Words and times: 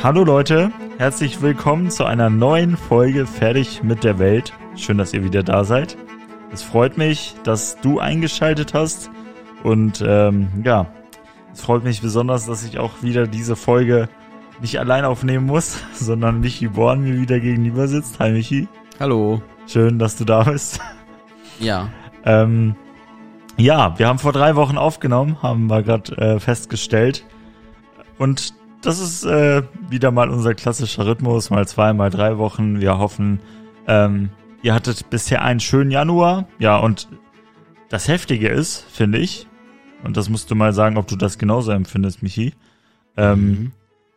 Hallo 0.00 0.22
Leute, 0.22 0.70
herzlich 0.98 1.42
willkommen 1.42 1.90
zu 1.90 2.04
einer 2.04 2.30
neuen 2.30 2.76
Folge 2.76 3.26
Fertig 3.26 3.82
mit 3.82 4.04
der 4.04 4.20
Welt. 4.20 4.52
Schön, 4.76 4.96
dass 4.96 5.12
ihr 5.12 5.24
wieder 5.24 5.42
da 5.42 5.64
seid. 5.64 5.98
Es 6.52 6.62
freut 6.62 6.96
mich, 6.96 7.34
dass 7.42 7.80
du 7.80 7.98
eingeschaltet 7.98 8.74
hast 8.74 9.10
und 9.64 10.02
ähm, 10.06 10.50
ja, 10.64 10.86
es 11.52 11.62
freut 11.62 11.82
mich 11.82 12.00
besonders, 12.00 12.46
dass 12.46 12.64
ich 12.64 12.78
auch 12.78 13.02
wieder 13.02 13.26
diese 13.26 13.56
Folge 13.56 14.08
nicht 14.60 14.78
allein 14.78 15.04
aufnehmen 15.04 15.46
muss, 15.46 15.82
sondern 15.94 16.38
Michi 16.38 16.68
Born 16.68 17.02
mir 17.02 17.20
wieder 17.20 17.40
gegenüber 17.40 17.88
sitzt. 17.88 18.20
Hi 18.20 18.30
Michi. 18.30 18.68
Hallo. 19.00 19.42
Schön, 19.66 19.98
dass 19.98 20.14
du 20.14 20.24
da 20.24 20.44
bist. 20.44 20.80
Ja. 21.58 21.88
Ähm, 22.24 22.76
ja, 23.56 23.98
wir 23.98 24.06
haben 24.06 24.20
vor 24.20 24.32
drei 24.32 24.54
Wochen 24.54 24.78
aufgenommen, 24.78 25.42
haben 25.42 25.66
wir 25.66 25.82
gerade 25.82 26.16
äh, 26.16 26.38
festgestellt. 26.38 27.24
Und 28.16 28.54
das 28.82 28.98
ist 29.00 29.24
äh, 29.24 29.62
wieder 29.88 30.10
mal 30.10 30.30
unser 30.30 30.54
klassischer 30.54 31.06
Rhythmus, 31.06 31.50
mal 31.50 31.66
zwei, 31.66 31.92
mal 31.92 32.10
drei 32.10 32.38
Wochen. 32.38 32.80
Wir 32.80 32.98
hoffen, 32.98 33.40
ähm, 33.86 34.30
ihr 34.62 34.74
hattet 34.74 35.10
bisher 35.10 35.42
einen 35.42 35.60
schönen 35.60 35.90
Januar. 35.90 36.46
Ja, 36.58 36.78
und 36.78 37.08
das 37.88 38.08
Heftige 38.08 38.48
ist, 38.48 38.84
finde 38.90 39.18
ich, 39.18 39.46
und 40.04 40.16
das 40.16 40.28
musst 40.28 40.50
du 40.50 40.54
mal 40.54 40.72
sagen, 40.72 40.96
ob 40.96 41.06
du 41.06 41.16
das 41.16 41.38
genauso 41.38 41.72
empfindest, 41.72 42.22
Michi. 42.22 42.54
Ähm, 43.16 43.46
Mhm. 43.48 43.72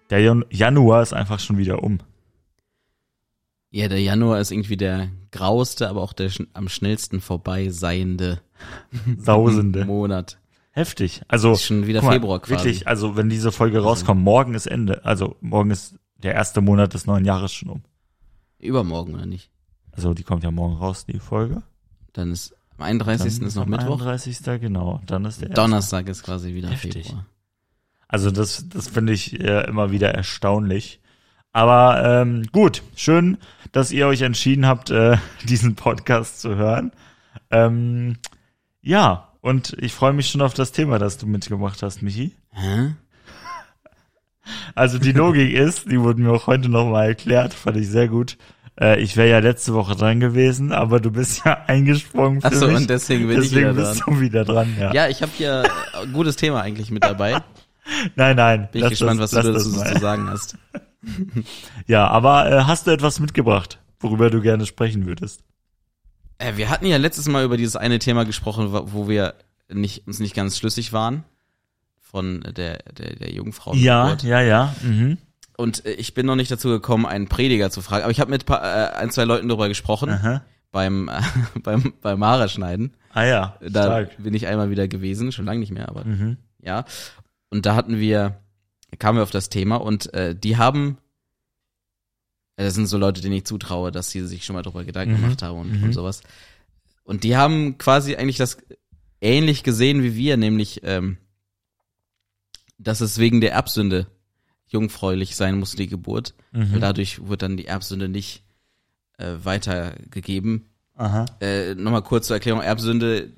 Der 0.10 0.20
Jan 0.20 0.44
Januar 0.50 1.02
ist 1.02 1.14
einfach 1.14 1.40
schon 1.40 1.58
wieder 1.58 1.82
um. 1.84 2.00
Ja, 3.70 3.88
der 3.88 4.02
Januar 4.02 4.42
ist 4.42 4.52
irgendwie 4.52 4.76
der 4.76 5.08
grauste, 5.32 5.88
aber 5.88 6.02
auch 6.02 6.12
der 6.12 6.30
schn 6.30 6.48
am 6.54 6.68
schnellsten 6.68 7.22
vorbeiseiende 7.22 8.42
Sausende. 9.18 9.86
Monat. 9.86 10.38
Heftig. 10.72 11.22
Also 11.28 11.52
Ist 11.54 11.66
schon 11.66 11.86
wieder 11.86 12.02
mal, 12.02 12.14
Februar 12.14 12.40
quasi. 12.40 12.52
Wirklich, 12.52 12.88
also 12.88 13.18
wenn 13.18 13.30
diese 13.30 13.52
Folge 13.52 13.80
rauskommt, 13.80 14.22
morgen 14.22 14.54
ist 14.54 14.68
Ende. 14.68 15.04
Also 15.04 15.36
morgen 15.42 15.70
ist 15.70 15.96
der 16.16 16.34
erste 16.34 16.62
Monat 16.62 16.94
des 16.94 17.06
neuen 17.06 17.26
Jahres 17.26 17.54
schon 17.54 17.70
um. 17.70 17.84
Übermorgen 18.60 19.16
oder 19.16 19.26
nicht? 19.26 19.50
Also 19.92 20.14
die 20.14 20.24
kommt 20.24 20.44
ja 20.44 20.52
morgen 20.52 20.76
raus, 20.76 21.06
die 21.06 21.20
Folge. 21.20 21.64
Dann 22.14 22.32
ist 22.32 22.56
am 22.78 22.86
31. 22.86 23.40
Dann 23.40 23.48
ist 23.48 23.56
noch 23.56 23.64
am 23.64 23.70
Mittwoch. 23.70 24.02
31. 24.02 24.62
genau. 24.62 25.02
Dann 25.06 25.26
ist 25.26 25.42
der 25.42 25.50
erste. 25.50 25.62
Donnerstag 25.62 26.08
ist 26.08 26.24
quasi 26.24 26.54
wieder 26.54 26.70
Heftig. 26.70 27.08
Februar. 27.08 27.26
Also 28.08 28.32
das, 28.32 28.68
das 28.70 28.88
finde 28.88 29.14
ich 29.14 29.40
äh, 29.40 29.68
immer 29.68 29.92
wieder 29.92 30.14
erstaunlich. 30.14 31.00
Aber 31.54 32.02
ähm, 32.04 32.44
gut, 32.52 32.82
schön, 32.96 33.38
dass 33.72 33.92
ihr 33.92 34.08
euch 34.08 34.22
entschieden 34.22 34.66
habt, 34.66 34.90
äh, 34.90 35.18
diesen 35.48 35.76
Podcast 35.76 36.40
zu 36.42 36.56
hören. 36.56 36.92
Ähm, 37.50 38.18
ja, 38.82 39.31
und 39.42 39.76
ich 39.80 39.94
freue 39.94 40.14
mich 40.14 40.30
schon 40.30 40.42
auf 40.42 40.54
das 40.54 40.72
Thema, 40.72 41.00
das 41.00 41.18
du 41.18 41.28
mitgemacht 41.28 41.82
hast, 41.84 42.02
Michi. 42.02 42.36
Hä? 42.52 42.96
Also 44.76 44.98
die 44.98 45.12
Logik 45.12 45.54
ist, 45.56 45.92
die 45.92 46.00
wurde 46.00 46.22
mir 46.22 46.32
auch 46.32 46.48
heute 46.48 46.70
nochmal 46.70 47.10
erklärt, 47.10 47.54
fand 47.54 47.78
ich 47.78 47.90
sehr 47.90 48.08
gut. 48.08 48.38
Äh, 48.80 49.02
ich 49.02 49.18
wäre 49.18 49.30
ja 49.30 49.40
letzte 49.40 49.74
Woche 49.74 49.96
dran 49.96 50.20
gewesen, 50.20 50.72
aber 50.72 51.00
du 51.00 51.12
bist 51.12 51.44
ja 51.46 51.64
eingesprungen 51.68 52.42
für 52.42 52.48
Achso, 52.48 52.68
und 52.68 52.90
deswegen 52.90 53.28
bin 53.28 53.38
Deswegen 53.38 53.70
ich 53.70 53.76
wieder 53.76 53.90
bist 53.90 54.02
dran. 54.02 54.14
du 54.16 54.22
wieder 54.22 54.46
dran, 54.46 54.76
ja. 54.80 54.94
Ja, 54.94 55.08
ich 55.08 55.22
habe 55.22 55.32
hier 55.36 55.64
ein 56.02 56.14
gutes 56.14 56.36
Thema 56.36 56.62
eigentlich 56.62 56.90
mit 56.92 57.04
dabei. 57.04 57.42
Nein, 58.16 58.36
nein. 58.36 58.70
Bin 58.72 58.84
ich 58.84 58.92
gespannt, 58.92 59.20
das, 59.20 59.34
was 59.34 59.44
du 59.44 59.54
dazu 59.54 59.72
zu 59.72 60.00
sagen 60.00 60.30
hast. 60.30 60.56
Ja, 61.88 62.08
aber 62.08 62.50
äh, 62.50 62.64
hast 62.64 62.86
du 62.86 62.92
etwas 62.92 63.20
mitgebracht, 63.20 63.80
worüber 64.00 64.30
du 64.30 64.40
gerne 64.40 64.68
sprechen 64.68 65.08
würdest? 65.08 65.42
Äh, 66.42 66.58
wir 66.58 66.70
hatten 66.70 66.86
ja 66.86 66.98
letztes 66.98 67.28
Mal 67.28 67.44
über 67.46 67.58
dieses 67.58 67.76
eine 67.76 68.00
Thema 68.00 68.26
gesprochen, 68.26 68.68
wo 68.72 69.08
wir 69.08 69.36
nicht, 69.70 70.08
uns 70.08 70.20
nicht 70.20 70.36
ganz 70.36 70.58
schlüssig 70.58 70.92
waren. 70.94 71.24
Von 72.00 72.42
der, 72.42 72.80
der, 72.98 73.16
der 73.16 73.32
Jungfrau. 73.32 73.74
ja, 74.24 74.42
ja. 74.42 74.76
Mhm. 74.82 75.18
Und 75.56 75.86
äh, 75.86 75.94
ich 75.94 76.14
bin 76.14 76.26
noch 76.26 76.36
nicht 76.36 76.52
dazu 76.52 76.68
gekommen, 76.70 77.06
einen 77.06 77.28
Prediger 77.30 77.70
zu 77.72 77.82
fragen. 77.82 78.04
Aber 78.04 78.12
ich 78.12 78.20
habe 78.20 78.32
mit 78.32 78.46
paar, 78.46 78.62
äh, 78.62 78.94
ein, 78.98 79.12
zwei 79.12 79.24
Leuten 79.24 79.48
darüber 79.48 79.70
gesprochen 79.70 80.10
Aha. 80.10 80.42
beim, 80.72 81.10
beim 81.64 81.94
beim 82.02 82.24
Haare 82.26 82.50
schneiden. 82.50 82.94
Ah 83.14 83.24
ja, 83.24 83.58
Da 83.62 83.84
stark. 83.84 84.10
bin 84.24 84.34
ich 84.34 84.48
einmal 84.48 84.70
wieder 84.70 84.88
gewesen, 84.90 85.32
schon 85.32 85.46
lange 85.46 85.60
nicht 85.62 85.72
mehr, 85.72 85.88
aber 85.88 86.04
Mhm. 86.04 86.38
ja. 86.62 86.84
Und 87.50 87.66
da 87.66 87.76
hatten 87.76 87.98
wir, 88.00 88.38
kamen 89.00 89.18
wir 89.20 89.24
auf 89.24 89.32
das 89.32 89.48
Thema 89.50 89.78
und 89.78 90.14
äh, 90.14 90.36
die 90.36 90.58
haben, 90.58 90.98
das 92.56 92.74
sind 92.76 92.88
so 92.88 92.98
Leute, 92.98 93.22
denen 93.22 93.36
ich 93.36 93.46
zutraue, 93.46 93.92
dass 93.92 94.12
sie 94.12 94.26
sich 94.28 94.44
schon 94.46 94.56
mal 94.56 94.62
darüber 94.62 94.84
Gedanken 94.84 95.14
Mhm. 95.16 95.22
gemacht 95.22 95.42
haben 95.42 95.60
und, 95.60 95.72
Mhm. 95.78 95.84
und 95.86 95.94
sowas. 95.94 96.22
Und 97.04 97.24
die 97.24 97.36
haben 97.36 97.78
quasi 97.78 98.16
eigentlich 98.16 98.38
das 98.38 98.58
ähnlich 99.22 99.64
gesehen 99.64 100.04
wie 100.04 100.16
wir, 100.16 100.38
nämlich, 100.38 100.82
ähm, 100.84 101.18
dass 102.78 103.02
es 103.02 103.18
wegen 103.18 103.42
der 103.42 103.54
Erbsünde 103.54 104.08
jungfräulich 104.68 105.36
sein 105.36 105.60
muss, 105.60 105.76
die 105.76 105.88
Geburt. 105.88 106.34
Weil 106.52 106.66
Mhm. 106.66 106.80
dadurch 106.80 107.28
wird 107.28 107.42
dann 107.42 107.58
die 107.58 107.66
Erbsünde 107.68 108.10
nicht 108.10 108.44
äh, 109.18 109.38
weitergegeben. 109.44 110.66
Aha. 110.96 111.26
Äh, 111.42 111.76
Nochmal 111.76 112.02
kurz 112.02 112.26
zur 112.28 112.36
Erklärung, 112.38 112.62
Erbsünde, 112.64 113.32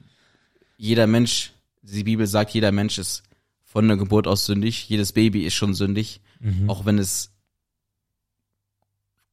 jeder 0.77 1.07
Mensch, 1.07 1.51
die 1.81 2.05
Bibel 2.05 2.25
sagt, 2.25 2.51
jeder 2.53 2.71
Mensch 2.71 2.97
ist 2.97 3.23
von 3.65 3.85
der 3.89 3.97
Geburt 3.97 4.25
aus 4.25 4.45
sündig, 4.45 4.87
jedes 4.87 5.11
Baby 5.11 5.43
ist 5.45 5.55
schon 5.55 5.73
sündig, 5.73 6.21
Mhm. 6.39 6.69
auch 6.69 6.85
wenn 6.85 6.99
es 6.99 7.32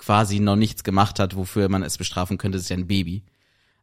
quasi 0.00 0.40
noch 0.40 0.56
nichts 0.56 0.82
gemacht 0.82 1.18
hat, 1.18 1.36
wofür 1.36 1.68
man 1.68 1.82
es 1.82 1.98
bestrafen 1.98 2.38
könnte, 2.38 2.56
ist 2.56 2.70
ja 2.70 2.76
ein 2.76 2.86
Baby. 2.86 3.22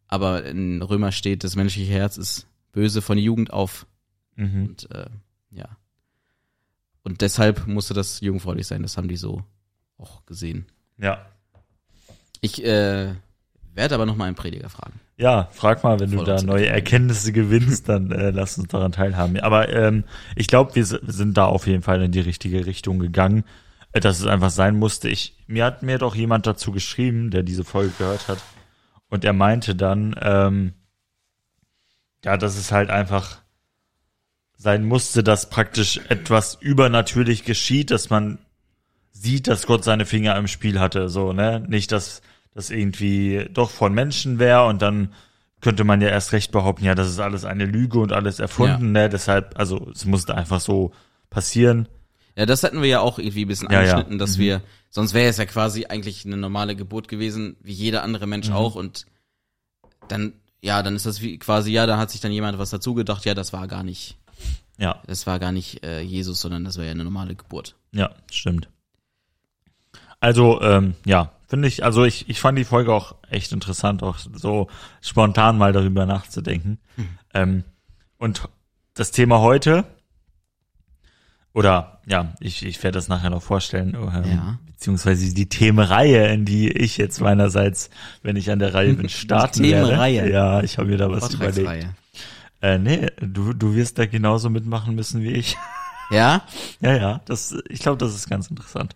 Aber 0.07 0.43
in 0.45 0.81
Römer 0.81 1.11
steht, 1.11 1.43
das 1.43 1.55
menschliche 1.55 1.93
Herz 1.93 2.17
ist 2.17 2.47
böse 2.71 3.01
von 3.01 3.17
Jugend 3.17 3.53
auf 3.53 3.85
Mhm. 4.35 4.65
und 4.65 4.91
äh, 4.91 5.07
ja. 5.51 5.77
Und 7.03 7.21
deshalb 7.21 7.65
musste 7.67 7.93
das 7.93 8.19
jungfräulich 8.21 8.67
sein, 8.67 8.81
das 8.83 8.97
haben 8.97 9.07
die 9.07 9.15
so 9.17 9.43
auch 9.97 10.25
gesehen. 10.25 10.65
Ja. 10.97 11.25
Ich 12.41 12.63
äh, 12.63 13.13
werde 13.73 13.95
aber 13.95 14.05
noch 14.05 14.15
mal 14.15 14.25
einen 14.25 14.35
Prediger 14.35 14.69
fragen. 14.69 14.99
Ja, 15.17 15.49
frag 15.53 15.83
mal, 15.83 15.99
wenn 15.99 16.11
du 16.11 16.17
Voll 16.17 16.25
da 16.25 16.33
uns 16.33 16.43
neue. 16.43 16.67
Erkenntnisse 16.67 17.31
gewinnst, 17.31 17.89
dann 17.89 18.11
äh, 18.11 18.29
lass 18.29 18.57
uns 18.59 18.67
daran 18.67 18.91
teilhaben. 18.91 19.39
Aber 19.39 19.69
ähm, 19.69 20.03
ich 20.35 20.47
glaube, 20.47 20.75
wir 20.75 20.85
sind 20.85 21.35
da 21.37 21.45
auf 21.45 21.65
jeden 21.65 21.81
Fall 21.81 22.01
in 22.03 22.11
die 22.11 22.19
richtige 22.19 22.65
Richtung 22.67 22.99
gegangen, 22.99 23.43
dass 24.05 24.19
es 24.19 24.25
einfach 24.25 24.49
sein 24.49 24.77
musste. 24.77 25.09
Ich 25.09 25.37
mir 25.47 25.65
hat 25.65 25.83
mir 25.83 25.97
doch 25.97 26.15
jemand 26.15 26.45
dazu 26.47 26.71
geschrieben, 26.71 27.31
der 27.31 27.43
diese 27.43 27.63
Folge 27.63 27.93
gehört 27.97 28.27
hat, 28.27 28.39
und 29.09 29.23
er 29.23 29.33
meinte 29.33 29.75
dann, 29.75 30.15
ähm, 30.21 30.73
ja, 32.23 32.37
dass 32.37 32.57
es 32.57 32.71
halt 32.71 32.89
einfach 32.89 33.37
sein 34.57 34.83
musste, 34.83 35.23
dass 35.23 35.49
praktisch 35.49 36.01
etwas 36.09 36.55
übernatürlich 36.59 37.45
geschieht, 37.45 37.91
dass 37.91 38.09
man 38.09 38.39
sieht, 39.11 39.47
dass 39.47 39.67
Gott 39.67 39.83
seine 39.83 40.05
Finger 40.05 40.35
im 40.35 40.47
Spiel 40.47 40.79
hatte, 40.79 41.09
so, 41.09 41.31
ne? 41.31 41.63
Nicht, 41.67 41.91
dass 41.91 42.21
das 42.53 42.69
irgendwie 42.69 43.47
doch 43.53 43.69
von 43.69 43.93
Menschen 43.93 44.39
wäre 44.39 44.65
und 44.65 44.81
dann 44.81 45.13
könnte 45.61 45.83
man 45.83 46.01
ja 46.01 46.09
erst 46.09 46.33
recht 46.33 46.51
behaupten, 46.51 46.85
ja, 46.85 46.95
das 46.95 47.07
ist 47.07 47.19
alles 47.19 47.45
eine 47.45 47.65
Lüge 47.65 47.99
und 47.99 48.11
alles 48.11 48.39
erfunden, 48.39 48.91
ne? 48.91 49.09
Deshalb, 49.09 49.57
also 49.57 49.89
es 49.91 50.05
musste 50.05 50.35
einfach 50.35 50.59
so 50.59 50.91
passieren. 51.29 51.87
Ja, 52.37 52.45
das 52.45 52.63
hatten 52.63 52.81
wir 52.81 52.87
ja 52.87 52.99
auch 53.01 53.17
irgendwie 53.19 53.45
ein 53.45 53.47
bisschen 53.47 53.69
Ja, 53.71 53.81
ja. 53.81 53.91
angeschnitten, 53.93 54.19
dass 54.19 54.37
wir, 54.37 54.61
sonst 54.91 55.13
wäre 55.13 55.27
es 55.27 55.37
ja 55.37 55.45
quasi 55.45 55.85
eigentlich 55.87 56.23
eine 56.25 56.37
normale 56.37 56.75
Geburt 56.75 57.07
gewesen, 57.07 57.57
wie 57.61 57.73
jeder 57.73 58.03
andere 58.03 58.25
Mhm. 58.27 58.29
Mensch 58.29 58.51
auch 58.51 58.75
und 58.75 59.05
dann, 60.07 60.33
ja, 60.61 60.83
dann 60.83 60.95
ist 60.95 61.05
das 61.07 61.21
wie 61.21 61.39
quasi, 61.39 61.71
ja, 61.71 61.85
da 61.87 61.97
hat 61.97 62.11
sich 62.11 62.21
dann 62.21 62.31
jemand 62.31 62.59
was 62.59 62.69
dazu 62.69 62.93
gedacht, 62.93 63.25
ja, 63.25 63.33
das 63.33 63.51
war 63.53 63.67
gar 63.67 63.83
nicht, 63.83 64.17
Ja, 64.77 65.01
das 65.07 65.25
war 65.25 65.39
gar 65.39 65.51
nicht 65.51 65.83
äh, 65.83 66.01
Jesus, 66.01 66.39
sondern 66.39 66.63
das 66.63 66.77
war 66.77 66.85
ja 66.85 66.91
eine 66.91 67.03
normale 67.03 67.35
Geburt. 67.35 67.75
ja, 67.91 68.11
stimmt. 68.31 68.69
Also, 70.19 70.61
ähm, 70.61 70.95
ja, 71.05 71.31
finde 71.47 71.67
ich, 71.67 71.83
also 71.83 72.03
ich, 72.03 72.27
ich 72.29 72.39
fand 72.39 72.57
die 72.57 72.63
Folge 72.65 72.91
auch 72.93 73.15
echt 73.29 73.51
interessant, 73.51 74.01
auch 74.01 74.17
so 74.17 74.67
spontan 75.01 75.57
mal 75.59 75.73
darüber 75.73 76.05
nachzudenken. 76.07 76.79
Ähm, 77.35 77.63
und 78.17 78.49
das 78.95 79.11
Thema 79.11 79.39
heute, 79.41 79.83
oder 81.57 81.99
ja, 82.05 82.33
ich, 82.39 82.65
ich 82.65 82.81
werde 82.83 82.97
das 82.97 83.07
nachher 83.07 83.29
noch 83.31 83.41
vorstellen, 83.41 83.95
ähm, 83.95 84.23
Ja. 84.29 84.59
beziehungsweise 84.67 85.33
die 85.33 85.49
Themenreihe, 85.49 86.27
in 86.27 86.45
die 86.45 86.69
ich 86.71 86.97
jetzt 86.97 87.19
meinerseits, 87.19 87.89
wenn 88.21 88.35
ich 88.35 88.49
an 88.51 88.59
der 88.59 88.73
Reihe 88.73 88.93
bin, 88.93 89.09
starten 89.23 89.63
Themenreihe? 89.63 90.21
werde. 90.21 90.31
Ja, 90.33 90.61
ich 90.61 90.77
habe 90.77 90.87
mir 90.89 90.97
da 90.97 91.09
was 91.11 91.33
überlegt. 91.33 91.87
Äh, 92.61 92.77
nee, 92.77 93.07
du, 93.21 93.53
du 93.53 93.75
wirst 93.75 93.97
da 93.99 94.05
genauso 94.05 94.49
mitmachen 94.49 94.95
müssen 94.95 95.21
wie 95.23 95.33
ich. 95.33 95.57
Ja? 96.09 96.43
ja, 96.79 96.95
ja, 96.95 97.21
das, 97.25 97.53
ich 97.67 97.81
glaube, 97.81 97.97
das 97.97 98.15
ist 98.15 98.29
ganz 98.29 98.47
interessant. 98.49 98.95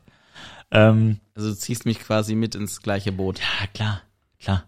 Ähm, 0.72 1.20
Also 1.36 1.50
du 1.50 1.58
ziehst 1.58 1.86
mich 1.86 2.00
quasi 2.00 2.36
mit 2.36 2.56
ins 2.56 2.82
gleiche 2.82 3.12
Boot. 3.12 3.40
ja, 3.40 3.68
klar, 3.74 4.02
klar. 4.40 4.64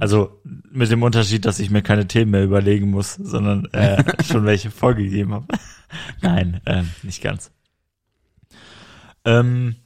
Also 0.00 0.40
mit 0.70 0.90
dem 0.90 1.02
Unterschied, 1.02 1.44
dass 1.44 1.58
ich 1.58 1.70
mir 1.70 1.82
keine 1.82 2.06
Themen 2.08 2.30
mehr 2.30 2.44
überlegen 2.44 2.90
muss, 2.90 3.14
sondern 3.14 3.66
äh, 3.72 4.02
schon 4.24 4.44
welche 4.44 4.70
vorgegeben 4.70 5.34
habe. 5.34 5.46
Nein, 6.22 6.60
ähm, 6.66 6.90
nicht 7.02 7.22
ganz. 7.22 7.50
Ähm, 9.24 9.76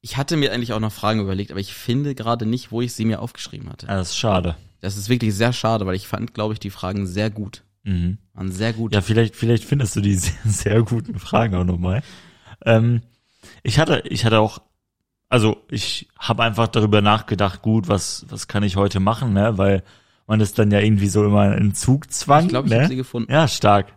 Ich 0.00 0.16
hatte 0.16 0.36
mir 0.36 0.52
eigentlich 0.52 0.72
auch 0.72 0.80
noch 0.80 0.92
Fragen 0.92 1.20
überlegt, 1.20 1.50
aber 1.50 1.60
ich 1.60 1.72
finde 1.74 2.14
gerade 2.14 2.46
nicht, 2.46 2.70
wo 2.72 2.80
ich 2.80 2.92
sie 2.92 3.04
mir 3.04 3.20
aufgeschrieben 3.20 3.68
hatte. 3.70 3.88
ah, 3.88 3.96
das 3.96 4.10
ist 4.10 4.16
schade. 4.16 4.56
Das 4.80 4.96
ist 4.96 5.08
wirklich 5.08 5.34
sehr 5.34 5.52
schade, 5.52 5.86
weil 5.86 5.96
ich 5.96 6.06
fand, 6.06 6.34
glaube 6.34 6.54
ich, 6.54 6.60
die 6.60 6.70
Fragen 6.70 7.06
sehr 7.06 7.30
gut. 7.30 7.64
Mhm. 7.82 8.18
Waren 8.34 8.52
sehr 8.52 8.72
gut. 8.72 8.94
Ja, 8.94 9.00
vielleicht, 9.02 9.34
vielleicht 9.34 9.64
findest 9.64 9.96
du 9.96 10.00
die 10.00 10.14
sehr, 10.16 10.32
sehr 10.44 10.82
guten 10.82 11.18
Fragen 11.18 11.54
auch 11.54 11.64
nochmal. 11.64 12.02
Ähm, 12.64 13.02
ich 13.62 13.78
hatte, 13.78 14.02
ich 14.08 14.24
hatte 14.24 14.38
auch, 14.40 14.60
also 15.28 15.62
ich 15.70 16.08
habe 16.18 16.42
einfach 16.44 16.68
darüber 16.68 17.00
nachgedacht, 17.02 17.62
gut, 17.62 17.88
was, 17.88 18.24
was 18.28 18.48
kann 18.48 18.62
ich 18.62 18.76
heute 18.76 19.00
machen, 19.00 19.32
ne? 19.32 19.58
Weil 19.58 19.82
man 20.26 20.40
ist 20.40 20.58
dann 20.58 20.70
ja 20.70 20.80
irgendwie 20.80 21.08
so 21.08 21.24
immer 21.24 21.56
in 21.56 21.74
Zugzwang. 21.74 22.44
Ich 22.44 22.48
glaube, 22.48 22.68
ich 22.68 22.72
ne? 22.74 22.80
habe 22.80 22.88
sie 22.88 22.96
gefunden. 22.96 23.30
Ja, 23.32 23.48
stark. 23.48 23.92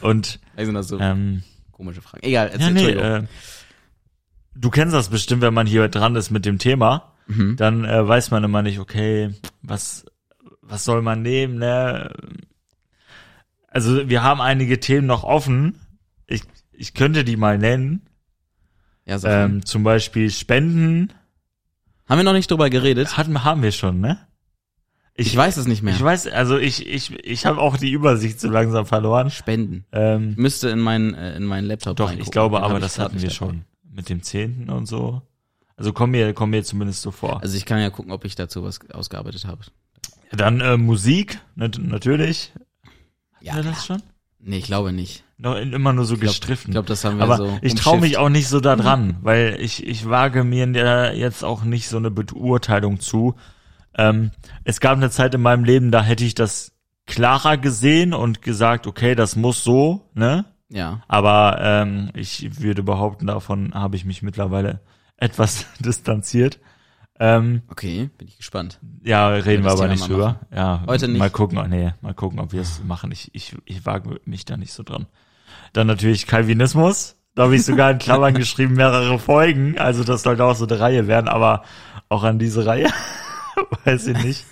Und 0.00 0.40
Also 0.56 0.72
das 0.72 0.88
so 0.88 0.98
ähm, 0.98 1.42
komische 1.72 2.02
Fragen. 2.02 2.24
Egal, 2.24 2.46
ja, 2.48 2.52
erzähl, 2.52 2.72
nee, 2.72 2.80
Entschuldigung. 2.90 3.24
äh, 3.24 3.26
du 4.54 4.70
kennst 4.70 4.94
das 4.94 5.08
bestimmt, 5.10 5.42
wenn 5.42 5.54
man 5.54 5.66
hier 5.66 5.88
dran 5.88 6.16
ist 6.16 6.30
mit 6.30 6.44
dem 6.44 6.58
Thema, 6.58 7.12
Mhm. 7.28 7.56
dann 7.56 7.84
äh, 7.84 8.06
weiß 8.06 8.30
man 8.30 8.44
immer 8.44 8.62
nicht, 8.62 8.78
okay, 8.78 9.34
was, 9.60 10.04
was 10.62 10.84
soll 10.84 11.02
man 11.02 11.22
nehmen, 11.22 11.58
ne? 11.58 12.12
Also 13.68 14.08
wir 14.08 14.22
haben 14.22 14.40
einige 14.40 14.78
Themen 14.80 15.06
noch 15.08 15.24
offen. 15.24 15.80
Ich, 16.28 16.42
ich 16.72 16.94
könnte 16.94 17.24
die 17.24 17.36
mal 17.36 17.58
nennen. 17.58 18.02
Ja, 19.06 19.18
mal. 19.18 19.44
Ähm, 19.44 19.64
zum 19.64 19.82
Beispiel 19.84 20.30
Spenden 20.30 21.12
Haben 22.08 22.18
wir 22.18 22.24
noch 22.24 22.32
nicht 22.32 22.50
drüber 22.50 22.68
geredet? 22.70 23.16
hatten, 23.16 23.44
haben 23.44 23.62
wir 23.62 23.72
schon, 23.72 24.00
ne? 24.00 24.18
Ich, 25.18 25.34
weiß 25.34 25.56
es 25.56 25.66
nicht 25.66 25.82
mehr. 25.82 25.94
Ich 25.94 26.02
weiß, 26.02 26.26
also 26.26 26.58
ich, 26.58 26.86
ich, 26.86 27.12
ich 27.24 27.46
habe 27.46 27.58
auch 27.58 27.78
die 27.78 27.90
Übersicht 27.90 28.38
so 28.38 28.50
langsam 28.50 28.84
verloren. 28.84 29.30
Spenden. 29.30 29.86
Ähm, 29.92 30.34
Müsste 30.36 30.68
in 30.68 30.78
meinen 30.80 31.14
äh, 31.14 31.36
in 31.36 31.44
meinen 31.44 31.66
Laptop 31.66 31.96
doch, 31.96 32.08
reingucken. 32.08 32.24
ich 32.24 32.30
glaube 32.30 32.56
Den 32.56 32.64
aber, 32.64 32.80
das 32.80 32.98
hatten 32.98 33.22
wir 33.22 33.30
schon. 33.30 33.64
Mit 33.90 34.10
dem 34.10 34.22
Zehnten 34.22 34.68
und 34.68 34.84
so. 34.84 35.22
Also 35.76 35.94
kommen 35.94 36.12
mir, 36.12 36.34
kommen 36.34 36.50
mir 36.50 36.64
zumindest 36.64 37.00
so 37.00 37.10
vor. 37.12 37.40
Also 37.40 37.56
ich 37.56 37.64
kann 37.64 37.80
ja 37.80 37.88
gucken, 37.88 38.12
ob 38.12 38.26
ich 38.26 38.34
dazu 38.34 38.62
was 38.62 38.78
ausgearbeitet 38.90 39.46
habe. 39.46 39.62
Dann 40.32 40.60
äh, 40.60 40.76
Musik, 40.76 41.40
nat 41.54 41.78
natürlich. 41.78 42.52
Ja, 43.40 43.52
Hatten 43.54 43.64
wir 43.64 43.70
ja. 43.70 43.76
das 43.76 43.86
schon? 43.86 44.02
Nee, 44.38 44.58
ich 44.58 44.64
glaube 44.64 44.92
nicht. 44.92 45.24
Noch 45.38 45.56
immer 45.56 45.92
nur 45.92 46.04
so 46.06 46.14
Ich 46.14 46.20
glaube, 46.20 46.30
gestriffen. 46.32 46.70
glaub, 46.72 46.86
das 46.86 47.04
haben 47.04 47.18
wir 47.18 47.24
Aber 47.24 47.36
so 47.36 47.58
ich 47.60 47.74
traue 47.74 48.00
mich 48.00 48.16
auch 48.16 48.30
nicht 48.30 48.48
so 48.48 48.58
da 48.60 48.74
dran, 48.74 49.16
weil 49.20 49.58
ich, 49.60 49.86
ich 49.86 50.08
wage 50.08 50.44
mir 50.44 50.66
ja 50.68 51.12
jetzt 51.12 51.44
auch 51.44 51.62
nicht 51.64 51.88
so 51.88 51.98
eine 51.98 52.10
Beurteilung 52.10 53.00
zu. 53.00 53.34
Ähm, 53.98 54.30
es 54.64 54.80
gab 54.80 54.96
eine 54.96 55.10
Zeit 55.10 55.34
in 55.34 55.42
meinem 55.42 55.64
Leben, 55.64 55.90
da 55.90 56.02
hätte 56.02 56.24
ich 56.24 56.34
das 56.34 56.72
klarer 57.06 57.58
gesehen 57.58 58.14
und 58.14 58.40
gesagt, 58.42 58.86
okay, 58.86 59.14
das 59.14 59.36
muss 59.36 59.62
so, 59.62 60.08
ne? 60.14 60.46
Ja. 60.68 61.02
Aber 61.06 61.58
ähm, 61.60 62.10
ich 62.14 62.60
würde 62.60 62.82
behaupten, 62.82 63.26
davon 63.26 63.72
habe 63.74 63.96
ich 63.96 64.04
mich 64.04 64.22
mittlerweile 64.22 64.80
etwas 65.16 65.66
distanziert. 65.80 66.58
Ähm, 67.18 67.62
Okay, 67.68 68.10
bin 68.18 68.26
ich 68.28 68.36
gespannt. 68.38 68.80
ja, 69.02 69.28
reden 69.28 69.64
wir 69.64 69.70
aber 69.70 69.82
Thema 69.82 69.92
nicht 69.92 70.08
drüber. 70.08 70.40
Ja, 70.54 70.82
Heute 70.86 71.08
nicht? 71.08 71.18
Mal 71.18 71.30
gucken, 71.30 71.58
oh, 71.58 71.66
nee, 71.66 71.92
mal 72.00 72.14
gucken, 72.14 72.40
ob 72.40 72.52
wir 72.52 72.60
es 72.60 72.82
machen. 72.84 73.12
Ich, 73.12 73.30
ich, 73.34 73.54
ich 73.64 73.86
wage 73.86 74.20
mich 74.24 74.44
da 74.44 74.56
nicht 74.56 74.72
so 74.72 74.82
dran. 74.82 75.06
Dann 75.76 75.86
natürlich 75.86 76.26
Calvinismus. 76.26 77.16
Da 77.34 77.44
habe 77.44 77.56
ich 77.56 77.64
sogar 77.64 77.90
in 77.90 77.98
Klammern 77.98 78.34
geschrieben, 78.38 78.74
mehrere 78.74 79.18
Folgen. 79.18 79.76
Also 79.78 80.04
das 80.04 80.22
sollte 80.22 80.44
auch 80.44 80.56
so 80.56 80.66
eine 80.66 80.80
Reihe 80.80 81.06
werden, 81.06 81.28
aber 81.28 81.64
auch 82.08 82.22
an 82.24 82.38
diese 82.38 82.64
Reihe 82.64 82.88
weiß 83.84 84.06
ich 84.08 84.22
nicht. 84.24 84.44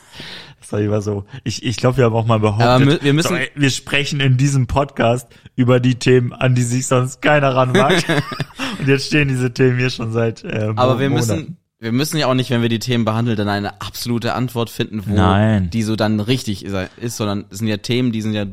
Das 0.60 0.72
war 0.72 0.80
immer 0.80 1.00
so. 1.02 1.24
Ich, 1.44 1.62
ich 1.64 1.76
glaube, 1.76 1.98
wir 1.98 2.04
haben 2.06 2.14
auch 2.14 2.26
mal 2.26 2.40
behauptet, 2.40 3.02
wir 3.02 3.12
müssen- 3.12 3.28
so, 3.28 3.34
ey, 3.36 3.50
wir 3.54 3.70
sprechen 3.70 4.20
in 4.20 4.36
diesem 4.36 4.66
Podcast 4.66 5.28
über 5.56 5.80
die 5.80 5.94
Themen, 5.96 6.32
an 6.32 6.54
die 6.54 6.62
sich 6.62 6.86
sonst 6.86 7.20
keiner 7.22 7.54
ranwagt. 7.54 8.04
Und 8.78 8.88
jetzt 8.88 9.06
stehen 9.06 9.28
diese 9.28 9.52
Themen 9.52 9.78
hier 9.78 9.90
schon 9.90 10.12
seit 10.12 10.42
äh, 10.44 10.72
Aber 10.76 10.98
wir 10.98 11.08
Monaten. 11.08 11.14
müssen 11.36 11.56
wir 11.80 11.92
müssen 11.92 12.16
ja 12.16 12.28
auch 12.28 12.34
nicht, 12.34 12.48
wenn 12.48 12.62
wir 12.62 12.70
die 12.70 12.78
Themen 12.78 13.04
behandeln, 13.04 13.36
dann 13.36 13.48
eine 13.48 13.82
absolute 13.82 14.32
Antwort 14.32 14.70
finden, 14.70 15.04
wo 15.06 15.14
Nein. 15.14 15.68
die 15.68 15.82
so 15.82 15.96
dann 15.96 16.18
richtig 16.20 16.64
ist, 16.64 16.74
ist, 16.98 17.16
sondern 17.18 17.44
es 17.50 17.58
sind 17.58 17.68
ja 17.68 17.76
Themen, 17.76 18.10
die 18.10 18.22
sind 18.22 18.32
ja 18.32 18.46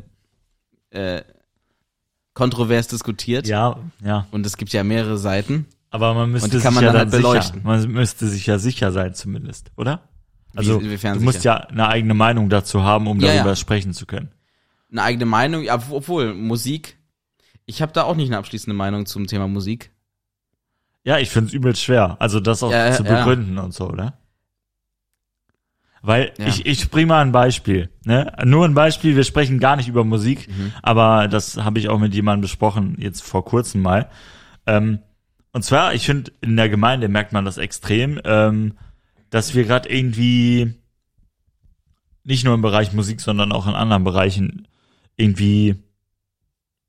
äh, 0.89 1.21
kontrovers 2.33 2.88
diskutiert 2.88 3.48
Ja, 3.48 3.78
ja. 4.04 4.28
und 4.31 4.45
es 4.45 4.57
gibt 4.57 4.72
ja 4.74 4.83
mehrere 4.83 5.18
Seiten. 5.18 5.66
Aber 5.89 6.13
man 6.13 6.31
müsste 6.31 6.60
sich 6.60 6.72
man 6.72 6.83
ja 6.83 6.94
halt 6.94 7.12
sicher, 7.12 7.22
beleuchten. 7.22 7.62
man 7.63 7.86
müsste 7.92 8.28
sich 8.28 8.45
ja 8.45 8.57
sicher 8.60 8.92
sein 8.94 9.13
zumindest, 9.13 9.72
oder? 9.75 10.07
Also 10.56 10.81
Wie- 10.81 10.98
du 10.98 11.19
musst 11.19 11.42
sicher? 11.42 11.62
ja 11.62 11.68
eine 11.68 11.88
eigene 11.88 12.13
Meinung 12.13 12.50
dazu 12.50 12.83
haben, 12.83 13.07
um 13.07 13.19
Ja, 13.19 13.33
darüber 13.33 13.50
ja. 13.51 13.56
sprechen 13.56 13.94
zu 13.94 14.06
können. 14.06 14.31
Eine 14.92 15.04
eigene 15.04 15.25
Meinung, 15.25 15.63
ja, 15.63 15.81
obwohl 15.89 16.33
Musik, 16.33 16.98
ich 17.66 17.81
habe 17.81 17.92
da 17.94 18.04
auch 18.04 18.16
nicht 18.16 18.28
eine 18.30 18.38
abschließende 18.38 18.75
Meinung 18.75 19.06
zum 19.06 19.27
Thema 19.27 19.48
Musik. 19.48 19.92
Ja, 21.04 21.18
ich 21.18 21.30
find's 21.30 21.51
übelst 21.54 21.81
schwer, 21.81 22.16
also 22.19 22.39
das 22.39 22.62
auch 22.63 22.72
Ja, 22.72 22.92
zu 22.92 23.04
begründen 23.04 23.57
und 23.57 23.74
so, 23.74 23.89
oder? 23.89 24.18
Weil 26.03 26.33
Ja. 26.39 26.48
ich 26.48 26.65
ich 26.65 26.89
bring 26.89 27.07
mal 27.07 27.21
ein 27.21 27.31
Beispiel, 27.31 27.89
ne? 28.06 28.33
Nur 28.44 28.65
ein 28.65 28.74
Beispiel, 28.74 29.15
wir 29.15 29.24
sprechen 29.24 29.59
gar 29.59 29.75
nicht 29.75 29.88
über 29.88 30.03
Musik, 30.03 30.48
Mhm. 30.48 30.74
aber 30.81 31.27
das 31.27 31.57
habe 31.57 31.77
ich 31.80 31.89
auch 31.89 32.00
mit 32.00 32.13
jemandem 32.15 32.42
besprochen, 32.42 32.95
jetzt 33.00 33.21
vor 33.21 33.45
kurzem 33.45 33.81
mal. 33.83 34.09
Ähm, 34.65 35.00
und 35.53 35.63
zwar, 35.63 35.94
ich 35.94 36.06
finde, 36.06 36.31
in 36.42 36.56
der 36.57 36.69
Gemeinde 36.69 37.07
merkt 37.07 37.33
man 37.33 37.45
das 37.45 37.57
extrem, 37.57 38.19
ähm, 38.25 38.74
dass 39.30 39.53
wir 39.53 39.63
gerade 39.65 39.89
irgendwie 39.89 40.74
nicht 42.24 42.45
nur 42.45 42.53
im 42.56 42.62
Bereich 42.62 42.94
Musik, 42.94 43.21
sondern 43.21 43.51
auch 43.51 43.68
in 43.68 43.74
anderen 43.74 44.03
Bereichen 44.03 44.68
irgendwie, 45.18 45.75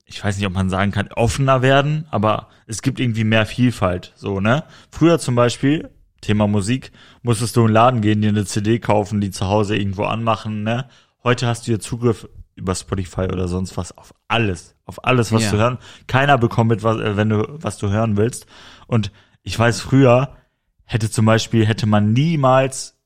ich 0.07 0.23
weiß 0.23 0.37
nicht, 0.37 0.47
ob 0.47 0.53
man 0.53 0.71
sagen 0.71 0.91
kann, 0.91 1.09
offener 1.09 1.61
werden, 1.63 2.07
aber 2.11 2.49
es 2.67 2.83
gibt 2.83 3.01
irgendwie 3.01 3.25
mehr 3.25 3.47
Vielfalt, 3.47 4.13
so, 4.17 4.41
ne? 4.41 4.65
Früher 4.91 5.19
zum 5.19 5.35
Beispiel, 5.35 5.91
Thema 6.23 6.47
Musik, 6.47 6.93
musstest 7.23 7.57
du 7.57 7.61
in 7.61 7.67
den 7.67 7.75
Laden 7.75 8.01
gehen, 8.01 8.23
dir 8.23 8.31
eine 8.31 8.47
CD 8.47 8.79
kaufen, 8.79 9.21
die 9.21 9.31
zu 9.31 9.47
Hause 9.49 9.77
irgendwo 9.77 10.05
anmachen, 10.05 10.63
ne? 10.63 10.89
Heute 11.23 11.47
hast 11.47 11.67
du 11.67 11.73
ja 11.73 11.79
Zugriff 11.79 12.27
über 12.55 12.75
Spotify 12.75 13.23
oder 13.23 13.49
sonst 13.49 13.77
was 13.77 13.97
auf 13.97 14.15
alles, 14.29 14.75
auf 14.87 15.05
alles, 15.05 15.33
was 15.33 15.45
Ja. 15.45 15.51
du 15.51 15.57
hören. 15.59 15.79
Keiner 16.07 16.39
bekommt 16.39 16.71
mit, 16.71 16.83
was, 16.83 16.99
äh, 16.99 17.17
wenn 17.17 17.29
du, 17.29 17.47
was 17.63 17.77
du 17.79 17.91
hören 17.91 18.17
willst. 18.17 18.47
Und 18.87 19.11
ich 19.43 19.59
weiß, 19.59 19.81
früher 19.81 20.37
hätte 20.85 21.11
zum 21.11 21.25
Beispiel, 21.27 21.67
hätte 21.67 21.87
man 21.87 22.13
niemals 22.13 22.99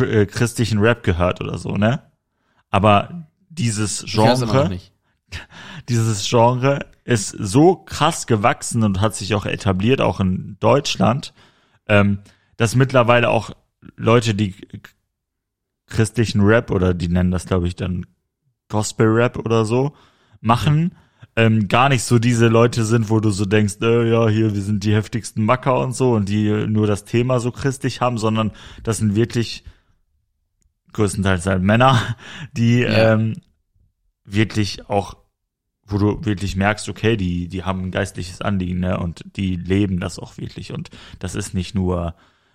äh, 0.00 0.26
christlichen 0.26 0.78
Rap 0.78 1.02
gehört 1.02 1.40
oder 1.40 1.58
so, 1.58 1.76
ne? 1.76 2.02
Aber 2.70 3.26
dieses 3.48 4.04
Genre, 4.06 4.70
dieses 5.88 6.28
Genre 6.28 6.80
ist 7.04 7.30
so 7.30 7.76
krass 7.76 8.26
gewachsen 8.26 8.82
und 8.82 9.00
hat 9.00 9.14
sich 9.14 9.34
auch 9.34 9.46
etabliert, 9.46 10.00
auch 10.00 10.20
in 10.20 10.56
Deutschland, 10.60 11.34
ähm, 11.86 12.18
dass 12.56 12.74
mittlerweile 12.74 13.30
auch 13.30 13.50
Leute, 13.96 14.34
die 14.34 14.54
christlichen 15.86 16.40
Rap 16.40 16.70
oder 16.70 16.94
die 16.94 17.08
nennen 17.08 17.30
das, 17.30 17.46
glaube 17.46 17.66
ich, 17.68 17.76
dann 17.76 18.06
Gospel 18.68 19.06
Rap 19.08 19.38
oder 19.38 19.64
so, 19.64 19.94
machen, 20.40 20.94
ähm, 21.36 21.68
gar 21.68 21.88
nicht 21.88 22.04
so 22.04 22.18
diese 22.18 22.48
Leute 22.48 22.84
sind, 22.84 23.10
wo 23.10 23.20
du 23.20 23.30
so 23.30 23.44
denkst, 23.44 23.76
äh, 23.82 24.08
ja, 24.10 24.28
hier, 24.28 24.54
wir 24.54 24.62
sind 24.62 24.84
die 24.84 24.94
heftigsten 24.94 25.44
Macker 25.44 25.78
und 25.80 25.94
so 25.94 26.12
und 26.12 26.28
die 26.28 26.66
nur 26.68 26.86
das 26.86 27.04
Thema 27.04 27.40
so 27.40 27.50
christlich 27.50 28.00
haben, 28.00 28.18
sondern 28.18 28.52
das 28.82 28.98
sind 28.98 29.14
wirklich 29.14 29.64
größtenteils 30.92 31.46
halt 31.46 31.62
Männer, 31.62 32.00
die 32.52 32.80
Ja. 32.80 33.14
ähm, 33.14 33.34
wirklich 34.24 34.88
auch, 34.88 35.16
wo 35.86 35.98
du 35.98 36.24
wirklich 36.24 36.56
merkst, 36.56 36.88
okay, 36.88 37.16
die, 37.16 37.48
die 37.48 37.64
haben 37.64 37.82
ein 37.84 37.90
geistliches 37.90 38.40
Anliegen, 38.40 38.80
ne, 38.80 38.98
und 38.98 39.24
die 39.36 39.56
leben 39.56 40.00
das 40.00 40.18
auch 40.18 40.38
wirklich 40.38 40.72
und 40.72 40.90
das 41.18 41.34
ist 41.34 41.52
nicht 41.52 41.74
nur 41.74 42.14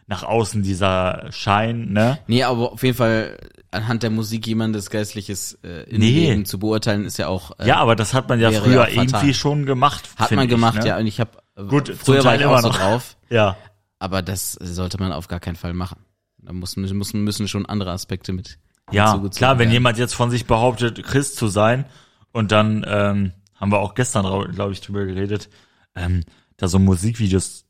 nach 0.10 0.24
außen 0.24 0.64
dieser 0.64 1.28
Schein, 1.32 1.94
ne? 1.94 2.18
Nee, 2.26 2.44
aber 2.44 2.72
auf 2.74 2.82
jeden 2.84 2.98
Fall 2.98 3.38
anhand 3.70 4.02
der 4.02 4.10
Musik 4.10 4.48
jemandes 4.48 4.90
Geistliches 4.90 5.60
äh, 5.64 5.84
in 5.84 6.00
Nee. 6.02 6.44
Zu 6.46 6.58
beurteilen, 6.58 7.06
ist 7.06 7.18
ja 7.20 7.28
auch 7.28 7.52
äh, 7.60 7.68
Ja, 7.68 7.78
aber 7.78 7.96
das 7.96 8.16
hat 8.16 8.28
man 8.28 8.40
ja 8.40 8.52
früher 8.52 8.90
ja 8.90 9.04
irgendwie 9.04 9.36
schon 9.36 9.68
gemacht. 9.68 10.10
hat 10.18 10.32
man 10.32 10.46
ich, 10.46 10.50
gemacht, 10.50 10.80
ne? 10.80 10.88
ja. 10.88 10.98
Und 10.98 11.06
ich 11.06 11.20
habe 11.20 11.30
Gut, 11.70 11.88
zum 11.88 11.96
früher 11.98 12.24
war 12.24 12.36
ich 12.36 12.44
auch 12.44 12.52
immer 12.52 12.62
so 12.64 12.70
noch. 12.70 12.78
drauf, 12.78 13.18
Ja. 13.30 13.56
aber 14.00 14.24
das 14.24 14.54
sollte 14.54 15.00
man 15.00 15.12
auf 15.12 15.28
gar 15.28 15.40
keinen 15.40 15.56
Fall 15.58 15.74
machen. 15.74 16.00
Da 16.40 16.54
muss, 16.54 16.76
müssen, 16.76 17.24
müssen 17.24 17.48
schon 17.48 17.68
andere 17.68 17.92
Aspekte 17.92 18.34
mit 18.34 18.58
Ja, 18.92 19.16
klar, 19.36 19.54
wenn 19.54 19.60
werden. 19.60 19.72
jemand 19.72 20.00
jetzt 20.00 20.16
von 20.16 20.32
sich 20.32 20.48
behauptet, 20.48 21.04
Christ 21.04 21.36
zu 21.36 21.48
sein 21.50 21.86
und 22.32 22.52
dann 22.52 22.84
ähm, 22.88 23.34
haben 23.56 23.72
wir 23.72 23.80
auch 23.80 23.94
gestern, 23.94 24.26
glaube 24.54 24.72
ich, 24.72 24.82
drüber 24.82 25.06
geredet, 25.06 25.50
ähm, 25.96 26.24
da 26.58 26.68
so 26.68 26.80
Musikvideos 26.80 27.66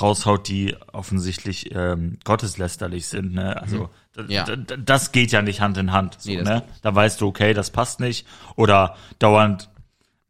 raushaut, 0.00 0.46
die 0.48 0.76
offensichtlich 0.92 1.74
ähm, 1.74 2.18
gotteslästerlich 2.24 3.06
sind. 3.06 3.34
Ne? 3.34 3.60
Also 3.60 3.90
d- 4.16 4.32
Ja. 4.32 4.44
das 4.56 5.10
geht 5.12 5.32
ja 5.32 5.42
nicht 5.42 5.60
Hand 5.60 5.78
in 5.78 5.92
Hand. 5.92 6.16
So, 6.20 6.30
Nee, 6.30 6.42
ne? 6.42 6.62
Da 6.82 6.94
weißt 6.94 7.20
du, 7.20 7.26
okay, 7.26 7.54
das 7.54 7.70
passt 7.70 7.98
nicht. 7.98 8.26
Oder 8.56 8.96
dauernd, 9.18 9.68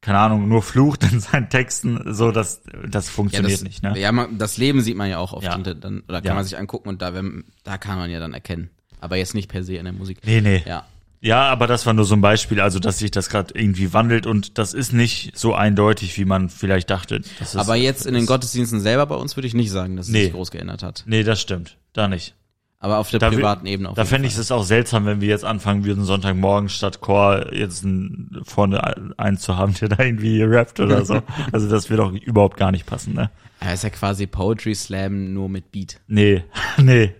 keine 0.00 0.18
Ahnung, 0.18 0.48
nur 0.48 0.62
flucht 0.62 1.02
in 1.12 1.20
seinen 1.20 1.50
Texten. 1.50 2.14
So, 2.14 2.32
das, 2.32 2.62
das 2.88 3.06
ja, 3.08 3.12
funktioniert 3.12 3.52
das, 3.52 3.62
nicht. 3.62 3.82
Ne? 3.82 3.98
ja, 3.98 4.10
man, 4.12 4.38
das 4.38 4.56
Leben 4.56 4.80
sieht 4.80 4.96
man 4.96 5.10
ja 5.10 5.18
auch 5.18 5.34
oft 5.34 5.44
Ja. 5.44 5.54
und 5.56 5.66
dann 5.66 6.00
oder 6.08 6.20
kann 6.22 6.28
Ja. 6.28 6.34
man 6.34 6.44
sich 6.44 6.56
angucken 6.56 6.88
und 6.88 7.02
da 7.02 7.12
wenn, 7.12 7.44
da 7.64 7.76
kann 7.76 7.98
man 7.98 8.10
ja 8.10 8.18
dann 8.18 8.32
erkennen, 8.32 8.70
aber 9.00 9.16
jetzt 9.16 9.34
nicht 9.34 9.50
per 9.50 9.62
se 9.62 9.74
in 9.76 9.84
der 9.84 9.92
Musik. 9.92 10.20
Nee, 10.24 10.40
nee. 10.40 10.62
Ja. 10.66 10.86
Ja, 11.22 11.42
aber 11.50 11.66
das 11.66 11.84
war 11.84 11.92
nur 11.92 12.06
so 12.06 12.14
ein 12.14 12.22
Beispiel, 12.22 12.60
also 12.60 12.78
dass 12.78 12.98
sich 12.98 13.10
das 13.10 13.28
gerade 13.28 13.52
irgendwie 13.54 13.92
wandelt 13.92 14.26
und 14.26 14.56
das 14.56 14.72
ist 14.72 14.92
nicht 14.94 15.36
so 15.36 15.54
eindeutig, 15.54 16.16
wie 16.16 16.24
man 16.24 16.48
vielleicht 16.48 16.88
dachte. 16.88 17.20
Aber 17.54 17.74
jetzt 17.76 18.06
in 18.06 18.14
den. 18.14 18.24
Gottesdiensten 18.24 18.80
selber 18.80 19.04
bei 19.06 19.16
uns 19.16 19.36
würde 19.36 19.46
ich 19.46 19.52
nicht 19.54 19.70
sagen, 19.70 19.96
dass 19.96 20.06
es 20.06 20.12
Nee. 20.12 20.24
sich 20.24 20.32
groß 20.32 20.50
geändert 20.50 20.82
hat. 20.82 21.02
Nee, 21.06 21.22
das 21.22 21.40
stimmt. 21.40 21.76
Da 21.92 22.08
nicht. 22.08 22.34
Aber 22.82 22.96
auf 22.96 23.10
der 23.10 23.20
Da 23.20 23.28
privaten 23.28 23.66
Ebene 23.66 23.90
auf 23.90 23.94
Da 23.94 24.06
fände 24.06 24.26
ich 24.26 24.36
es 24.38 24.50
auch 24.50 24.64
seltsam, 24.64 25.04
wenn 25.04 25.20
wir 25.20 25.28
jetzt 25.28 25.44
anfangen 25.44 25.84
würden, 25.84 26.04
Sonntagmorgen 26.04 26.70
statt 26.70 27.02
Chor 27.02 27.52
jetzt 27.52 27.84
ein, 27.84 28.40
vorne 28.44 29.18
einen 29.18 29.36
zu 29.36 29.58
haben, 29.58 29.74
der 29.74 29.90
da 29.90 30.02
irgendwie 30.02 30.42
rappt 30.42 30.80
oder 30.80 31.04
so. 31.04 31.20
Also 31.52 31.68
das 31.68 31.90
wird 31.90 32.00
auch 32.00 32.12
überhaupt 32.12 32.56
gar 32.56 32.72
nicht 32.72 32.86
passen, 32.86 33.12
ne? 33.12 33.30
Ja, 33.62 33.72
ist 33.72 33.84
ja 33.84 33.90
quasi 33.90 34.26
Poetry 34.26 34.74
Slam 34.74 35.34
nur 35.34 35.50
mit 35.50 35.70
Beat. 35.72 36.00
Nee, 36.08 36.44
nee. 36.78 37.12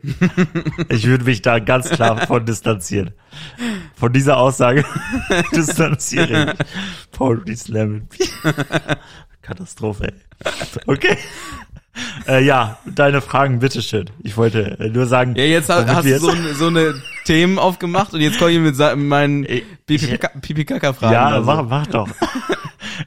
Ich 0.88 1.04
würde 1.06 1.24
mich 1.24 1.42
da 1.42 1.58
ganz 1.58 1.90
klar 1.90 2.26
von 2.26 2.46
distanzieren. 2.46 3.10
Von 3.94 4.14
dieser 4.14 4.38
Aussage 4.38 4.86
distanziere 5.52 6.54
ich. 6.54 7.10
Poetry 7.10 7.56
Slam. 7.56 8.08
Katastrophe, 9.42 10.04
ey. 10.04 10.14
Okay. 10.86 11.18
Äh, 12.26 12.44
ja, 12.44 12.78
deine 12.86 13.20
Fragen, 13.20 13.58
bitteschön. 13.60 14.10
Ich 14.22 14.36
wollte 14.36 14.78
äh, 14.78 14.88
nur 14.88 15.06
sagen. 15.06 15.34
Ja, 15.36 15.44
jetzt 15.44 15.68
hast 15.68 16.04
wir 16.04 16.18
du 16.18 16.24
so, 16.26 16.30
eine- 16.30 16.54
so 16.54 16.66
eine 16.68 16.94
Themen 17.24 17.58
aufgemacht 17.58 18.12
und 18.14 18.20
jetzt 18.20 18.38
komme 18.38 18.50
ich 18.52 18.58
mit 18.58 18.76
meinen 18.98 19.44
Ich- 19.44 19.64
Pipi-Kaka-Fragen. 19.86 21.12
Ja, 21.12 21.26
also. 21.28 21.44
mach, 21.46 21.68
mach 21.68 21.86
doch. 21.86 22.08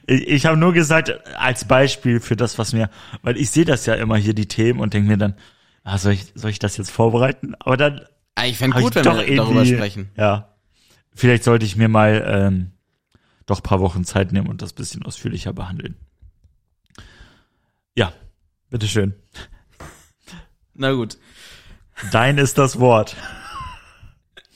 ich 0.06 0.26
ich 0.28 0.46
habe 0.46 0.56
nur 0.56 0.72
gesagt, 0.72 1.12
als 1.38 1.64
Beispiel 1.66 2.20
für 2.20 2.36
das, 2.36 2.58
was 2.58 2.72
mir, 2.72 2.90
weil 3.22 3.36
ich 3.36 3.50
sehe 3.50 3.64
das 3.64 3.86
ja 3.86 3.94
immer 3.94 4.16
hier, 4.16 4.34
die 4.34 4.46
Themen, 4.46 4.80
und 4.80 4.94
denke 4.94 5.08
mir 5.08 5.16
dann, 5.16 5.34
ah, 5.84 5.98
soll, 5.98 6.12
ich, 6.12 6.26
soll 6.34 6.50
ich 6.50 6.58
das 6.58 6.76
jetzt 6.76 6.90
vorbereiten? 6.90 7.54
Aber 7.60 7.76
dann 7.76 8.00
Ah, 8.36 8.46
Ich 8.46 8.58
fände 8.58 8.80
gut, 8.80 8.94
wenn 8.96 9.04
wir 9.04 9.36
darüber 9.36 9.64
sprechen. 9.64 10.10
Ja. 10.16 10.48
Vielleicht 11.14 11.44
sollte 11.44 11.64
ich 11.64 11.76
mir 11.76 11.88
mal 11.88 12.24
ähm, 12.26 12.72
doch 13.46 13.62
paar 13.62 13.78
Wochen 13.78 14.02
Zeit 14.04 14.32
nehmen 14.32 14.48
und 14.48 14.60
das 14.60 14.72
bisschen 14.72 15.04
ausführlicher 15.04 15.52
behandeln. 15.52 15.94
Ja, 17.94 18.12
bitteschön. 18.74 19.14
Na 20.74 20.92
gut. 20.92 21.16
Dein 22.10 22.38
ist 22.38 22.58
das 22.58 22.80
Wort. 22.80 23.14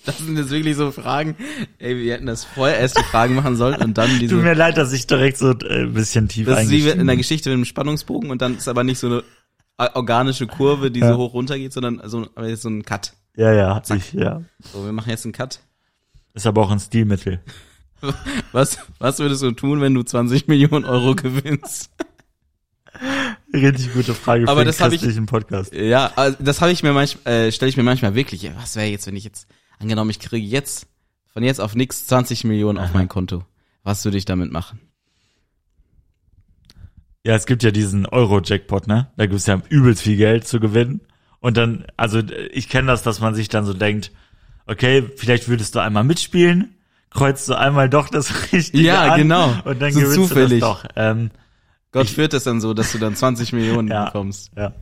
Das 0.05 0.19
sind 0.19 0.37
jetzt 0.37 0.51
wirklich 0.51 0.75
so 0.75 0.91
Fragen. 0.91 1.37
Ey, 1.79 1.97
wir 1.97 2.15
hätten 2.15 2.27
das 2.27 2.43
vorher 2.43 2.81
erst 2.81 2.99
die 2.99 3.05
Fragen 3.05 3.37
machen 3.37 3.55
sollen 3.55 3.81
und 3.81 3.97
dann 3.97 4.19
diese. 4.19 4.35
Tut 4.35 4.43
mir 4.43 4.55
leid, 4.55 4.77
dass 4.77 4.93
ich 4.93 5.07
direkt 5.07 5.39
so 5.39 5.51
äh, 5.53 5.83
ein 5.85 5.95
bisschen 5.95 6.29
tief 6.29 6.47
das 6.47 6.65
ist 6.65 6.71
wie 6.71 6.89
in 6.89 7.07
der. 7.07 7.17
Geschichte 7.17 7.51
mit 7.51 7.59
dem 7.59 7.65
Spannungsbogen 7.65 8.31
und 8.31 8.43
dann 8.43 8.57
ist 8.57 8.67
aber 8.67 8.83
nicht 8.83 8.99
so 8.99 9.07
eine 9.07 9.95
organische 9.95 10.49
Kurve, 10.49 10.91
die 10.91 10.99
Ja. 10.99 11.13
so 11.13 11.19
hoch 11.19 11.35
runter 11.35 11.57
geht, 11.57 11.73
sondern 11.73 12.01
so, 12.09 12.29
aber 12.35 12.49
jetzt 12.49 12.63
so 12.63 12.71
ein 12.71 12.83
Cut. 12.83 13.13
Ja, 13.37 13.53
ja, 13.53 13.81
ich, 13.95 14.13
ja. 14.15 14.43
So, 14.73 14.85
wir 14.85 14.91
machen 14.93 15.11
jetzt 15.11 15.27
einen 15.27 15.33
Cut. 15.33 15.61
Ist 16.35 16.47
aber 16.47 16.63
auch 16.63 16.73
ein 16.73 16.81
Stilmittel. 16.81 17.41
Was, 18.53 18.79
was 19.01 19.19
würdest 19.19 19.43
du 19.43 19.51
tun, 19.51 19.81
wenn 19.81 19.93
du 19.93 20.03
20 20.05 20.47
Millionen 20.47 20.85
Euro 20.85 21.17
gewinnst? 21.17 21.91
Richtig 23.53 23.93
gute 23.93 24.15
Frage 24.15 24.45
für 24.45 24.51
Aber 24.51 24.63
den 24.63 24.67
das 24.69 24.81
hab 24.81 24.93
ich- 24.93 25.01
christlichen 25.01 25.27
Podcast. 25.27 25.73
Ja, 25.75 26.13
also 26.17 26.37
das 26.41 26.61
habe 26.61 26.73
ich 26.73 26.83
mir 26.83 26.93
manchmal, 26.93 27.33
äh, 27.47 27.53
stelle 27.53 27.69
ich 27.71 27.77
mir 27.77 27.83
manchmal 27.83 28.15
wirklich, 28.15 28.43
ja, 28.43 28.51
was 28.57 28.77
wäre 28.77 28.87
jetzt, 28.89 29.07
wenn 29.07 29.17
ich 29.17 29.25
jetzt, 29.25 29.47
angenommen, 29.79 30.11
ich 30.11 30.19
kriege 30.19 30.47
jetzt, 30.47 30.87
von 31.33 31.43
jetzt 31.43 31.61
auf 31.61 31.75
nix 31.75 32.07
20 32.07 32.45
Millionen 32.45 32.79
auf 32.79 32.93
mein 32.95 33.09
Konto. 33.09 33.45
Was 33.85 34.05
würde 34.05 34.19
ich 34.19 34.25
damit 34.25 34.51
machen? 34.53 34.81
Ja, 37.25 37.35
es 37.35 37.47
gibt 37.47 37.63
ja 37.63 37.71
diesen 37.71 38.07
Euro-Jackpot, 38.07 38.87
ne? 38.87 39.11
Da 39.17 39.27
gibt's 39.27 39.47
ja 39.47 39.61
übelst 39.69 40.03
viel 40.03 40.17
Geld 40.17 40.47
zu 40.47 40.61
gewinnen. 40.61 41.01
Und 41.41 41.57
dann, 41.57 41.85
also 41.97 42.21
ich 42.53 42.69
kenne 42.69 42.89
das, 42.89 43.03
dass 43.03 43.21
man 43.21 43.35
sich 43.35 43.49
dann 43.49 43.65
so 43.65 43.75
denkt, 43.75 44.13
okay, 44.67 45.05
vielleicht 45.17 45.49
würdest 45.49 45.75
du 45.75 45.81
einmal 45.81 46.05
mitspielen, 46.05 46.75
kreuzt 47.11 47.49
du 47.49 47.55
einmal 47.55 47.89
doch 47.89 48.09
das 48.09 48.53
Richtige 48.53 48.85
Ja, 48.85 49.13
an 49.13 49.21
genau. 49.21 49.55
und 49.65 49.81
dann 49.81 49.93
So 49.93 50.01
gewinnst 50.01 50.15
zufällig. 50.17 50.61
du 50.61 50.67
das 50.67 50.83
doch. 50.83 50.85
Ähm, 50.97 51.31
Gott 51.93 52.05
Ich- 52.07 52.13
führt 52.15 52.35
es 52.35 52.45
dann 52.45 52.61
so, 52.61 52.75
dass 52.75 52.93
du 52.93 52.99
dann 52.99 53.17
20 53.17 53.53
Millionen 53.53 53.89
Ja. 53.93 54.07
bekommst. 54.07 54.51
ja, 54.57 54.73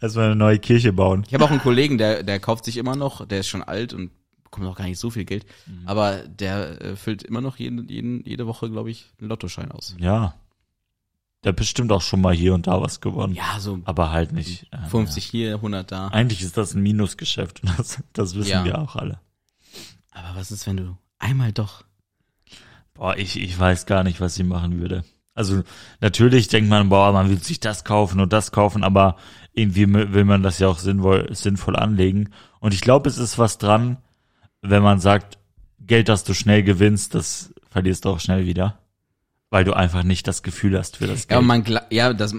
erstmal 0.00 0.26
eine 0.26 0.36
neue 0.36 0.58
Kirche 0.58 0.92
bauen. 0.92 1.24
Ich 1.26 1.34
habe 1.34 1.44
auch 1.44 1.50
einen 1.50 1.60
Kollegen, 1.60 1.98
der, 1.98 2.22
der 2.22 2.38
kauft 2.40 2.64
sich 2.64 2.76
immer 2.76 2.96
noch, 2.96 3.26
der 3.26 3.40
ist 3.40 3.48
schon 3.48 3.62
alt 3.62 3.92
und 3.94 4.10
bekommt 4.44 4.66
auch 4.66 4.76
gar 4.76 4.84
nicht 4.86 4.98
so 4.98 5.10
viel 5.10 5.24
Geld, 5.24 5.46
Mhm. 5.66 5.86
aber 5.88 6.18
der 6.28 6.80
äh, 6.82 6.96
füllt 6.96 7.22
immer 7.22 7.40
noch 7.40 7.56
jeden, 7.56 7.88
jeden, 7.88 8.24
jede 8.24 8.46
Woche, 8.46 8.70
glaube 8.70 8.90
ich, 8.90 9.10
einen 9.20 9.28
Lottoschein 9.28 9.70
aus. 9.72 9.96
Ja. 9.98 10.34
Der 11.42 11.50
hat 11.50 11.56
bestimmt 11.56 11.92
auch 11.92 12.00
schon 12.00 12.20
mal 12.22 12.32
hier 12.34 12.54
und 12.54 12.66
da 12.68 12.80
was 12.80 13.00
gewonnen. 13.02 13.34
Ja, 13.34 13.58
so 13.60 13.78
Aber 13.84 14.10
halt 14.12 14.32
nicht. 14.32 14.66
äh, 14.72 14.86
50 14.88 15.26
hier, 15.26 15.56
100 15.56 15.92
da. 15.92 16.04
Ja. 16.04 16.08
Eigentlich 16.08 16.40
ist 16.42 16.56
das 16.56 16.72
ein 16.74 16.82
Minusgeschäft. 16.82 17.62
und 17.62 17.68
Das, 17.78 18.02
das 18.14 18.34
wissen 18.34 18.50
Ja. 18.50 18.64
wir 18.64 18.78
auch 18.78 18.96
alle. 18.96 19.20
Aber 20.12 20.38
was 20.38 20.50
ist, 20.52 20.66
wenn 20.66 20.76
du 20.78 20.96
einmal 21.18 21.52
doch 21.52 21.84
Boah, 22.94 23.16
ich, 23.16 23.36
ich 23.40 23.58
weiß 23.58 23.86
gar 23.86 24.04
nicht, 24.04 24.20
was 24.20 24.38
ich 24.38 24.44
machen 24.46 24.78
würde. 24.80 25.04
Also 25.34 25.62
natürlich 26.00 26.48
denkt 26.48 26.70
man, 26.70 26.88
boah, 26.88 27.12
man 27.12 27.28
will 27.28 27.42
sich 27.42 27.58
das 27.60 27.84
kaufen 27.84 28.20
und 28.20 28.32
das 28.32 28.52
kaufen, 28.52 28.84
aber 28.84 29.16
irgendwie 29.52 29.92
will 29.92 30.24
man 30.24 30.42
das 30.42 30.58
ja 30.60 30.68
auch 30.68 30.78
sinnvoll, 30.78 31.28
sinnvoll 31.34 31.76
anlegen. 31.76 32.30
Und 32.60 32.72
ich 32.72 32.80
glaube, 32.80 33.08
es 33.08 33.18
ist 33.18 33.38
was 33.38 33.58
dran, 33.58 33.98
wenn 34.62 34.82
man 34.82 35.00
sagt, 35.00 35.38
Geld, 35.80 36.08
das 36.08 36.24
du 36.24 36.34
schnell 36.34 36.62
gewinnst, 36.62 37.14
das 37.14 37.52
verlierst 37.68 38.04
du 38.04 38.10
auch 38.10 38.20
schnell 38.20 38.46
wieder. 38.46 38.78
Weil 39.50 39.64
du 39.64 39.74
einfach 39.74 40.02
nicht 40.02 40.26
das 40.26 40.42
Gefühl 40.42 40.78
hast 40.78 40.96
für 40.96 41.06
das 41.06 41.26
Ja, 41.28 41.36
Geld. 41.36 41.46
man 41.46 41.62
gla- 41.64 41.84
ja, 41.90 42.12
das 42.12 42.34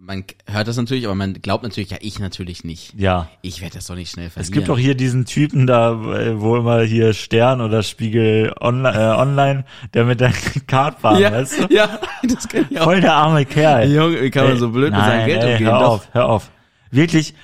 man 0.00 0.24
hört 0.46 0.68
das 0.68 0.76
natürlich, 0.76 1.06
aber 1.06 1.14
man 1.14 1.34
glaubt 1.34 1.64
natürlich, 1.64 1.90
ja, 1.90 1.98
ich 2.00 2.18
natürlich 2.18 2.62
nicht. 2.64 2.94
Ja. 2.96 3.28
Ich 3.42 3.60
werde 3.60 3.74
das 3.76 3.86
doch 3.86 3.94
nicht 3.96 4.10
schnell 4.10 4.30
verlieren. 4.30 4.48
Es 4.48 4.52
gibt 4.52 4.70
auch 4.70 4.78
hier 4.78 4.94
diesen 4.94 5.24
Typen 5.24 5.66
da, 5.66 5.92
äh, 6.14 6.40
wo 6.40 6.56
immer 6.56 6.82
hier 6.82 7.12
Stern 7.14 7.60
oder 7.60 7.82
Spiegel 7.82 8.54
online, 8.60 8.96
äh, 8.96 9.18
online 9.18 9.64
der 9.94 10.04
mit 10.04 10.20
der 10.20 10.32
Kartbahn, 10.66 11.20
ja, 11.20 11.32
weißt 11.32 11.64
du? 11.68 11.74
ja, 11.74 11.98
das 12.22 12.48
kann 12.48 12.66
ich 12.70 12.78
auch. 12.80 12.84
Voll 12.84 13.00
der 13.00 13.14
arme 13.14 13.44
Kerl. 13.44 13.90
Junge, 13.92 14.22
wie 14.22 14.30
kann 14.30 14.44
man 14.44 14.52
Ey, 14.52 14.58
so 14.58 14.70
blöd 14.70 14.90
mit 14.92 15.00
nein, 15.00 15.10
seinem 15.10 15.26
Geld 15.26 15.42
ey, 15.42 15.52
umgehen? 15.52 15.66
Hör 15.66 15.78
Doch. 15.80 15.88
auf, 15.88 16.08
hör 16.12 16.28
auf. 16.28 16.50
Wirklich, 16.90 17.34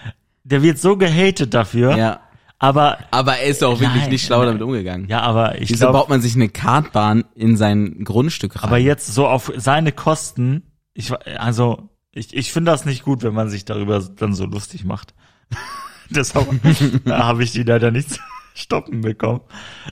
der 0.44 0.62
wird 0.62 0.78
so 0.78 0.96
gehatet 0.96 1.52
dafür, 1.54 1.96
Ja, 1.96 2.20
aber 2.58 2.98
aber 3.10 3.36
er 3.36 3.46
ist 3.48 3.62
doch 3.62 3.72
auch 3.74 3.80
wirklich 3.80 4.02
Nein, 4.02 4.10
nicht 4.10 4.24
schlau 4.24 4.38
nein. 4.38 4.46
damit 4.46 4.62
umgegangen. 4.62 5.08
ja, 5.08 5.20
aber 5.20 5.60
ich 5.60 5.70
Wieso 5.70 5.86
glaube, 5.86 5.98
baut 5.98 6.08
man 6.08 6.20
sich 6.22 6.34
eine 6.36 6.48
Kartbahn 6.48 7.24
in 7.34 7.56
sein 7.56 8.04
Grundstück 8.04 8.56
rein? 8.56 8.68
aber 8.68 8.78
jetzt 8.78 9.12
so 9.12 9.26
auf 9.26 9.52
seine 9.56 9.90
Kosten, 9.92 10.62
ich 10.94 11.12
also 11.38 11.90
ich, 12.14 12.34
ich 12.34 12.52
finde 12.52 12.70
das 12.70 12.84
nicht 12.84 13.02
gut, 13.02 13.22
wenn 13.22 13.34
man 13.34 13.48
sich 13.50 13.64
darüber 13.64 14.00
dann 14.00 14.34
so 14.34 14.44
lustig 14.46 14.84
macht. 14.84 15.14
Deshalb 16.10 16.48
habe 17.08 17.42
ich 17.42 17.52
die 17.52 17.62
leider 17.62 17.90
nicht 17.90 18.18
stoppen 18.54 19.00
bekommen. 19.00 19.40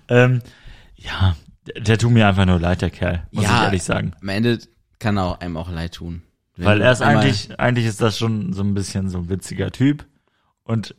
Ähm, 0.09 0.43
ja, 0.97 1.37
der, 1.67 1.83
der 1.83 1.99
tut 1.99 2.13
mir 2.13 2.29
einfach 2.29 2.47
nur 2.47 2.61
leid, 2.61 2.83
der 2.83 2.91
Kerl, 2.91 3.27
muss 3.33 3.45
Ja. 3.45 3.59
ich 3.59 3.65
ehrlich 3.65 3.83
sagen. 3.83 4.13
Am 4.21 4.29
Ende 4.29 4.59
kann 4.99 5.17
er 5.17 5.25
auch 5.25 5.41
einem 5.41 5.57
auch 5.57 5.71
leid 5.71 5.95
tun. 5.95 6.23
Weil 6.57 6.81
er 6.83 6.93
ist 6.93 7.03
eigentlich, 7.03 7.59
eigentlich 7.59 7.87
ist 7.87 8.01
das 8.01 8.19
schon 8.19 8.53
so 8.53 8.63
ein 8.63 8.75
bisschen 8.75 9.09
so 9.09 9.19
ein 9.19 9.29
witziger 9.29 9.73
Typ. 9.73 10.05
Und 10.65 10.95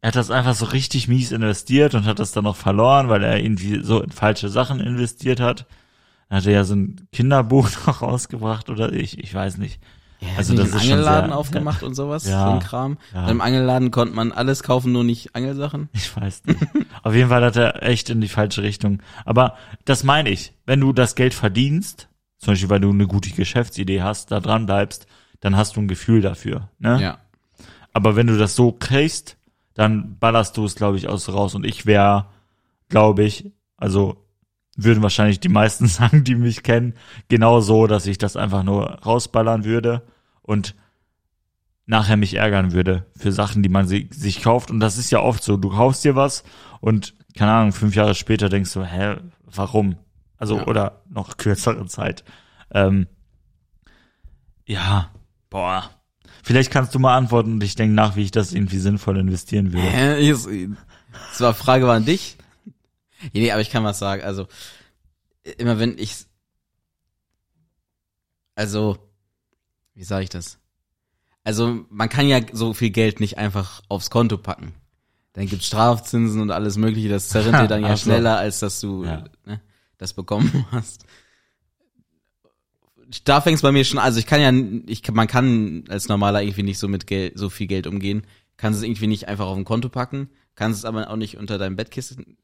er 0.00 0.08
hat 0.08 0.16
das 0.16 0.30
einfach 0.30 0.54
so 0.54 0.66
richtig 0.66 1.08
mies 1.08 1.32
investiert 1.32 1.94
und 1.94 2.04
hat 2.06 2.20
das 2.20 2.32
dann 2.32 2.44
noch 2.44 2.56
verloren, 2.56 3.08
weil 3.08 3.24
er 3.24 3.38
irgendwie 3.42 3.82
so 3.82 4.00
in 4.00 4.12
falsche 4.12 4.48
Sachen 4.48 4.78
investiert 4.80 5.40
hat. 5.40 5.66
Er 6.30 6.40
ja 6.40 6.62
so 6.64 6.74
ein 6.76 7.08
Kinderbuch 7.12 7.68
noch 7.86 8.02
rausgebracht 8.02 8.70
oder 8.70 8.92
ich, 8.92 9.18
ich 9.18 9.34
weiß 9.34 9.58
nicht. 9.58 9.80
Ja, 10.20 10.28
Also 10.36 10.54
das 10.54 10.72
einen 10.72 10.76
ist 10.76 10.82
Angelladen 10.90 11.30
sehr- 11.30 11.38
aufgemacht 11.38 11.82
und 11.82 11.94
sowas, 11.94 12.26
Ja, 12.26 12.46
so 12.46 12.52
ein 12.54 12.58
Kram. 12.60 12.98
ja. 13.14 13.28
Im 13.28 13.40
Angelladen 13.40 13.90
konnte 13.90 14.14
man 14.14 14.32
alles 14.32 14.62
kaufen, 14.62 14.90
nur 14.92 15.04
nicht 15.04 15.34
Angelsachen. 15.36 15.88
Ich 15.94 16.14
weiß 16.16 16.42
nicht. 16.46 16.60
Auf 17.02 17.14
jeden 17.14 17.28
Fall 17.28 17.44
hat 17.44 17.56
er 17.56 17.82
echt 17.84 18.10
in 18.10 18.20
die 18.20 18.28
falsche 18.28 18.62
Richtung. 18.62 19.00
Aber 19.24 19.54
das 19.84 20.02
meine 20.04 20.30
ich. 20.30 20.54
Wenn 20.66 20.80
du 20.80 20.92
das 20.92 21.14
Geld 21.14 21.34
verdienst, 21.34 22.08
zum 22.38 22.52
Beispiel 22.52 22.68
weil 22.70 22.80
du 22.80 22.90
eine 22.90 23.06
gute 23.06 23.30
Geschäftsidee 23.30 24.02
hast, 24.02 24.30
da 24.32 24.40
dran 24.40 24.66
bleibst, 24.66 25.06
dann 25.40 25.56
hast 25.56 25.76
du 25.76 25.80
ein 25.80 25.88
Gefühl 25.88 26.20
dafür. 26.20 26.68
Ne? 26.80 27.00
Ja. 27.00 27.18
Aber 27.92 28.16
wenn 28.16 28.26
du 28.26 28.36
das 28.36 28.54
so 28.56 28.72
kriegst, 28.72 29.36
dann 29.74 30.16
ballerst 30.18 30.56
du 30.56 30.64
es, 30.64 30.74
glaube 30.74 30.96
ich, 30.96 31.08
aus 31.08 31.28
raus. 31.32 31.54
Und 31.54 31.64
ich 31.64 31.86
wäre, 31.86 32.26
glaube 32.88 33.22
ich, 33.22 33.52
also 33.76 34.24
würden 34.78 35.02
wahrscheinlich 35.02 35.40
die 35.40 35.48
meisten 35.50 35.86
sagen, 35.88 36.24
die 36.24 36.34
mich 36.36 36.62
kennen, 36.62 36.94
genau 37.28 37.60
so, 37.60 37.86
dass 37.86 38.06
ich 38.06 38.16
das 38.18 38.36
einfach 38.36 38.62
nur 38.62 38.86
rausballern 39.04 39.64
würde 39.64 40.06
und 40.42 40.74
nachher 41.86 42.16
mich 42.16 42.34
ärgern 42.34 42.72
würde 42.72 43.06
für 43.16 43.32
Sachen, 43.32 43.62
die 43.62 43.68
man 43.68 43.86
si- 43.86 44.08
sich 44.12 44.42
kauft. 44.42 44.70
Und 44.70 44.80
das 44.80 44.98
ist 44.98 45.10
ja 45.10 45.20
oft 45.20 45.42
so, 45.42 45.56
du 45.56 45.68
kaufst 45.70 46.04
dir 46.04 46.14
was 46.16 46.44
und, 46.80 47.14
keine 47.36 47.52
Ahnung, 47.52 47.72
fünf 47.72 47.94
Jahre 47.94 48.14
später 48.14 48.48
denkst 48.48 48.72
du, 48.72 48.84
hä, 48.84 49.16
warum? 49.44 49.96
Also, 50.36 50.58
Ja. 50.58 50.66
oder 50.66 51.02
noch 51.10 51.36
kürzere 51.36 51.86
Zeit. 51.86 52.24
Ähm, 52.72 53.06
ja, 54.66 55.10
boah. 55.50 55.90
Vielleicht 56.42 56.70
kannst 56.70 56.94
du 56.94 56.98
mal 56.98 57.16
antworten 57.16 57.52
und 57.54 57.64
ich 57.64 57.74
denke 57.74 57.94
nach, 57.94 58.16
wie 58.16 58.22
ich 58.22 58.30
das 58.30 58.52
irgendwie 58.52 58.78
sinnvoll 58.78 59.18
investieren 59.18 59.72
würde. 59.72 59.86
Hä? 59.86 60.20
Jetzt- 60.20 60.48
Das 61.30 61.40
war 61.40 61.54
Frage 61.54 61.86
war 61.86 61.96
an 61.96 62.04
dich. 62.04 62.36
Nee, 63.32 63.50
aber 63.52 63.60
ich 63.60 63.70
kann 63.70 63.84
was 63.84 63.98
sagen. 63.98 64.22
Also 64.22 64.46
immer 65.58 65.78
wenn 65.78 65.98
ich, 65.98 66.14
also 68.54 68.98
wie 69.94 70.04
sage 70.04 70.24
ich 70.24 70.30
das? 70.30 70.58
Also 71.44 71.84
man 71.90 72.08
kann 72.08 72.28
ja 72.28 72.40
so 72.52 72.74
viel 72.74 72.90
Geld 72.90 73.20
nicht 73.20 73.38
einfach 73.38 73.82
aufs 73.88 74.10
Konto 74.10 74.36
packen. 74.38 74.74
Dann 75.32 75.46
gibt's 75.46 75.66
Strafzinsen 75.66 76.40
und 76.40 76.50
alles 76.50 76.76
Mögliche. 76.76 77.08
Das 77.08 77.28
zerrinnt 77.28 77.58
dir 77.58 77.66
dann 77.68 77.82
ja 77.82 77.96
schneller, 77.96 78.38
als 78.38 78.58
dass 78.60 78.80
du 78.80 79.04
Ja. 79.04 79.24
ne, 79.44 79.60
das 79.96 80.12
bekommen 80.12 80.66
hast. 80.70 81.04
da 83.24 83.40
fängt's 83.40 83.62
bei 83.62 83.72
mir 83.72 83.84
schon, 83.84 83.98
also 83.98 84.18
ich 84.18 84.26
kann 84.26 84.40
ja, 84.40 84.52
ich, 84.86 85.02
kann- 85.02 85.14
man 85.14 85.26
kann 85.28 85.84
als 85.88 86.08
Normaler 86.08 86.42
irgendwie 86.42 86.62
nicht 86.64 86.78
so 86.78 86.88
mit 86.88 87.06
Geld, 87.06 87.38
so 87.38 87.48
viel 87.48 87.66
Geld 87.66 87.86
umgehen, 87.86 88.22
kannst 88.56 88.78
es 88.80 88.84
irgendwie 88.84 89.06
nicht 89.06 89.28
einfach 89.28 89.46
auf 89.46 89.56
ein 89.56 89.64
Konto 89.64 89.88
packen, 89.88 90.28
kannst 90.56 90.80
es 90.80 90.84
aber 90.84 91.08
auch 91.08 91.16
nicht 91.16 91.38
unter 91.38 91.56
deinem 91.56 91.76
Bettkissen, 91.76 92.36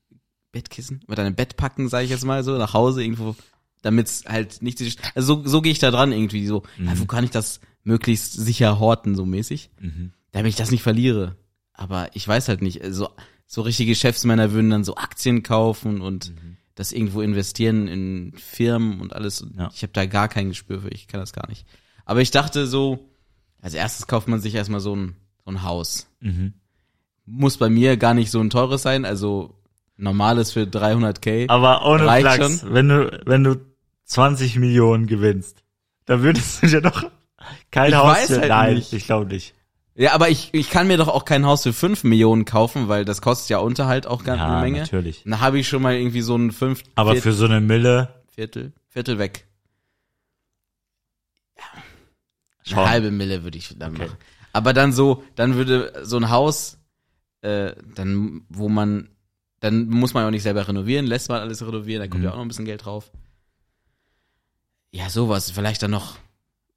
Bettkissen, 0.55 1.01
unter 1.07 1.23
deinem 1.23 1.35
Bett 1.35 1.57
packen, 1.59 1.89
sage 1.89 2.05
ich 2.05 2.11
jetzt 2.11 2.25
mal 2.25 2.43
so, 2.43 2.57
nach 2.57 2.73
Hause 2.73 3.03
irgendwo, 3.03 3.37
damit's 3.83 4.25
halt 4.27 4.63
nicht, 4.63 4.79
so- 4.79 4.87
also 5.15 5.43
so, 5.43 5.47
so 5.49 5.61
gehe 5.63 5.73
ich 5.73 5.79
da 5.79 5.91
dran 5.91 6.11
irgendwie 6.13 6.47
so, 6.47 6.63
ja, 6.83 6.99
wo 6.99 7.05
kann 7.05 7.25
ich 7.25 7.31
das 7.31 7.61
möglichst 7.83 8.33
sicher 8.33 8.79
horten, 8.79 9.15
so 9.15 9.27
mäßig, 9.27 9.71
Mhm. 9.81 10.13
damit 10.33 10.49
ich 10.51 10.57
das 10.57 10.71
nicht 10.71 10.83
verliere. 10.83 11.37
Aber 11.75 12.09
ich 12.15 12.27
weiß 12.27 12.49
halt 12.49 12.63
nicht, 12.63 12.81
so, 12.91 13.11
so 13.47 13.61
richtige 13.63 13.91
Geschäftsmänner 13.93 14.53
würden 14.53 14.71
dann 14.71 14.85
so 14.85 14.97
Aktien 14.97 15.43
kaufen 15.43 16.01
und 16.01 16.33
das 16.77 16.93
irgendwo 16.93 17.21
investieren 17.21 17.87
in 17.89 18.33
Firmen 18.37 19.01
und 19.01 19.13
alles. 19.13 19.47
Ja. 19.57 19.71
Ich 19.75 19.83
habe 19.83 19.93
da 19.93 20.07
gar 20.07 20.29
kein 20.29 20.49
Gespür 20.49 20.81
für, 20.81 20.89
ich 20.89 21.07
kann 21.09 21.21
das 21.21 21.33
gar 21.33 21.49
nicht. 21.49 21.67
Aber 22.07 22.21
ich 22.23 22.31
dachte 22.31 22.67
so, 22.67 23.11
als 23.61 23.75
erstes 23.75 24.07
kauft 24.07 24.29
man 24.29 24.41
sich 24.41 24.55
erstmal 24.55 24.81
so 24.81 24.95
ein, 24.97 25.15
so 25.45 25.51
ein 25.51 25.63
Haus. 25.63 26.07
Mhm. 26.21 26.55
Muss 27.27 27.57
bei 27.59 27.69
mir 27.71 27.97
gar 27.97 28.13
nicht 28.15 28.31
so 28.31 28.41
ein 28.41 28.51
teures 28.51 28.83
sein, 28.83 29.05
also 29.05 29.55
normales 29.97 30.53
für 30.53 30.63
300k. 30.63 31.49
Aber 31.49 31.87
ohne 31.87 32.05
Flachs, 32.21 32.65
wenn 32.69 32.89
du, 32.89 33.23
wenn 33.27 33.45
du 33.45 33.57
20 34.05 34.57
Millionen 34.57 35.07
gewinnst, 35.07 35.63
dann 36.07 36.23
würdest 36.23 36.63
du 36.63 36.67
dir 36.67 36.81
doch 36.81 37.05
kein 37.71 37.91
Ich 37.91 37.97
Haus 37.97 38.27
für, 38.27 38.41
halt 38.41 38.49
nein, 38.49 38.75
nicht. 38.75 38.93
ich 38.93 39.05
glaube 39.07 39.27
nicht. 39.27 39.55
Ja, 39.97 40.13
aber 40.13 40.29
ich, 40.29 40.51
ich 40.53 40.71
kann 40.71 40.89
mir 40.89 40.97
doch 40.97 41.07
auch 41.09 41.25
kein 41.25 41.47
Haus 41.47 41.63
für 41.63 41.73
5 41.73 42.03
Millionen 42.03 42.45
kaufen, 42.45 42.89
weil 42.89 43.05
das 43.05 43.23
kostet 43.23 43.51
ja 43.51 43.59
Unterhalt 43.59 44.07
auch 44.09 44.25
gar 44.25 44.37
Ja, 44.37 44.47
eine 44.47 44.61
Menge. 44.61 44.81
natürlich. 44.81 45.23
Dann 45.25 45.41
habe 45.41 45.59
ich 45.61 45.69
schon 45.69 45.83
mal 45.83 45.95
irgendwie 45.95 46.21
so 46.23 46.35
ein 46.37 46.51
fünf, 46.51 46.83
Aber 46.97 47.13
Viert- 47.13 47.23
für 47.23 47.33
so 47.33 47.45
eine 47.45 47.61
Mille, 47.61 48.13
Viertel, 48.35 48.73
Viertel 48.89 49.19
weg. 49.21 49.47
schon. 52.65 52.79
Eine 52.79 52.91
halbe 52.91 53.11
Mille 53.11 53.45
würde 53.45 53.59
ich 53.59 53.77
dann 53.79 53.95
Okay. 53.95 54.07
machen. 54.07 54.19
Aber 54.53 54.73
dann 54.73 54.93
so, 54.93 55.23
dann 55.37 55.55
würde 55.55 55.93
so 56.03 56.17
ein 56.17 56.31
Haus, 56.31 56.79
äh, 57.43 57.73
dann, 57.95 58.43
wo 58.49 58.69
man, 58.69 59.11
dann 59.65 59.89
muss 59.89 60.13
man 60.13 60.27
auch 60.27 60.31
nicht 60.31 60.43
selber 60.43 60.69
renovieren, 60.69 61.07
lässt 61.07 61.31
man 61.31 61.41
alles 61.41 61.63
renovieren, 61.67 62.03
da 62.03 62.07
kommt 62.09 62.21
Mhm. 62.21 62.25
ja 62.25 62.31
auch 62.33 62.37
noch 62.37 62.43
ein 62.43 62.49
bisschen 62.49 62.67
Geld 62.67 62.85
drauf. 62.85 63.11
Ja, 64.91 65.09
sowas. 65.09 65.51
Vielleicht 65.51 65.83
dann 65.83 65.91
noch 65.91 66.19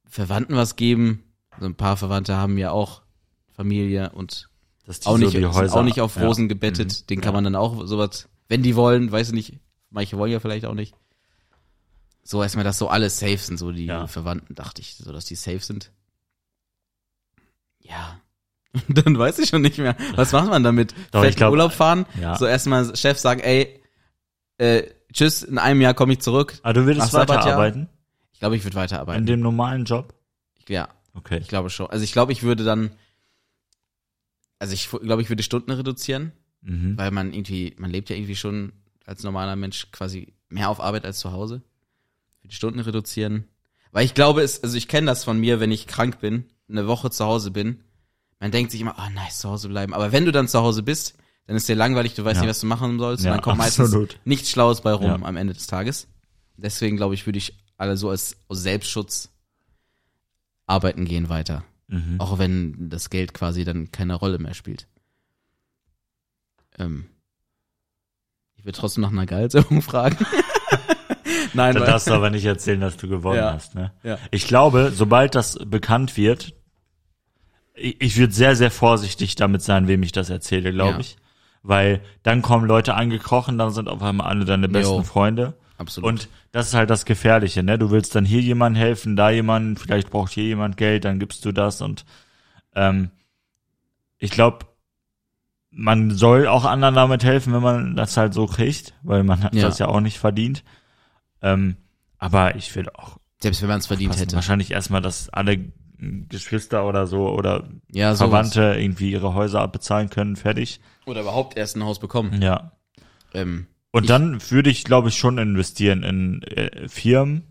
Verwandten 0.06 0.56
was 0.56 0.74
geben. 0.76 1.22
So 1.60 1.66
ein 1.66 1.74
paar 1.74 1.96
Verwandte 1.98 2.36
haben 2.36 2.56
ja 2.56 2.70
auch 2.70 3.02
Familie 3.50 4.10
und 4.10 4.48
auch 4.86 4.92
so 4.94 5.16
nicht, 5.18 5.44
auch 5.44 5.82
nicht 5.82 6.00
auf 6.00 6.16
ja. 6.16 6.22
Rosen 6.26 6.48
gebettet. 6.48 7.02
Mhm. 7.02 7.06
Den 7.08 7.20
kann 7.20 7.30
Ja. 7.34 7.36
man 7.36 7.44
dann 7.44 7.56
auch 7.56 7.86
sowas, 7.86 8.28
wenn 8.48 8.62
die 8.62 8.74
wollen, 8.74 9.12
weiß 9.12 9.28
ich 9.28 9.34
nicht. 9.34 9.58
Manche 9.90 10.16
wollen 10.16 10.32
ja 10.32 10.40
vielleicht 10.40 10.64
auch 10.64 10.74
nicht. 10.74 10.94
So 12.22 12.42
erstmal, 12.42 12.64
dass 12.64 12.78
so 12.78 12.88
alle 12.88 13.10
safe 13.10 13.36
sind, 13.36 13.58
so 13.58 13.70
die 13.70 13.84
Ja. 13.86 14.06
Verwandten, 14.06 14.54
dachte 14.54 14.80
ich, 14.80 14.94
so 14.96 15.12
dass 15.12 15.26
die 15.26 15.34
safe 15.34 15.60
sind. 15.60 15.92
Ja. 17.80 18.18
dann 18.88 19.18
weiß 19.18 19.38
ich 19.38 19.48
schon 19.48 19.62
nicht 19.62 19.78
mehr. 19.78 19.96
Was 20.14 20.32
macht 20.32 20.48
man 20.48 20.62
damit? 20.62 20.92
Doch, 21.10 21.20
Vielleicht 21.20 21.30
ich 21.30 21.36
glaub- 21.36 21.52
Urlaub 21.52 21.72
fahren? 21.72 22.06
Ja. 22.20 22.36
So 22.36 22.46
erstmal 22.46 22.94
Chef 22.96 23.18
sagen, 23.18 23.40
ey, 23.40 23.80
äh, 24.58 24.84
tschüss, 25.12 25.42
in 25.42 25.58
einem 25.58 25.80
Jahr 25.80 25.94
komme 25.94 26.12
ich 26.12 26.20
zurück. 26.20 26.54
Aber 26.62 26.74
du 26.74 26.84
würdest 26.86 27.12
weiterarbeiten? 27.12 27.88
Ich 28.32 28.40
glaube, 28.40 28.56
ich 28.56 28.64
würde 28.64 28.76
In 28.76 28.82
weiterarbeiten. 28.82 29.26
dem 29.26 29.40
normalen 29.40 29.84
Job? 29.84 30.14
Ja, 30.68 30.88
Okay. 31.14 31.38
ich 31.38 31.48
glaube 31.48 31.70
schon. 31.70 31.86
Also 31.88 32.04
ich 32.04 32.12
glaube, 32.12 32.32
ich 32.32 32.42
würde 32.42 32.62
dann, 32.62 32.90
also 34.58 34.74
ich 34.74 34.88
glaube, 34.90 35.22
ich 35.22 35.28
würde 35.28 35.42
Stunden 35.42 35.70
reduzieren. 35.70 36.32
Mhm. 36.60 36.98
weil 36.98 37.12
man 37.12 37.32
irgendwie, 37.32 37.76
man 37.78 37.88
lebt 37.88 38.10
ja 38.10 38.16
irgendwie 38.16 38.34
schon 38.34 38.72
als 39.06 39.22
normaler 39.22 39.54
Mensch 39.54 39.92
quasi 39.92 40.34
mehr 40.48 40.68
auf 40.68 40.80
Arbeit 40.80 41.04
als 41.04 41.20
zu 41.20 41.30
Hause. 41.30 41.62
Für 42.42 42.48
die 42.48 42.54
Stunden 42.56 42.80
reduzieren. 42.80 43.44
Weil 43.92 44.04
ich 44.04 44.12
glaube, 44.12 44.42
es, 44.42 44.60
also 44.64 44.76
ich 44.76 44.88
kenne 44.88 45.06
das 45.06 45.22
von 45.22 45.38
mir, 45.38 45.60
wenn 45.60 45.70
ich 45.70 45.86
krank 45.86 46.18
bin, 46.18 46.46
eine 46.68 46.88
Woche 46.88 47.10
zu 47.12 47.24
Hause 47.24 47.52
bin, 47.52 47.84
man 48.40 48.50
denkt 48.50 48.70
sich 48.72 48.80
immer, 48.80 48.94
oh 48.98 49.10
nice, 49.14 49.38
zu 49.38 49.48
Hause 49.50 49.68
bleiben. 49.68 49.94
Aber 49.94 50.12
wenn 50.12 50.24
du 50.24 50.32
dann 50.32 50.48
zu 50.48 50.60
Hause 50.60 50.82
bist, 50.82 51.14
dann 51.46 51.56
ist 51.56 51.68
dir 51.68 51.74
langweilig, 51.76 52.14
du 52.14 52.24
weißt 52.24 52.36
Ja. 52.36 52.42
nicht, 52.42 52.50
was 52.50 52.60
du 52.60 52.66
machen 52.66 52.98
sollst. 52.98 53.24
Ja, 53.24 53.30
und 53.32 53.36
dann 53.38 53.42
kommt 53.42 53.60
absolut. 53.60 54.08
meistens 54.08 54.20
nichts 54.26 54.50
Schlaues 54.50 54.80
bei 54.82 54.92
rum 54.92 55.06
Ja. 55.06 55.14
am 55.22 55.36
Ende 55.36 55.54
des 55.54 55.66
Tages. 55.66 56.08
Deswegen 56.56 56.96
glaube 56.96 57.14
ich, 57.14 57.26
würde 57.26 57.38
ich 57.38 57.56
alle 57.76 57.96
so 57.96 58.10
als 58.10 58.36
Selbstschutz 58.50 59.30
arbeiten 60.66 61.04
gehen 61.04 61.28
weiter. 61.28 61.64
Mhm. 61.86 62.16
Auch 62.18 62.38
wenn 62.38 62.90
das 62.90 63.08
Geld 63.10 63.32
quasi 63.32 63.64
dann 63.64 63.90
keine 63.90 64.14
Rolle 64.14 64.38
mehr 64.38 64.54
spielt. 64.54 64.86
Ähm, 66.78 67.06
ich 68.56 68.64
will 68.64 68.72
trotzdem 68.72 69.02
nach 69.02 69.10
einer 69.10 69.26
Gehaltserhöhung 69.26 69.82
fragen. 69.82 70.18
Nein, 71.54 71.74
Dann 71.74 71.84
darfst 71.86 72.08
du 72.08 72.12
aber 72.12 72.30
nicht 72.30 72.44
erzählen, 72.44 72.80
dass 72.80 72.96
du 72.98 73.08
gewonnen 73.08 73.38
Ja. 73.38 73.52
hast, 73.54 73.74
ne? 73.74 73.92
Ja. 74.02 74.18
Ich 74.30 74.46
glaube, 74.46 74.92
sobald 74.94 75.34
das 75.34 75.58
bekannt 75.64 76.16
wird, 76.16 76.54
ich, 77.80 78.00
ich 78.00 78.16
würde 78.18 78.32
sehr, 78.32 78.56
sehr 78.56 78.70
vorsichtig 78.70 79.34
damit 79.34 79.62
sein, 79.62 79.88
wem 79.88 80.02
ich 80.02 80.12
das 80.12 80.30
erzähle, 80.30 80.72
glaube 80.72 80.94
Ja. 80.94 81.00
ich. 81.00 81.16
Weil 81.62 82.00
dann 82.22 82.40
kommen 82.42 82.66
Leute 82.66 82.94
angekrochen, 82.94 83.58
dann 83.58 83.70
sind 83.70 83.88
auf 83.88 84.02
einmal 84.02 84.28
alle 84.28 84.44
deine 84.44 84.68
besten 84.68 84.96
Jo. 84.98 85.02
Freunde. 85.02 85.54
absolut. 85.76 86.08
Und 86.08 86.28
das 86.52 86.68
ist 86.68 86.74
halt 86.74 86.88
das 86.90 87.04
Gefährliche, 87.04 87.62
ne? 87.62 87.78
Du 87.78 87.90
willst 87.90 88.14
dann 88.14 88.24
hier 88.24 88.40
jemandem 88.40 88.80
helfen, 88.80 89.16
da 89.16 89.30
jemanden, 89.30 89.76
vielleicht 89.76 90.10
braucht 90.10 90.32
hier 90.32 90.44
jemand 90.44 90.76
Geld, 90.76 91.04
dann 91.04 91.18
gibst 91.18 91.44
du 91.44 91.52
das 91.52 91.80
und 91.82 92.04
ähm, 92.74 93.10
ich 94.18 94.30
glaube, 94.30 94.66
man 95.70 96.10
soll 96.12 96.46
auch 96.46 96.64
anderen 96.64 96.94
damit 96.94 97.22
helfen, 97.24 97.52
wenn 97.52 97.62
man 97.62 97.96
das 97.96 98.16
halt 98.16 98.34
so 98.34 98.46
kriegt, 98.46 98.94
weil 99.02 99.22
man 99.22 99.42
hat 99.42 99.54
Ja. 99.54 99.62
das 99.62 99.78
ja 99.78 99.86
auch 99.88 100.00
nicht 100.00 100.18
verdient. 100.18 100.64
Ähm, 101.42 101.76
aber 102.18 102.56
ich 102.56 102.74
will 102.74 102.88
auch 102.90 103.18
Selbst 103.40 103.62
wenn 103.62 103.68
man 103.68 103.78
es 103.78 103.86
verdient 103.86 104.16
hätte. 104.18 104.34
wahrscheinlich 104.34 104.70
erstmal, 104.72 105.02
dass 105.02 105.28
alle 105.28 105.58
Geschwister 106.28 106.86
oder 106.86 107.06
so 107.06 107.28
oder 107.30 107.64
Ja, 107.90 108.14
so. 108.14 108.24
Verwandte 108.24 108.76
irgendwie 108.78 109.10
ihre 109.10 109.34
Häuser 109.34 109.60
abbezahlen 109.60 110.10
können, 110.10 110.36
fertig. 110.36 110.80
Oder 111.06 111.22
überhaupt 111.22 111.56
erst 111.56 111.76
ein 111.76 111.84
Haus 111.84 111.98
bekommen. 111.98 112.40
Ja. 112.42 112.72
Ähm, 113.34 113.66
Und 113.90 114.08
dann 114.10 114.40
würde 114.50 114.70
ich, 114.70 114.84
glaube 114.84 115.08
ich, 115.08 115.16
schon 115.16 115.38
investieren 115.38 116.02
in 116.02 116.42
äh, 116.42 116.88
Firmen 116.88 117.42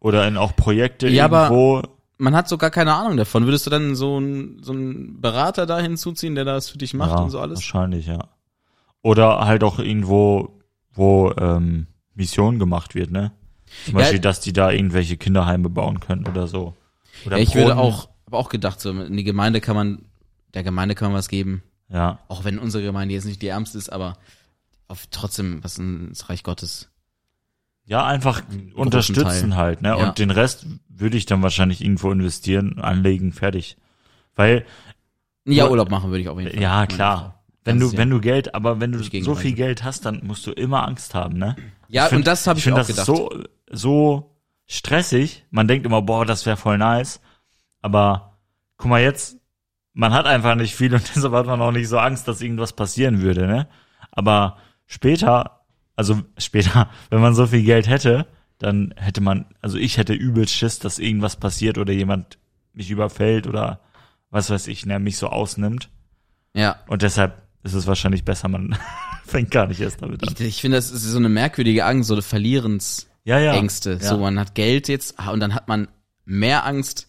oder 0.00 0.26
in 0.26 0.36
auch 0.36 0.56
Projekte 0.56 1.08
Ja, 1.08 1.26
aber- 1.26 1.44
irgendwo. 1.50 1.82
man 2.18 2.34
hat 2.34 2.48
so 2.48 2.58
gar 2.58 2.70
keine 2.70 2.94
Ahnung 2.94 3.16
davon. 3.16 3.44
Würdest 3.44 3.66
du 3.66 3.70
dann 3.70 3.94
so 3.94 4.16
einen 4.16 4.62
so 4.62 4.72
einen 4.72 5.20
Berater 5.20 5.66
da 5.66 5.78
hinzuziehen, 5.78 6.34
der 6.34 6.44
das 6.44 6.68
für 6.70 6.78
dich 6.78 6.94
macht 6.94 7.12
ja, 7.12 7.18
und 7.18 7.30
so 7.30 7.38
alles? 7.40 7.58
Wahrscheinlich, 7.58 8.06
ja. 8.06 8.28
Oder 9.02 9.40
halt 9.46 9.64
auch 9.64 9.78
irgendwo, 9.78 10.60
wo 10.92 11.32
ähm, 11.38 11.86
Mission 12.14 12.58
gemacht 12.58 12.94
wird, 12.94 13.10
ne? 13.10 13.32
Zum 13.84 13.94
Ja, 13.94 14.00
Beispiel, 14.00 14.20
dass 14.20 14.40
die 14.40 14.52
da 14.52 14.70
irgendwelche 14.70 15.16
Kinderheime 15.16 15.68
bauen 15.70 15.98
können 16.00 16.26
oder 16.26 16.46
so. 16.46 16.74
Oder 17.26 17.36
Ja, 17.36 17.42
ich 17.42 17.54
würde 17.54 17.74
Brunnen. 17.74 17.78
auch, 17.78 18.08
habe 18.26 18.36
auch 18.36 18.48
gedacht, 18.48 18.80
so 18.80 18.90
in 18.90 19.16
die 19.16 19.24
Gemeinde 19.24 19.60
kann 19.60 19.76
man, 19.76 20.04
der 20.54 20.62
Gemeinde 20.62 20.94
kann 20.94 21.08
man 21.10 21.18
was 21.18 21.28
geben. 21.28 21.62
Ja, 21.88 22.18
Auch 22.28 22.44
wenn 22.44 22.58
unsere 22.58 22.82
Gemeinde 22.82 23.14
jetzt 23.14 23.24
nicht 23.26 23.42
die 23.42 23.48
ärmste 23.48 23.76
ist, 23.78 23.90
aber 23.92 24.16
auf 24.88 25.06
trotzdem 25.10 25.62
was 25.62 25.76
ins 25.78 26.28
Reich 26.30 26.42
Gottes. 26.42 26.88
ja, 27.84 28.04
einfach 28.06 28.42
unterstützen 28.74 29.50
Teil. 29.50 29.56
halt, 29.56 29.82
ne? 29.82 29.88
Ja. 29.88 29.94
Und 30.08 30.18
den 30.18 30.30
Rest 30.30 30.66
würde 30.88 31.16
ich 31.16 31.26
dann 31.26 31.42
wahrscheinlich 31.42 31.82
irgendwo 31.82 32.10
investieren, 32.10 32.78
anlegen, 32.78 33.32
fertig. 33.32 33.76
Weil 34.36 34.64
Ja. 35.44 35.68
Urlaub 35.68 35.90
machen 35.90 36.10
würde 36.10 36.20
ich 36.22 36.28
auf 36.28 36.38
jeden 36.38 36.52
Fall. 36.52 36.62
Ja, 36.62 36.86
klar. 36.86 37.42
Wenn 37.64 37.78
Das 37.78 37.90
du, 37.90 37.94
ja- 37.94 37.98
wenn 38.00 38.10
du 38.10 38.20
Geld, 38.20 38.54
aber 38.54 38.80
wenn 38.80 38.92
du 38.92 39.02
so 39.22 39.34
viel. 39.34 39.52
Geld 39.52 39.84
hast, 39.84 40.04
dann 40.06 40.20
musst 40.24 40.46
du 40.46 40.52
immer 40.52 40.86
Angst 40.86 41.14
haben, 41.14 41.36
ne? 41.38 41.56
Ja, 41.88 42.04
Ich 42.04 42.08
find- 42.10 42.20
und 42.20 42.26
das 42.26 42.46
habe 42.46 42.58
ich, 42.58 42.64
find, 42.64 42.74
auch 42.74 42.78
das 42.78 42.86
gedacht. 42.88 43.06
so, 43.06 43.30
so 43.70 44.31
stressig. 44.72 45.44
Man 45.50 45.68
denkt 45.68 45.84
immer, 45.84 46.02
boah, 46.02 46.24
das 46.24 46.46
wäre 46.46 46.56
voll 46.56 46.78
nice. 46.78 47.20
Aber 47.82 48.38
guck 48.78 48.90
mal 48.90 49.02
jetzt, 49.02 49.36
man 49.92 50.12
hat 50.14 50.26
einfach 50.26 50.54
nicht 50.54 50.74
viel 50.74 50.94
und 50.94 51.02
deshalb 51.14 51.34
hat 51.34 51.46
man 51.46 51.60
auch 51.60 51.72
nicht 51.72 51.88
so 51.88 51.98
Angst, 51.98 52.26
dass 52.26 52.40
irgendwas 52.40 52.72
passieren 52.72 53.20
würde, 53.20 53.46
ne? 53.46 53.68
Aber 54.10 54.56
später, 54.86 55.60
also 55.94 56.22
später, 56.38 56.88
wenn 57.10 57.20
man 57.20 57.34
so 57.34 57.46
viel 57.46 57.62
Geld 57.62 57.88
hätte, 57.88 58.26
dann 58.58 58.94
hätte 58.96 59.20
man, 59.20 59.46
also 59.60 59.76
ich 59.76 59.98
hätte 59.98 60.14
übel 60.14 60.48
Schiss, 60.48 60.78
dass 60.78 60.98
irgendwas 60.98 61.36
passiert 61.36 61.78
oder 61.78 61.92
jemand 61.92 62.38
mich 62.72 62.90
überfällt 62.90 63.46
oder 63.46 63.80
was 64.30 64.48
weiß 64.48 64.68
ich, 64.68 64.86
ne, 64.86 64.98
mich 64.98 65.18
so 65.18 65.28
ausnimmt. 65.28 65.90
ja. 66.54 66.76
Und 66.86 67.02
deshalb 67.02 67.42
ist 67.64 67.74
es 67.74 67.86
wahrscheinlich 67.86 68.24
besser, 68.24 68.48
man 68.48 68.76
fängt 69.26 69.50
gar 69.50 69.66
nicht 69.66 69.80
erst 69.80 70.00
damit 70.00 70.22
an. 70.22 70.34
Ich, 70.34 70.40
ich 70.40 70.60
finde, 70.60 70.78
das 70.78 70.90
ist 70.90 71.02
so 71.02 71.18
eine 71.18 71.28
merkwürdige 71.28 71.84
Angst, 71.84 72.08
so 72.08 72.14
eine 72.14 72.22
Verlierensängste. 72.22 73.11
Ja, 73.24 73.38
ja. 73.38 73.54
Ängste. 73.54 73.98
Ja. 74.00 74.08
So, 74.08 74.18
man 74.18 74.38
hat 74.38 74.54
Geld 74.54 74.88
jetzt 74.88 75.18
ah, 75.18 75.30
und 75.30 75.40
dann 75.40 75.54
hat 75.54 75.68
man 75.68 75.88
mehr 76.24 76.66
Angst, 76.66 77.08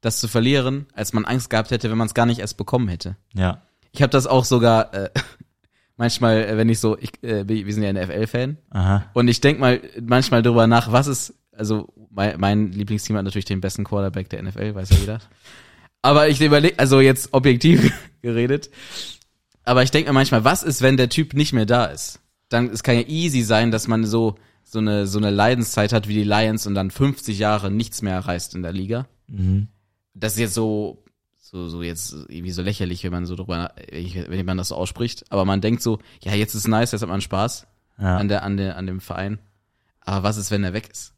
das 0.00 0.18
zu 0.18 0.28
verlieren, 0.28 0.86
als 0.94 1.12
man 1.12 1.24
Angst 1.24 1.50
gehabt 1.50 1.70
hätte, 1.70 1.90
wenn 1.90 1.98
man 1.98 2.08
es 2.08 2.14
gar 2.14 2.26
nicht 2.26 2.40
erst 2.40 2.56
bekommen 2.56 2.88
hätte. 2.88 3.16
Ja. 3.34 3.62
Ich 3.92 4.02
habe 4.02 4.10
das 4.10 4.26
auch 4.26 4.44
sogar 4.44 4.92
äh, 4.94 5.10
manchmal, 5.96 6.44
äh, 6.44 6.56
wenn 6.56 6.68
ich 6.68 6.80
so, 6.80 6.98
ich, 6.98 7.22
äh, 7.22 7.46
wir 7.46 7.72
sind 7.72 7.84
ja 7.84 7.92
NFL-Fan 7.92 8.58
Aha. 8.70 9.04
und 9.14 9.28
ich 9.28 9.40
denk 9.40 9.60
mal 9.60 9.80
manchmal 10.00 10.42
drüber 10.42 10.66
nach, 10.66 10.90
was 10.90 11.06
ist, 11.06 11.34
also 11.52 11.92
mein, 12.10 12.38
mein 12.40 12.72
Lieblingsteam 12.72 13.16
hat 13.16 13.24
natürlich 13.24 13.44
den 13.44 13.60
besten 13.60 13.84
Quarterback 13.84 14.28
der 14.30 14.42
NFL, 14.42 14.74
weiß 14.74 14.90
ja 14.90 14.96
jeder. 14.96 15.18
Aber 16.02 16.28
ich 16.28 16.40
überlege, 16.40 16.78
also 16.78 17.00
jetzt 17.00 17.32
objektiv 17.32 17.92
geredet, 18.22 18.70
aber 19.64 19.84
ich 19.84 19.92
denke 19.92 20.10
mir 20.10 20.14
manchmal, 20.14 20.44
was 20.44 20.64
ist, 20.64 20.82
wenn 20.82 20.96
der 20.96 21.08
Typ 21.08 21.34
nicht 21.34 21.52
mehr 21.52 21.66
da 21.66 21.84
ist? 21.84 22.20
Dann 22.48 22.70
es 22.70 22.82
kann 22.82 22.96
ja 22.96 23.02
easy 23.06 23.42
sein, 23.42 23.70
dass 23.70 23.86
man 23.86 24.04
so 24.04 24.34
so 24.64 24.78
eine, 24.78 25.06
so 25.06 25.18
eine 25.18 25.30
Leidenszeit 25.30 25.92
hat 25.92 26.08
wie 26.08 26.14
die 26.14 26.24
Lions 26.24 26.66
und 26.66 26.74
dann 26.74 26.90
50 26.90 27.38
Jahre 27.38 27.70
nichts 27.70 28.02
mehr 28.02 28.18
reißt 28.18 28.54
in 28.54 28.62
der 28.62 28.72
Liga. 28.72 29.06
Mhm. 29.28 29.68
Das 30.14 30.34
ist 30.34 30.38
jetzt 30.38 30.54
so, 30.54 31.02
so, 31.40 31.68
so 31.68 31.82
jetzt 31.82 32.12
irgendwie 32.28 32.52
so 32.52 32.62
lächerlich, 32.62 33.04
wenn 33.04 33.12
man 33.12 33.26
so 33.26 33.34
drüber, 33.36 33.72
wenn 33.90 34.46
man 34.46 34.56
das 34.58 34.68
so 34.68 34.76
ausspricht. 34.76 35.24
Aber 35.30 35.44
man 35.44 35.60
denkt 35.60 35.82
so, 35.82 35.98
ja, 36.22 36.34
jetzt 36.34 36.54
ist 36.54 36.68
nice, 36.68 36.92
jetzt 36.92 37.02
hat 37.02 37.08
man 37.08 37.20
Spaß 37.20 37.66
Ja. 37.98 38.16
an 38.16 38.28
der, 38.28 38.42
an 38.42 38.56
der, 38.56 38.76
an 38.76 38.86
dem 38.86 39.00
Verein. 39.00 39.38
Aber 40.00 40.22
was 40.22 40.36
ist, 40.36 40.50
wenn 40.50 40.64
er 40.64 40.72
weg 40.72 40.88
ist? 40.90 41.14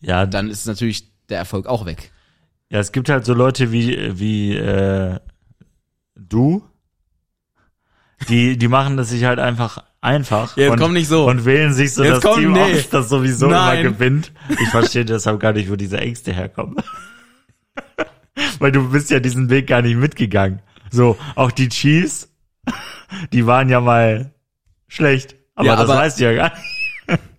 ja, 0.00 0.26
Dann 0.26 0.48
ist 0.50 0.66
natürlich 0.66 1.10
der 1.28 1.38
Erfolg 1.38 1.66
auch 1.66 1.84
weg. 1.86 2.12
ja, 2.70 2.78
es 2.80 2.92
gibt 2.92 3.08
halt 3.08 3.24
so 3.24 3.34
Leute 3.34 3.72
wie, 3.72 4.18
wie 4.18 4.54
äh, 4.56 5.18
du, 6.16 6.62
die, 8.28 8.56
die 8.58 8.68
machen 8.68 8.96
das 8.96 9.10
sich 9.10 9.24
halt 9.24 9.38
einfach 9.38 9.84
einfach 10.00 10.56
Jetzt 10.56 10.72
und, 10.72 10.78
komm 10.78 10.92
nicht 10.92 11.08
so. 11.08 11.26
und 11.28 11.44
wählen 11.44 11.72
sich 11.72 11.94
so 11.94 12.04
Jetzt 12.04 12.16
das 12.16 12.22
komm, 12.24 12.40
Team 12.40 12.52
nee. 12.52 12.60
aus, 12.78 12.88
das 12.90 13.08
sowieso 13.08 13.48
Nein. 13.48 13.80
immer 13.80 13.90
gewinnt. 13.90 14.32
Ich 14.48 14.68
verstehe 14.68 15.04
deshalb 15.04 15.40
gar 15.40 15.52
nicht, 15.52 15.70
wo 15.70 15.76
diese 15.76 15.98
Ängste 15.98 16.32
herkommen. 16.32 16.76
Weil 18.58 18.72
du 18.72 18.90
bist 18.90 19.10
ja 19.10 19.20
diesen 19.20 19.50
Weg 19.50 19.66
gar 19.66 19.82
nicht 19.82 19.96
mitgegangen. 19.96 20.60
So, 20.90 21.16
auch 21.34 21.50
die 21.50 21.68
Chiefs, 21.68 22.28
die 23.32 23.46
waren 23.46 23.68
ja 23.68 23.80
mal 23.80 24.32
schlecht. 24.86 25.36
Aber 25.54 25.66
Ja, 25.66 25.76
das 25.76 25.88
aber- 25.90 26.00
weißt 26.00 26.20
du 26.20 26.24
ja 26.24 26.32
gar 26.34 26.50
nicht. 26.56 26.64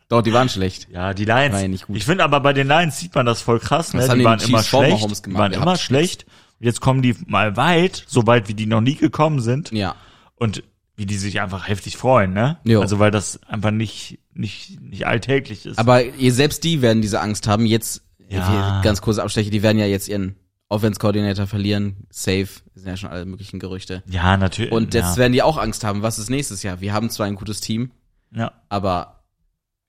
Doch, 0.10 0.24
die 0.24 0.34
waren 0.34 0.50
schlecht. 0.50 0.88
Ja, 0.90 1.14
die 1.14 1.24
Lions. 1.26 1.54
War 1.54 1.62
ja 1.62 1.68
nicht 1.68 1.86
gut. 1.86 1.96
Ich 1.96 2.04
finde 2.04 2.24
aber 2.24 2.40
bei 2.40 2.52
den 2.52 2.68
Lions 2.68 2.98
sieht 2.98 3.14
man 3.14 3.28
das 3.28 3.44
voll 3.44 3.60
krass, 3.60 3.94
ne? 3.94 4.08
Die 4.10 4.18
die 4.18 4.24
waren 4.24 4.40
immer 4.42 4.64
schlecht. 4.64 5.26
Die 5.28 5.34
waren 5.36 5.52
immer 5.54 5.78
schlecht. 5.78 6.26
Jetzt 6.60 6.82
kommen 6.82 7.04
die 7.04 7.16
mal 7.28 7.56
weit, 7.58 8.06
so 8.08 8.26
weit 8.26 8.48
wie 8.50 8.56
die 8.56 8.66
noch 8.66 8.82
nie 8.82 8.96
gekommen 8.96 9.40
sind. 9.40 9.72
Ja. 9.72 9.96
Und 10.36 10.64
wie 11.00 11.06
die 11.06 11.18
sich 11.18 11.40
einfach 11.40 11.70
heftig 11.70 11.96
freuen, 11.96 12.34
ne? 12.34 12.58
Jo. 12.66 12.82
Also 12.82 13.00
weil 13.00 13.10
das 13.10 13.42
einfach 13.44 13.72
nicht, 13.72 14.20
nicht, 14.34 14.82
nicht 14.82 15.08
alltäglich 15.08 15.66
ist. 15.66 15.80
Aber 15.80 16.04
ihr 16.04 16.34
selbst 16.34 16.66
die 16.66 16.82
werden 16.82 17.02
diese 17.02 17.22
Angst 17.22 17.48
haben. 17.48 17.66
Jetzt, 17.66 18.04
Ja. 18.28 18.82
ganz 18.84 19.00
kurze 19.02 19.24
Absteche, 19.24 19.50
die 19.50 19.64
werden 19.64 19.78
ja 19.78 19.86
jetzt 19.86 20.10
ihren 20.10 20.36
Offense-Coordinator 20.68 21.48
verlieren. 21.48 22.06
Safe. 22.10 22.50
Das 22.74 22.84
sind 22.84 22.88
ja 22.88 22.98
schon 22.98 23.10
alle 23.12 23.26
möglichen 23.26 23.60
Gerüchte. 23.60 24.04
ja, 24.08 24.36
natürlich. 24.36 24.74
Und 24.74 24.94
jetzt 24.94 25.12
ja. 25.12 25.18
werden 25.18 25.32
die 25.32 25.42
auch 25.42 25.58
Angst 25.58 25.86
haben, 25.86 26.02
was 26.02 26.20
ist 26.20 26.30
nächstes 26.30 26.64
Jahr? 26.64 26.82
Wir 26.82 26.92
haben 26.92 27.10
zwar 27.10 27.28
ein 27.28 27.36
gutes 27.36 27.62
Team, 27.62 27.92
ja. 28.36 28.52
aber 28.68 29.24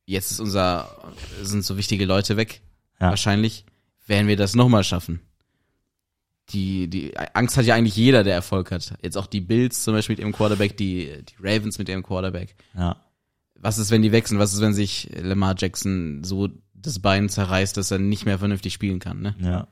jetzt 0.06 0.30
ist 0.30 0.38
unser, 0.38 0.88
sind 1.42 1.64
so 1.64 1.76
wichtige 1.76 2.04
Leute 2.04 2.36
weg. 2.36 2.62
Ja. 3.00 3.08
Wahrscheinlich 3.10 3.64
werden 4.06 4.28
wir 4.28 4.36
das 4.36 4.54
nochmal 4.54 4.84
schaffen. 4.84 5.18
Die, 6.52 6.88
die 6.88 7.16
Angst 7.34 7.56
hat 7.56 7.64
ja 7.64 7.74
eigentlich 7.74 7.96
jeder, 7.96 8.24
der 8.24 8.34
Erfolg 8.34 8.70
hat. 8.72 8.94
Jetzt 9.02 9.16
auch 9.16 9.26
die 9.26 9.40
Bills 9.40 9.84
zum 9.84 9.94
Beispiel 9.94 10.14
mit 10.14 10.20
ihrem 10.20 10.32
Quarterback, 10.32 10.76
die, 10.76 11.10
die 11.22 11.34
Ravens 11.42 11.78
mit 11.78 11.88
ihrem 11.88 12.02
Quarterback. 12.02 12.54
ja. 12.76 12.96
Was 13.62 13.76
ist, 13.76 13.90
wenn 13.90 14.00
die 14.00 14.10
wechseln? 14.10 14.38
Was 14.38 14.54
ist, 14.54 14.62
wenn 14.62 14.72
sich 14.72 15.10
Lamar 15.20 15.54
Jackson 15.58 16.24
so 16.24 16.48
das 16.72 16.98
Bein 16.98 17.28
zerreißt, 17.28 17.76
dass 17.76 17.90
er 17.90 17.98
nicht 17.98 18.24
mehr 18.24 18.38
vernünftig 18.38 18.72
spielen 18.72 19.00
kann, 19.00 19.20
ne? 19.20 19.34
Ja. 19.38 19.66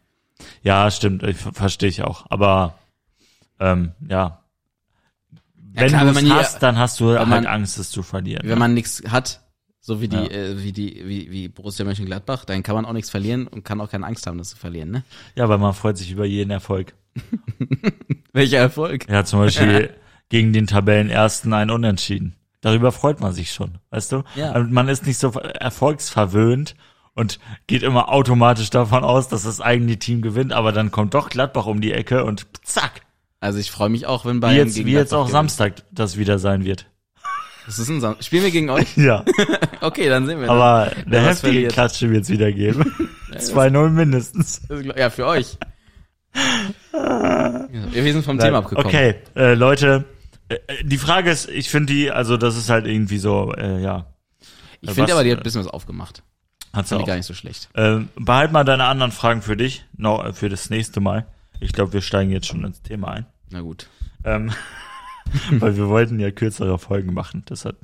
Ja, 0.63 0.91
stimmt, 0.91 1.23
ich, 1.23 1.39
ver- 1.39 1.55
verstehe 1.55 1.89
ich 1.89 2.03
auch. 2.03 2.27
Aber 2.29 2.75
ähm, 3.59 3.93
ja. 4.07 4.43
Wenn 5.73 5.89
klar, 5.89 6.05
du 6.05 6.11
es 6.11 6.31
hast, 6.31 6.63
dann 6.63 6.77
hast 6.77 7.01
du 7.01 7.17
halt 7.19 7.27
man- 7.29 7.47
Angst, 7.47 7.79
es 7.79 7.89
zu 7.91 8.03
verlieren. 8.03 8.47
Wenn 8.47 8.59
man 8.59 8.75
nichts 8.75 9.03
hat, 9.09 9.41
so 9.89 10.03
wie 10.03 10.09
die, 10.09 10.17
Ja. 10.17 10.25
äh, 10.25 10.63
wie 10.63 10.73
die, 10.73 11.03
wie, 11.07 11.31
wie 11.31 11.49
Borussia 11.49 11.83
Mönchengladbach, 11.87 12.45
dann 12.45 12.63
kann 12.63 12.75
man 12.75 12.85
auch 12.85 12.93
nichts 12.93 13.09
verlieren 13.09 13.47
und 13.47 13.65
kann 13.65 13.81
auch 13.81 13.91
keine 13.91 14.05
Angst 14.07 14.27
haben, 14.27 14.37
das 14.37 14.51
zu 14.51 14.57
verlieren, 14.59 14.91
ne? 14.91 15.03
ja, 15.35 15.49
weil 15.49 15.57
man 15.57 15.73
freut 15.73 15.97
sich 15.97 16.11
über 16.11 16.27
jeden 16.27 16.51
Erfolg. 16.51 16.93
Welcher 18.35 18.59
Erfolg? 18.59 19.09
Ja, 19.09 19.25
zum 19.25 19.39
Beispiel 19.41 19.91
gegen 20.29 20.53
den 20.53 20.67
Tabellenersten 20.67 21.55
ein 21.55 21.71
Unentschieden. 21.71 22.37
Darüber 22.61 22.93
freut 22.93 23.21
man 23.21 23.33
sich 23.33 23.51
schon, 23.53 23.79
weißt 23.89 24.13
du? 24.13 24.25
Ja. 24.37 24.55
Und 24.57 24.73
Man 24.73 24.89
ist 24.89 25.07
nicht 25.07 25.17
so 25.19 25.31
erfolgsverwöhnt 25.31 26.75
und 27.15 27.39
geht 27.67 27.83
immer 27.83 28.11
automatisch 28.11 28.69
davon 28.69 29.05
aus, 29.05 29.29
dass 29.29 29.45
das 29.45 29.63
eigene 29.63 29.97
Team 29.99 30.21
gewinnt, 30.21 30.53
aber 30.53 30.73
dann 30.73 30.91
kommt 30.91 31.15
doch 31.15 31.31
Gladbach 31.31 31.65
um 31.67 31.81
die 31.81 31.93
Ecke 31.93 32.25
und 32.25 32.47
zack. 32.63 33.01
Also 33.41 33.59
ich 33.59 33.71
freue 33.71 33.89
mich 33.89 34.07
auch, 34.07 34.27
wenn 34.27 34.37
Wie 34.37 34.41
Bayern 34.41 34.67
jetzt, 34.67 34.75
gegen 34.75 34.87
wie 34.89 34.93
jetzt 34.93 35.15
auch 35.15 35.23
gewinnt. 35.29 35.33
Samstag 35.33 35.73
das 35.93 36.19
wieder 36.19 36.39
sein 36.39 36.65
wird. 36.67 36.87
Das 37.69 37.79
ist 37.79 37.89
ein 37.91 38.01
Sam 38.01 38.17
Spielen 38.21 38.45
wir 38.45 38.51
gegen 38.51 38.71
euch? 38.71 38.89
Ja, 38.97 39.25
Okay, 39.81 40.09
dann 40.09 40.27
sehen 40.27 40.41
wir. 40.41 40.51
aber 40.51 40.85
eine 40.91 41.05
Wer 41.07 41.21
was 41.23 41.29
heftige 41.29 41.53
verliert. 41.53 41.73
Klatsche 41.75 42.11
wird 42.11 42.25
es 42.25 42.31
wieder 42.31 42.51
geben. 42.51 42.93
2-0 43.33 43.91
mindestens. 43.91 44.63
Ja, 44.97 45.11
für 45.11 45.27
euch. 45.27 45.59
Wir 46.93 48.13
sind 48.13 48.25
vom 48.25 48.39
Thema 48.39 48.59
abgekommen. 48.59 48.87
Okay, 48.87 49.17
äh, 49.37 49.55
Leute, 49.55 50.05
äh, 50.49 50.57
die 50.83 50.99
Frage 50.99 51.31
ist, 51.31 51.49
ich 51.49 51.69
finde 51.71 51.93
die, 51.93 52.11
also 52.11 52.37
das 52.37 52.57
ist 52.57 52.71
halt 52.71 52.87
irgendwie 52.87 53.19
so, 53.19 53.53
äh, 53.55 53.81
ja, 53.83 54.07
Ich 54.81 54.91
finde 54.93 55.13
aber, 55.13 55.25
die 55.25 55.31
hat 55.33 55.39
ein 55.39 55.43
bisschen 55.43 55.61
was 55.65 55.71
aufgemacht. 55.71 56.23
hat's 56.73 56.89
Fand 56.89 56.99
auch. 57.01 57.05
ich 57.05 57.09
gar 57.09 57.17
nicht 57.17 57.27
so 57.27 57.35
schlecht. 57.35 57.69
Ähm, 57.75 58.09
behalt 58.17 58.53
mal 58.53 58.65
deine 58.65 58.85
anderen 58.85 59.13
Fragen 59.13 59.43
für 59.43 59.57
dich, 59.57 59.85
no, 59.97 60.23
äh, 60.23 60.33
für 60.33 60.49
das 60.49 60.71
nächste 60.71 61.01
Mal. 61.01 61.27
Ich 61.61 61.73
glaube, 61.73 61.93
wir 61.93 62.03
steigen 62.03 62.31
jetzt 62.31 62.47
schon 62.47 62.65
ins 62.65 62.83
Thema 62.83 63.09
ein. 63.13 63.27
Na 63.51 63.61
gut. 63.61 63.89
Ähm, 64.25 64.53
weil 65.53 65.77
wir 65.77 65.89
wollten 65.89 66.19
ja 66.21 66.31
kürzere 66.31 66.79
Folgen 66.79 67.15
machen. 67.15 67.45
Deshalb 67.49 67.77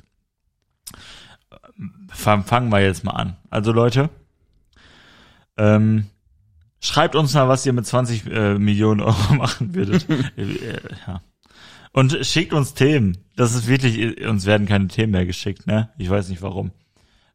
fang- 2.09 2.43
fangen 2.43 2.69
wir 2.71 2.81
jetzt 2.81 3.03
mal 3.03 3.11
an. 3.11 3.37
Also 3.49 3.71
Leute, 3.71 4.09
ähm, 5.57 6.05
schreibt 6.79 7.15
uns 7.15 7.33
mal, 7.33 7.47
was 7.47 7.65
ihr 7.65 7.73
mit 7.73 7.85
20 7.85 8.27
äh, 8.27 8.55
Millionen 8.55 9.01
Euro 9.01 9.33
machen 9.35 9.73
würdet. 9.73 10.07
äh, 10.37 10.41
äh, 10.41 10.79
ja. 11.07 11.21
Und 11.91 12.17
schickt 12.25 12.53
uns 12.53 12.73
Themen. 12.73 13.17
Das 13.37 13.55
ist 13.55 13.67
wirklich, 13.67 14.25
uns 14.27 14.45
werden 14.45 14.67
keine 14.67 14.87
Themen 14.89 15.11
mehr 15.13 15.25
geschickt, 15.25 15.65
ne? 15.65 15.89
Ich 15.97 16.09
weiß 16.09 16.27
nicht 16.29 16.41
warum. 16.41 16.71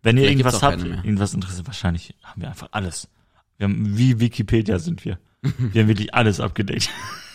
Wenn 0.02 0.16
ihr 0.16 0.34
gibt's 0.34 0.52
irgendwas 0.54 0.62
habt, 0.62 0.84
irgendwas 0.84 1.34
interessiert, 1.34 1.66
wahrscheinlich 1.66 2.14
haben 2.22 2.42
wir 2.42 2.48
einfach 2.48 2.68
alles. 2.72 3.08
Wir 3.56 3.64
haben, 3.64 3.96
wie 3.96 4.20
Wikipedia 4.20 4.78
sind 4.78 5.04
wir. 5.04 5.18
Wir 5.42 5.82
haben 5.82 5.88
wirklich 5.88 6.14
alles 6.14 6.40
abgedeckt. 6.40 6.90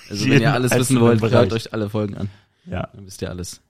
Also 0.09 0.29
wenn 0.29 0.41
ihr 0.41 0.53
alles 0.53 0.71
wissen 0.71 0.99
wollt, 0.99 1.19
Bereich. 1.19 1.33
hört 1.33 1.53
euch 1.53 1.73
alle 1.73 1.89
Folgen 1.89 2.15
an. 2.15 2.29
Ja. 2.65 2.89
Dann 2.93 3.05
wisst 3.05 3.21
ihr 3.21 3.29
alles. 3.29 3.61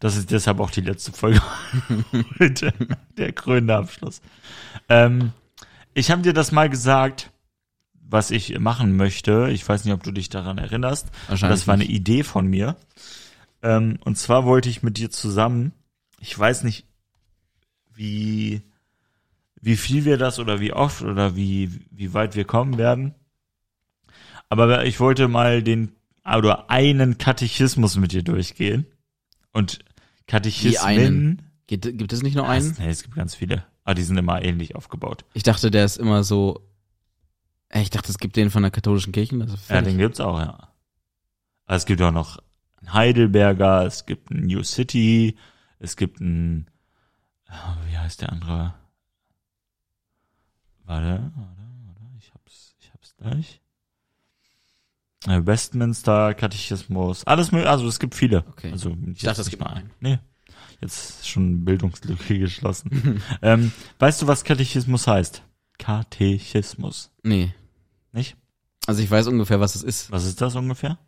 Das 0.00 0.16
ist 0.16 0.30
deshalb 0.30 0.60
auch 0.60 0.70
die 0.70 0.80
letzte 0.80 1.12
Folge 1.12 1.40
heute. 2.38 2.72
Der 3.16 3.32
krönende 3.32 3.76
Abschluss. 3.76 4.20
Ähm, 4.88 5.32
ich 5.94 6.10
habe 6.10 6.22
dir 6.22 6.32
das 6.32 6.52
mal 6.52 6.68
gesagt, 6.68 7.30
was 7.92 8.30
ich 8.30 8.58
machen 8.58 8.96
möchte. 8.96 9.48
Ich 9.50 9.68
weiß 9.68 9.84
nicht, 9.84 9.94
ob 9.94 10.02
du 10.02 10.12
dich 10.12 10.28
daran 10.28 10.58
erinnerst. 10.58 11.08
Wahrscheinlich 11.28 11.60
Das 11.60 11.66
war 11.66 11.74
eine. 11.74 11.84
Idee 11.84 12.22
von 12.22 12.46
mir. 12.46 12.76
Ähm, 13.62 13.98
und 14.04 14.18
zwar 14.18 14.44
wollte 14.44 14.68
ich 14.68 14.82
mit 14.82 14.98
dir 14.98 15.10
zusammen, 15.10 15.72
ich 16.20 16.38
weiß 16.38 16.64
nicht, 16.64 16.86
wie, 17.94 18.62
wie 19.60 19.76
viel 19.76 20.04
wir 20.04 20.18
das 20.18 20.38
oder 20.38 20.60
wie 20.60 20.72
oft 20.72 21.02
oder 21.02 21.36
wie, 21.36 21.70
wie 21.90 22.12
weit 22.12 22.36
wir 22.36 22.44
kommen 22.44 22.76
werden. 22.76 23.14
Aber 24.48 24.84
ich 24.84 25.00
wollte 25.00 25.28
mal 25.28 25.62
den, 25.62 25.92
oder 26.24 26.70
einen 26.70 27.18
Katechismus 27.18 27.96
mit 27.96 28.12
dir 28.12 28.22
durchgehen. 28.22 28.86
Und 29.52 29.80
Katechismen. 30.26 30.82
einen? 30.84 31.50
Gibt, 31.66 31.84
gibt 31.84 32.12
es 32.12 32.22
nicht 32.22 32.34
nur 32.34 32.48
einen? 32.48 32.74
Nee, 32.78 32.88
es 32.88 33.02
gibt 33.02 33.14
ganz 33.14 33.34
viele. 33.34 33.64
Aber 33.84 33.94
die 33.94 34.02
sind 34.02 34.16
immer 34.16 34.42
ähnlich 34.42 34.74
aufgebaut. 34.76 35.24
Ich 35.34 35.42
dachte, 35.42 35.70
der 35.70 35.84
ist 35.84 35.98
immer 35.98 36.24
so. 36.24 36.66
Äh, 37.68 37.82
Ich 37.82 37.90
dachte, 37.90 38.10
es 38.10 38.18
gibt 38.18 38.36
den 38.36 38.50
von 38.50 38.62
der 38.62 38.70
katholischen 38.70 39.12
Kirche. 39.12 39.38
Also 39.40 39.56
Ja, 39.68 39.82
den 39.82 39.98
gibt's 39.98 40.20
auch, 40.20 40.38
ja. 40.38 40.72
Aber 41.66 41.76
es 41.76 41.86
gibt 41.86 42.00
auch 42.02 42.10
noch 42.12 42.38
einen 42.80 42.92
Heidelberger, 42.94 43.84
es 43.86 44.06
gibt 44.06 44.30
einen 44.30 44.46
New 44.46 44.62
City, 44.62 45.36
es 45.78 45.96
gibt 45.96 46.20
einen, 46.20 46.70
ah, 47.46 47.76
wie 47.88 47.96
heißt 47.96 48.20
der 48.22 48.32
andere? 48.32 48.74
Warte, 50.84 51.32
warte, 51.34 51.62
warte, 51.86 52.00
ich 52.18 52.32
hab's, 52.34 52.74
ich 52.80 52.92
hab's 52.92 53.14
gleich. 53.16 53.60
Äh, 55.26 55.44
Westminster, 55.46 56.34
Katechismus, 56.34 57.24
alles 57.26 57.50
mögliche, 57.50 57.70
also 57.70 57.86
es 57.88 57.98
gibt 57.98 58.14
viele. 58.14 58.44
Okay. 58.50 58.70
Also, 58.72 58.94
Ich 59.14 59.22
dachte, 59.22 59.40
es 59.40 59.50
gibt 59.50 59.60
nur 59.60 59.70
einen. 59.72 59.90
Nee. 60.00 60.18
Jetzt 60.80 61.26
schon 61.26 61.64
Bildungslücke 61.64 62.38
geschlossen. 62.40 63.22
ähm, 63.42 63.72
weißt 63.98 64.22
du, 64.22 64.26
was 64.26 64.44
Katechismus 64.44 65.06
heißt? 65.06 65.42
Katechismus. 65.78 67.10
Nee. 67.22 67.54
Nicht? 68.12 68.36
Also 68.86 69.02
ich 69.02 69.10
weiß 69.10 69.28
ungefähr, 69.28 69.60
was 69.60 69.74
es 69.74 69.82
ist. 69.82 70.10
Was 70.10 70.24
ist 70.26 70.40
das 70.40 70.54
ungefähr? 70.56 70.98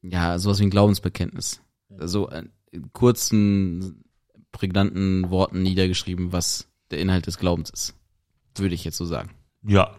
Ja, 0.00 0.38
sowas 0.38 0.58
wie 0.58 0.64
ein 0.64 0.70
Glaubensbekenntnis. 0.70 1.60
So 1.98 2.30
äh, 2.30 2.44
in 2.70 2.92
kurzen, 2.92 4.04
prägnanten 4.52 5.30
Worten 5.30 5.62
niedergeschrieben, 5.62 6.32
was 6.32 6.68
der 6.90 7.00
Inhalt 7.00 7.26
des 7.26 7.38
Glaubens 7.38 7.70
ist. 7.70 7.94
Würde 8.56 8.74
ich 8.74 8.84
jetzt 8.84 8.96
so 8.96 9.04
sagen. 9.04 9.30
Ja. 9.62 9.94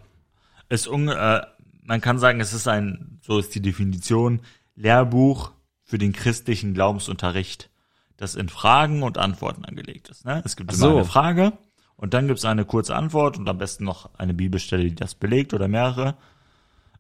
Es 0.70 0.88
un, 0.88 1.08
äh, 1.08 1.42
man 1.86 2.02
kann 2.02 2.20
sagen, 2.20 2.40
es 2.40 2.54
ist 2.54 2.68
ein, 2.68 3.20
so 3.22 3.40
ist 3.40 3.54
die 3.56 3.62
Definition, 3.62 4.42
Lehrbuch 4.76 5.52
für 5.84 5.98
den 5.98 6.14
christlichen 6.14 6.74
Glaubensunterricht, 6.74 7.70
das 8.18 8.36
in 8.36 8.50
Fragen 8.50 9.04
und 9.04 9.18
Antworten 9.18 9.66
angelegt 9.66 10.10
ist. 10.10 10.26
Ne? 10.26 10.42
Es 10.46 10.56
gibt 10.56 10.72
Ach 10.72 10.76
immer 10.76 10.90
so. 10.90 10.96
eine 10.96 11.06
Frage 11.06 11.54
und 11.96 12.14
dann 12.14 12.28
gibt 12.28 12.40
es 12.40 12.46
eine 12.46 12.66
kurze 12.66 12.96
Antwort 12.96 13.38
und 13.38 13.48
am 13.48 13.58
besten 13.58 13.84
noch 13.84 14.10
eine 14.18 14.34
Bibelstelle, 14.34 14.84
die 14.84 14.96
das 14.96 15.16
belegt 15.16 15.54
oder 15.54 15.68
mehrere. 15.68 16.16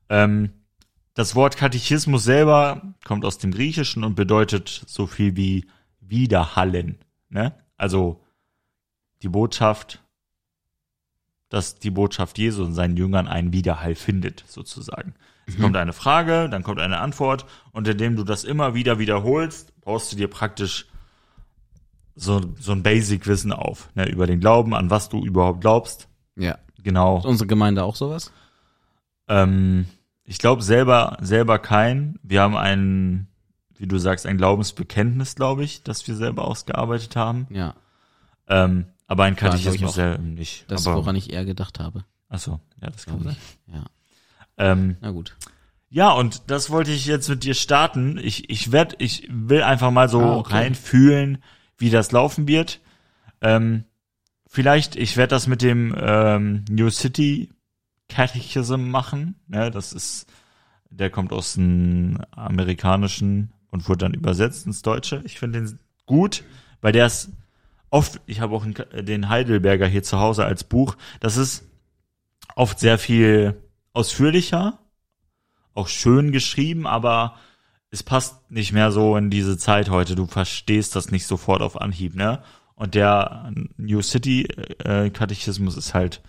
Ähm, 0.09 0.51
das 1.13 1.35
Wort 1.35 1.57
Katechismus 1.57 2.23
selber 2.23 2.93
kommt 3.05 3.23
aus 3.25 3.37
dem 3.37 3.51
Griechischen 3.51 4.03
und 4.03 4.15
bedeutet 4.15 4.83
so 4.87 5.07
viel 5.07 5.35
wie 5.35 5.67
widerhallen. 5.99 6.97
Ne? 7.29 7.53
Also 7.77 8.23
die 9.21 9.29
Botschaft 9.29 10.02
dass 11.53 11.77
die 11.77 11.91
Botschaft 11.91 12.39
Jesu 12.39 12.63
und 12.63 12.73
seinen 12.73 12.97
Jüngern 12.97 13.27
einen 13.27 13.53
Widerhall 13.53 13.93
findet, 13.93 14.43
sozusagen. 14.47 15.13
Es 15.45 15.59
kommt 15.59 15.77
eine 15.77 15.93
Frage, 15.93 16.49
dann 16.49 16.63
kommt 16.63 16.79
eine 16.79 16.97
Antwort 16.97 17.45
und 17.73 17.87
indem 17.87 18.15
du 18.15 18.23
das 18.23 18.43
immer 18.43 18.73
wieder 18.73 18.97
wiederholst, 18.97 19.79
baust 19.81 20.11
du 20.11 20.15
dir 20.15 20.29
praktisch 20.29 20.87
so, 22.15 22.41
so 22.59 22.71
ein 22.71 22.81
Basic-Wissen 22.81 23.53
auf, 23.53 23.91
ne, 23.93 24.09
über 24.09 24.25
den 24.25 24.39
Glauben, 24.39 24.73
an 24.73 24.89
was 24.89 25.09
du 25.09 25.23
überhaupt 25.23 25.61
glaubst. 25.61 26.07
Ja. 26.35 26.57
Genau. 26.81 27.19
Ist 27.19 27.25
unsere 27.25 27.47
Gemeinde 27.47 27.83
auch 27.83 27.97
sowas? 27.97 28.31
Ähm, 29.27 29.85
ich 30.23 30.39
glaube 30.39 30.63
selber, 30.63 31.17
selber 31.21 31.59
kein. 31.59 32.17
Wir 32.23 32.41
haben 32.41 32.57
ein, 32.57 33.27
wie 33.77 33.85
du 33.85 33.99
sagst, 33.99 34.25
ein 34.25 34.37
Glaubensbekenntnis, 34.37 35.35
glaube 35.35 35.63
ich, 35.63 35.83
das 35.83 36.07
wir 36.07 36.15
selber 36.15 36.45
ausgearbeitet 36.45 37.15
haben. 37.15 37.45
Ja. 37.51 37.75
Ähm, 38.47 38.87
aber 39.07 39.23
ein 39.25 39.35
glaub 39.35 39.53
ich 39.55 39.63
Katechismus 39.63 39.91
auch. 39.91 39.95
selber 39.95 40.17
nicht. 40.23 40.65
Das, 40.69 40.87
aber, 40.87 40.97
woran 40.97 41.15
ich 41.15 41.31
eher 41.31 41.45
gedacht 41.45 41.79
habe. 41.79 42.03
achso, 42.29 42.59
ja, 42.81 42.89
das 42.89 43.05
kann 43.05 43.21
sein. 43.23 43.35
Ja. 43.67 43.85
Ähm, 44.57 44.97
Na 45.01 45.11
gut. 45.11 45.35
ja, 45.89 46.11
und 46.11 46.43
das 46.47 46.69
wollte 46.69 46.91
ich 46.91 47.05
jetzt 47.05 47.27
mit 47.29 47.43
dir 47.43 47.53
starten. 47.55 48.17
Ich, 48.17 48.49
ich 48.49 48.71
werd, 48.71 48.95
ich 48.99 49.27
will 49.31 49.63
einfach 49.63 49.91
mal 49.91 50.09
so 50.09 50.21
Ah, 50.21 50.35
okay. 50.37 50.53
reinfühlen, 50.53 51.43
wie 51.77 51.89
das 51.89 52.11
laufen 52.11 52.47
wird. 52.47 52.79
Ähm, 53.41 53.83
vielleicht, 54.47 54.95
ich 54.95 55.17
werde 55.17 55.31
das 55.31 55.47
mit 55.47 55.61
dem 55.61 55.93
ähm, 55.97 56.65
New 56.69 56.89
City 56.89 57.49
Catechism 58.09 58.89
machen. 58.89 59.35
Ne, 59.47 59.71
das 59.71 59.91
ist, 59.93 60.27
der 60.89 61.09
kommt 61.09 61.31
aus 61.33 61.53
dem 61.53 62.19
amerikanischen 62.31 63.51
und 63.71 63.89
wurde 63.89 63.99
dann 64.05 64.13
übersetzt 64.13 64.67
ins 64.67 64.81
Deutsche. 64.83 65.21
Ich 65.25 65.39
finde 65.39 65.61
den 65.61 65.79
gut, 66.05 66.43
weil 66.81 66.91
der 66.91 67.07
ist 67.07 67.31
oft, 67.93 68.19
ich 68.25 68.41
habe 68.41 68.55
auch 68.55 68.63
einen- 68.63 69.05
den 69.05 69.29
Heidelberger 69.29 69.85
hier 69.87 70.03
zu 70.03 70.19
Hause 70.19 70.45
als 70.45 70.63
Buch. 70.63 70.95
Das 71.19 71.37
ist 71.37 71.63
oft 72.55 72.79
sehr 72.79 72.97
viel 72.97 73.55
ausführlicher, 73.93 74.79
auch 75.75 75.87
schön 75.87 76.31
geschrieben, 76.31 76.87
aber 76.87 77.35
es 77.91 78.01
passt 78.01 78.49
nicht 78.51 78.73
mehr 78.73 78.91
so 78.91 79.15
in 79.15 79.29
diese 79.29 79.57
Zeit 79.57 79.89
heute. 79.91 80.15
Du 80.15 80.25
verstehst 80.25 80.95
das 80.95 81.11
nicht 81.11 81.27
sofort 81.27 81.61
auf 81.61 81.79
Anhieb, 81.79 82.15
ne? 82.15 82.41
Und 82.75 82.95
der 82.95 83.51
New 83.77 84.01
City 84.01 84.45
äh, 84.83 85.11
Katechismus 85.11 85.77
ist 85.77 85.93
halt 85.93 86.21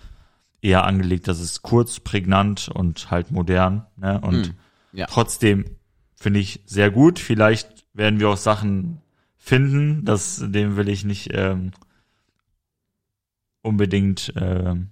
eher 0.60 0.84
angelegt, 0.84 1.26
das 1.28 1.40
ist 1.40 1.62
kurz, 1.62 2.00
prägnant 2.00 2.68
und 2.68 3.10
halt 3.10 3.30
modern, 3.30 3.86
ne? 3.96 4.20
Und 4.20 4.48
Hm, 4.48 4.54
ja. 4.92 5.06
trotzdem 5.06 5.64
finde 6.14 6.40
ich 6.40 6.60
sehr 6.66 6.90
gut. 6.90 7.18
Vielleicht 7.18 7.86
werden 7.94 8.20
wir 8.20 8.28
auch 8.28 8.36
Sachen 8.36 9.00
finden, 9.44 10.04
das 10.04 10.42
dem 10.42 10.76
will 10.76 10.88
ich 10.88 11.04
nicht 11.04 11.28
ähm, 11.34 11.72
unbedingt 13.60 14.32
ähm, 14.36 14.90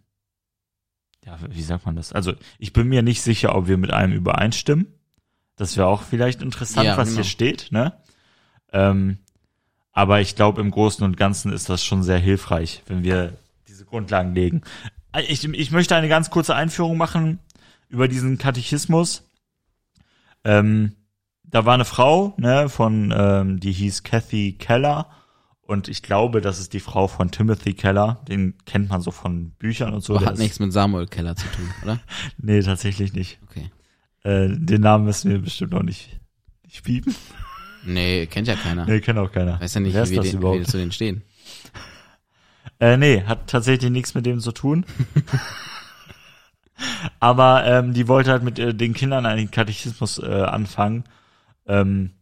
ja, 1.25 1.39
wie 1.49 1.63
sagt 1.63 1.87
man 1.87 1.97
das? 1.97 2.13
Also 2.13 2.35
ich 2.59 2.73
bin 2.73 2.89
mir 2.89 3.03
nicht 3.03 3.23
sicher, 3.23 3.55
ob 3.55 3.69
wir 3.69 3.79
mit 3.79 3.93
einem 3.93 4.13
übereinstimmen. 4.13 4.87
Das 5.57 5.77
wäre 5.77 5.87
auch 5.87 6.03
vielleicht 6.03 6.43
interessant, 6.43 6.87
Ja, 6.87 6.97
was 6.97 7.09
genau. 7.09 7.23
hier 7.23 7.31
steht, 7.31 7.69
ne? 7.71 7.93
Ähm, 8.73 9.19
aber 9.93 10.21
ich 10.21 10.35
glaube, 10.35 10.61
im 10.61 10.71
Großen 10.71 11.05
und 11.05 11.17
Ganzen 11.17 11.53
ist 11.53 11.69
das 11.69 11.85
schon 11.85 12.03
sehr 12.03 12.19
hilfreich, 12.19 12.83
wenn 12.87 13.05
wir 13.05 13.39
diese 13.69 13.85
Grundlagen 13.85 14.35
legen. 14.35 14.63
Ich, 15.29 15.45
ich 15.45 15.71
möchte 15.71 15.95
eine 15.95 16.09
ganz 16.09 16.31
kurze 16.31 16.55
Einführung 16.55 16.97
machen 16.97 17.39
über 17.89 18.09
diesen 18.09 18.39
Katechismus. 18.39 19.29
Ähm, 20.45 20.97
da 21.45 21.65
war 21.65 21.75
eine 21.75 21.85
Frau, 21.85 22.35
ne, 22.39 22.69
von, 22.69 23.13
ähm, 23.17 23.61
die 23.61 23.73
hieß 23.73 24.03
Kathy 24.03 24.55
Keller. 24.59 25.09
Und 25.63 25.89
ich 25.89 26.03
glaube, 26.03 26.41
das 26.41 26.59
ist 26.59 26.73
die 26.73 26.81
Frau 26.81 27.09
von 27.09 27.31
Timothy 27.31 27.75
Keller. 27.75 28.21
Den 28.29 28.55
kennt 28.67 28.89
man 28.91 29.01
so 29.01 29.11
von 29.11 29.51
Büchern 29.53 29.95
und 29.95 30.03
so. 30.03 30.19
Der 30.19 30.29
Hat 30.29 30.39
nichts 30.39 30.59
mit 30.59 30.73
Samuel 30.73 31.07
Keller 31.07 31.37
zu 31.37 31.47
tun, 31.49 31.71
oder? 31.83 32.01
Nee, 32.39 32.63
tatsächlich 32.63 33.13
nicht. 33.13 33.39
Okay. 33.45 33.71
Äh, 34.23 34.49
den 34.51 34.81
Namen 34.81 35.05
müssen 35.05 35.31
wir 35.31 35.39
bestimmt 35.39 35.73
noch 35.73 35.83
nicht, 35.83 36.21
nicht 36.65 36.85
piepen. 36.85 37.15
Nee, 37.85 38.27
kennt 38.27 38.47
ja 38.47 38.55
keiner. 38.55 38.87
Nee, 38.87 39.01
kennt 39.01 39.19
auch 39.19 39.33
keiner. 39.33 39.61
Weiß 39.61 39.75
ja 39.75 39.81
nicht, 39.81 39.95
Wer 39.95 40.09
wie 40.09 40.21
den, 40.21 40.41
wie 40.41 40.59
wir 40.61 40.65
zu 40.65 40.77
denen 40.77 40.93
stehen. 40.93 41.23
Äh, 42.79 42.97
nee, 42.97 43.23
hat 43.23 43.49
tatsächlich 43.49 43.91
nichts 43.91 44.15
mit 44.15 44.27
dem 44.27 44.41
zu 44.41 44.51
tun. 44.51 44.85
Aber 47.21 47.65
ähm, 47.65 47.93
die 47.93 48.09
wollte 48.09 48.31
halt 48.31 48.43
mit 48.43 48.59
äh, 48.59 48.75
den 48.75 48.95
Kindern 48.95 49.27
einen 49.27 49.51
Katechismus 49.51 50.19
äh, 50.19 50.43
anfangen. 50.43 51.05
Ähm, 51.67 52.13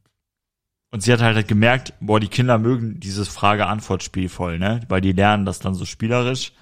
und 0.93 1.03
sie 1.03 1.13
hat 1.13 1.21
halt 1.21 1.47
gemerkt, 1.47 1.95
boah, 2.01 2.19
die 2.19 2.29
Kinder 2.29 2.59
mögen 2.59 2.99
dieses 3.01 3.29
Frage-Antwort-Spiel 3.29 4.29
voll, 4.29 4.59
ne? 4.59 4.81
Weil 4.89 5.01
die 5.01 5.13
lernen 5.13 5.45
das 5.45 5.61
dann 5.61 5.75
so 5.75 5.85
spielerisch. 5.85 6.53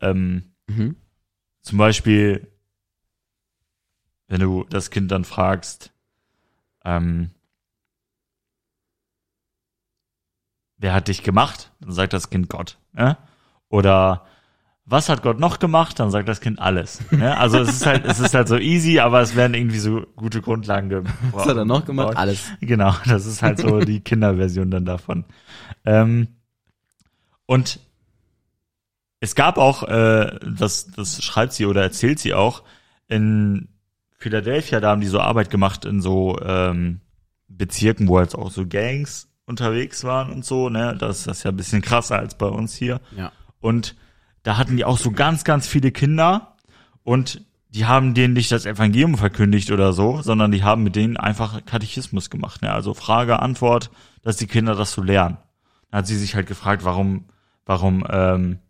Ähm, 0.00 0.52
Mhm. 0.68 0.96
zum 1.62 1.78
Beispiel, 1.78 2.50
wenn 4.28 4.40
du 4.40 4.64
das 4.64 4.90
Kind 4.90 5.10
dann 5.10 5.24
fragst, 5.24 5.92
ähm, 6.84 7.30
wer 10.78 10.92
hat 10.94 11.08
dich 11.08 11.22
gemacht? 11.22 11.72
Dann 11.80 11.92
sagt 11.92 12.12
das 12.12 12.30
Kind 12.30 12.48
Gott. 12.48 12.78
Ne? 12.92 13.16
Oder 13.68 14.26
was 14.88 15.08
hat 15.08 15.22
Gott 15.22 15.40
noch 15.40 15.58
gemacht? 15.58 15.98
Dann 15.98 16.10
sagt 16.10 16.28
das 16.28 16.40
Kind 16.40 16.60
alles. 16.60 17.00
Ne? 17.10 17.36
Also 17.36 17.58
es 17.58 17.68
ist 17.68 17.86
halt, 17.86 18.04
es 18.04 18.20
ist 18.20 18.34
halt 18.34 18.46
so 18.46 18.56
easy, 18.56 19.00
aber 19.00 19.20
es 19.20 19.34
werden 19.34 19.54
irgendwie 19.54 19.80
so 19.80 20.06
gute 20.14 20.40
Grundlagen 20.40 20.88
ge 20.88 21.02
Was 21.32 21.46
hat 21.46 21.56
er 21.56 21.64
noch 21.64 21.84
gemacht? 21.84 22.10
gebaut. 22.10 22.16
Alles. 22.16 22.52
Genau, 22.60 22.94
das 23.06 23.26
ist 23.26 23.42
halt 23.42 23.58
so 23.58 23.80
die 23.80 24.00
Kinderversion 24.04 24.70
dann 24.70 24.84
davon. 24.84 25.24
Ähm, 25.84 26.28
und 27.46 27.80
es 29.18 29.34
gab 29.34 29.58
auch, 29.58 29.82
äh, 29.82 30.38
das, 30.46 30.86
das 30.86 31.22
schreibt 31.22 31.52
sie 31.52 31.66
oder 31.66 31.82
erzählt 31.82 32.20
sie 32.20 32.32
auch, 32.32 32.62
in 33.08 33.68
Philadelphia, 34.18 34.78
da 34.80 34.90
haben 34.90 35.00
die 35.00 35.06
so 35.08 35.20
Arbeit 35.20 35.50
gemacht 35.50 35.84
in 35.84 36.00
so 36.00 36.38
ähm, 36.40 37.00
Bezirken, 37.48 38.08
wo 38.08 38.18
halt 38.18 38.34
auch 38.36 38.50
so 38.50 38.66
Gangs 38.66 39.28
unterwegs 39.46 40.04
waren 40.04 40.32
und 40.32 40.44
so, 40.44 40.68
ne? 40.68 40.96
Das 40.98 41.18
ist 41.18 41.26
das 41.26 41.42
ja 41.42 41.50
ein 41.50 41.56
bisschen 41.56 41.82
krasser 41.82 42.18
als 42.18 42.36
bei 42.36 42.46
uns 42.46 42.74
hier. 42.74 43.00
Ja. 43.16 43.32
Und 43.60 43.96
da 44.46 44.56
hatten 44.56 44.76
die 44.76 44.84
auch 44.84 44.96
so 44.96 45.10
ganz, 45.10 45.42
ganz 45.42 45.66
viele 45.66 45.90
Kinder 45.90 46.54
und 47.02 47.44
die 47.70 47.84
haben 47.84 48.14
denen 48.14 48.32
nicht 48.32 48.52
das 48.52 48.64
Evangelium 48.64 49.18
verkündigt 49.18 49.72
oder 49.72 49.92
so, 49.92 50.22
sondern 50.22 50.52
die 50.52 50.62
haben 50.62 50.84
mit 50.84 50.94
denen 50.94 51.16
einfach 51.16 51.64
Katechismus 51.64 52.30
gemacht. 52.30 52.62
Ne? 52.62 52.70
Also 52.70 52.94
Frage, 52.94 53.40
Antwort, 53.40 53.90
dass 54.22 54.36
die 54.36 54.46
Kinder 54.46 54.76
das 54.76 54.92
so 54.92 55.02
lernen. 55.02 55.38
Dann 55.90 55.98
hat 55.98 56.06
sie 56.06 56.16
sich 56.16 56.36
halt 56.36 56.46
gefragt, 56.46 56.84
warum, 56.84 57.24
warum 57.64 58.06
ähm, 58.08 58.60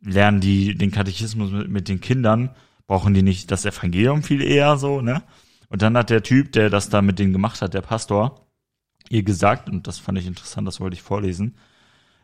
lernen 0.00 0.40
die 0.40 0.74
den 0.74 0.90
Katechismus 0.90 1.52
mit, 1.52 1.68
mit 1.68 1.88
den 1.88 2.00
Kindern? 2.00 2.50
Brauchen 2.88 3.14
die 3.14 3.22
nicht 3.22 3.52
das 3.52 3.64
Evangelium 3.64 4.24
viel 4.24 4.42
eher 4.42 4.78
so, 4.78 5.00
ne? 5.00 5.22
Und 5.68 5.80
dann 5.82 5.96
hat 5.96 6.10
der 6.10 6.24
Typ, 6.24 6.50
der 6.50 6.70
das 6.70 6.88
da 6.88 7.02
mit 7.02 7.20
denen 7.20 7.32
gemacht 7.32 7.62
hat, 7.62 7.72
der 7.72 7.82
Pastor, 7.82 8.48
ihr 9.10 9.22
gesagt, 9.22 9.68
und 9.68 9.86
das 9.86 10.00
fand 10.00 10.18
ich 10.18 10.26
interessant, 10.26 10.66
das 10.66 10.80
wollte 10.80 10.94
ich 10.94 11.02
vorlesen, 11.02 11.54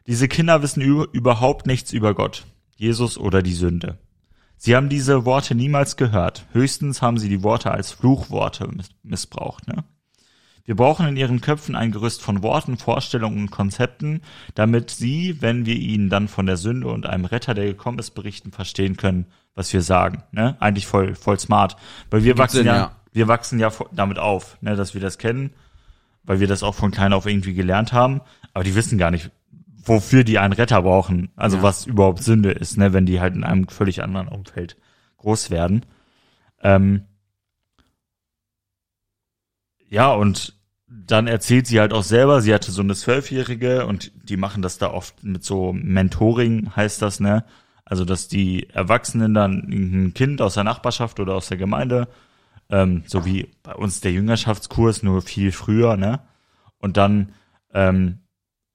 diese 0.07 0.29
Kinder 0.29 0.62
wissen 0.62 0.81
über, 0.81 1.09
überhaupt 1.12 1.66
nichts 1.66 1.92
über 1.92 2.14
Gott, 2.14 2.47
Jesus 2.77 3.19
oder 3.19 3.42
die 3.42 3.55
Sünde. 3.55 3.99
Sie 4.57 4.75
haben 4.75 4.88
diese 4.88 5.25
Worte 5.25 5.55
niemals 5.55 5.97
gehört. 5.97 6.47
Höchstens 6.53 7.03
haben 7.03 7.19
sie 7.19 7.29
die 7.29 7.42
Worte 7.42 7.71
als 7.71 7.92
Fluchworte 7.92 8.69
miss 8.69 8.88
missbraucht. 9.03 9.69
Ne? 9.69 9.85
Wir 10.64 10.75
brauchen 10.75 11.07
in 11.07 11.16
ihren 11.16 11.40
Köpfen 11.40 11.77
ein 11.77 11.92
Gerüst 11.92 12.23
von 12.23 12.42
Worten, 12.42 12.77
Vorstellungen 12.77 13.38
und 13.38 13.51
Konzepten, 13.51 14.23
damit 14.55 14.90
sie, 14.90 15.40
wenn 15.40 15.64
wir 15.64 15.77
ihnen 15.77 16.11
dann 16.11 16.27
von 16.27 16.47
der 16.47 16.57
Sünde 16.57 16.88
und 16.88 17.07
einem 17.07 17.25
Retter, 17.25 17.55
der 17.55 17.66
gekommen 17.66 18.01
ist, 18.01 18.11
berichten, 18.12 18.51
verstehen 18.51 18.97
können, 18.97 19.27
was 19.55 19.73
wir 19.73 19.83
sagen. 19.83 20.25
Ne? 20.33 20.57
Eigentlich 20.59 20.87
voll, 20.87 21.14
voll 21.14 21.38
smart. 21.38 21.77
Weil 22.11 22.25
wir 22.25 22.31
Gibt 22.31 22.40
wachsen 22.40 22.57
Sinn, 22.57 22.66
ja, 22.66 22.77
ja. 22.77 22.97
wir 23.12 23.29
wachsen 23.29 23.61
ja 23.61 23.71
damit 23.92 24.19
auf, 24.19 24.61
ne, 24.61 24.75
dass 24.75 24.95
wir 24.95 25.01
das 25.01 25.19
kennen, 25.19 25.51
weil 26.25 26.40
wir 26.40 26.49
das 26.49 26.64
auch 26.64 26.75
von 26.75 26.90
klein 26.90 27.12
auf 27.12 27.27
irgendwie 27.27 27.55
gelernt 27.55 27.92
haben. 27.92 28.21
Aber 28.53 28.64
die 28.64 28.75
wissen 28.75 28.99
gar 28.99 29.12
nicht, 29.12 29.31
wofür 29.87 30.25
die 30.25 30.38
einen 30.38 30.53
Retter 30.53 30.83
brauchen. 30.83 31.31
Also 31.37 31.59
Ja. 31.59 31.62
was 31.62 31.87
überhaupt 31.87 32.22
Sünde 32.22 32.51
ist, 32.51 32.77
ne, 32.77 32.92
wenn 32.92 33.07
die 33.07 33.20
halt 33.20 33.35
in 33.35 33.44
einem 33.44 33.68
völlig 33.68 34.03
anderen 34.03 34.29
Umfeld 34.29 34.77
groß 35.18 35.51
werden. 35.51 35.87
Ähm, 36.62 37.03
ja, 39.88 40.12
und 40.12 40.55
dann 40.88 41.27
erzählt 41.27 41.66
sie 41.66 41.81
halt 41.81 41.92
auch 41.92 42.03
selber, 42.03 42.40
sie 42.40 42.53
hatte 42.55 42.70
so 42.72 42.83
eine 42.83 42.94
Zwölfjährige 42.94 43.87
und 43.87 44.12
die 44.29 44.37
machen 44.37 44.62
das 44.62 44.79
da 44.79 44.90
oft 44.90 45.22
mit 45.22 45.44
so 45.44 45.72
Mentoring, 45.72 46.75
heißt 46.75 47.03
das, 47.03 47.20
ne? 47.20 47.44
Also, 47.85 48.05
dass 48.05 48.27
die 48.27 48.68
Erwachsenen 48.70 49.33
dann 49.33 49.59
ein 49.70 50.12
Kind 50.14 50.42
aus 50.42 50.55
der 50.55 50.64
Nachbarschaft 50.64 51.20
oder 51.20 51.35
aus 51.35 51.49
der 51.49 51.57
Gemeinde, 51.57 52.09
ähm, 52.68 53.05
so 53.07 53.25
wie 53.25 53.49
bei 53.62 53.75
uns 53.75 54.01
der 54.01 54.11
Jüngerschaftskurs, 54.11 55.05
nur 55.05 55.22
viel 55.22 55.53
früher, 55.53 55.96
ne? 55.96 56.20
Und 56.79 56.96
dann 56.96 57.33
ähm, 57.72 58.20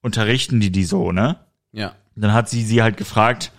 unterrichten 0.02 0.60
die 0.60 0.72
die 0.72 0.84
so, 0.84 1.12
ne? 1.12 1.38
Ja. 1.72 1.94
Dann 2.16 2.34
hat 2.34 2.50
sie 2.50 2.64
sie 2.64 2.82
halt 2.82 2.98
gefragt, 2.98 3.52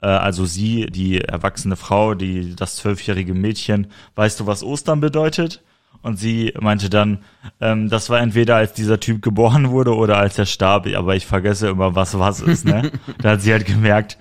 äh, 0.00 0.06
also 0.06 0.44
sie, 0.44 0.86
die 0.86 1.20
erwachsene 1.20 1.76
Frau, 1.76 2.14
die 2.14 2.54
das 2.56 2.76
zwölfjährige 2.76 3.34
Mädchen, 3.34 3.88
weißt 4.14 4.40
du, 4.40 4.46
was 4.46 4.62
Ostern 4.62 5.00
bedeutet? 5.00 5.62
Und 6.02 6.18
sie 6.18 6.54
meinte 6.58 6.88
dann, 6.88 7.18
ähm, 7.60 7.90
das 7.90 8.08
war 8.08 8.20
entweder 8.20 8.56
als 8.56 8.72
dieser 8.72 9.00
Typ 9.00 9.20
geboren 9.20 9.70
wurde 9.70 9.94
oder 9.94 10.16
als 10.16 10.38
er 10.38 10.46
starb, 10.46 10.86
aber 10.86 11.14
ich 11.14 11.26
vergesse 11.26 11.68
immer, 11.68 11.94
was 11.94 12.18
was 12.18 12.40
ist, 12.40 12.64
ne? 12.64 12.90
da 13.18 13.32
hat 13.32 13.42
sie 13.42 13.52
halt 13.52 13.66
gemerkt, 13.66 14.16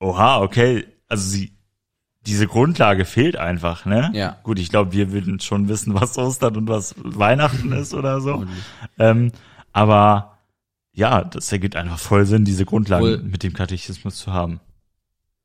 oha, 0.00 0.40
okay, 0.40 0.86
also 1.06 1.28
sie, 1.28 1.52
diese 2.26 2.46
Grundlage 2.46 3.04
fehlt 3.04 3.36
einfach, 3.36 3.84
ne? 3.84 4.10
Ja. 4.14 4.38
Gut, 4.42 4.58
ich 4.58 4.70
glaube, 4.70 4.92
wir 4.92 5.12
würden 5.12 5.38
schon 5.40 5.68
wissen, 5.68 5.94
was 5.94 6.16
Ostern 6.16 6.56
und 6.56 6.68
was 6.68 6.94
Weihnachten 6.96 7.72
ist 7.72 7.92
oder 7.92 8.20
so. 8.20 8.46
Ähm, 8.98 9.32
aber 9.72 10.37
ja, 10.98 11.22
das 11.22 11.52
ergibt 11.52 11.76
einfach 11.76 11.98
voll 11.98 12.26
Sinn, 12.26 12.44
diese 12.44 12.64
Grundlagen 12.64 13.04
Wohl- 13.04 13.22
mit 13.22 13.42
dem 13.44 13.52
Katechismus 13.52 14.16
zu 14.16 14.32
haben. 14.32 14.60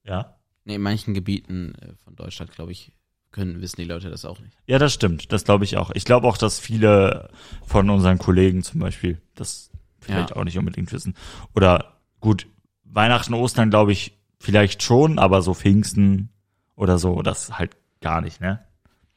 Ja? 0.04 0.36
Nee, 0.66 0.76
in 0.76 0.82
manchen 0.82 1.13
Gebieten 1.13 1.76
äh, 1.76 1.94
von 2.04 2.16
Deutschland, 2.16 2.52
glaube 2.52 2.72
ich, 2.72 2.92
können, 3.32 3.62
wissen 3.62 3.78
die 3.82 3.86
Leute 3.88 4.10
das 4.10 4.26
auch 4.26 4.39
nicht. 4.39 4.58
Ja, 4.66 4.80
das 4.80 4.94
stimmt. 4.94 5.32
Das 5.32 5.44
glaube 5.44 5.63
ich 5.63 5.78
auch. 5.78 5.92
Ich 5.94 6.06
glaube 6.06 6.28
auch, 6.28 6.38
dass 6.38 6.60
viele 6.60 7.30
von 7.66 7.89
unseren 7.89 8.18
Kollegen 8.18 8.63
zum 8.63 8.80
Beispiel 8.80 9.22
das 9.36 9.70
vielleicht 10.00 10.32
Ja. 10.32 10.36
auch 10.36 10.44
nicht 10.44 10.58
unbedingt 10.58 10.92
wissen. 10.92 11.16
Oder 11.56 11.98
gut, 12.20 12.48
Weihnachten, 12.84 13.34
Ostern 13.34 13.70
glaube 13.70 13.92
ich 13.92 14.18
vielleicht 14.39 14.82
schon, 14.84 15.20
aber 15.20 15.42
so 15.42 15.54
Pfingsten 15.54 16.30
oder 16.76 16.98
so, 16.98 17.22
das 17.22 17.58
halt 17.60 17.78
gar 18.02 18.22
nicht, 18.22 18.42
ne? 18.42 18.63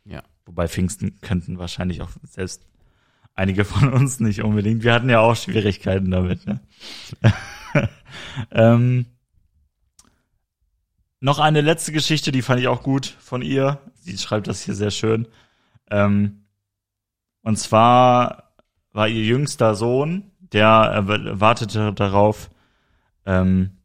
Ja. 0.04 0.22
Wobei 0.44 0.68
Pfingsten 0.68 1.18
könnten 1.20 1.58
wahrscheinlich 1.58 2.00
auch 2.02 2.10
selbst 2.22 2.64
einige 3.36 3.64
von 3.64 3.92
uns 3.92 4.18
nicht 4.18 4.42
unbedingt. 4.42 4.82
Wir 4.82 4.94
hatten 4.94 5.10
ja 5.10 5.20
auch 5.20 5.36
Schwierigkeiten 5.36 6.10
damit, 6.10 6.46
ne? 6.46 6.60
ähm, 8.50 9.06
noch 11.20 11.38
eine 11.38 11.60
letzte 11.60 11.92
Geschichte, 11.92 12.32
die 12.32 12.42
fand 12.42 12.60
ich 12.60 12.68
auch 12.68 12.82
gut 12.82 13.06
von 13.06 13.42
ihr. 13.42 13.80
Sie 14.00 14.18
schreibt 14.18 14.48
das 14.48 14.62
hier 14.62 14.74
sehr 14.74 14.90
schön. 14.90 15.28
Ähm, 15.90 16.46
und 17.42 17.58
zwar 17.58 18.52
war 18.92 19.08
ihr 19.08 19.22
jüngster 19.22 19.74
Sohn, 19.74 20.30
der 20.40 21.04
wartete 21.40 21.92
darauf, 21.92 22.50
ähm, 23.24 23.78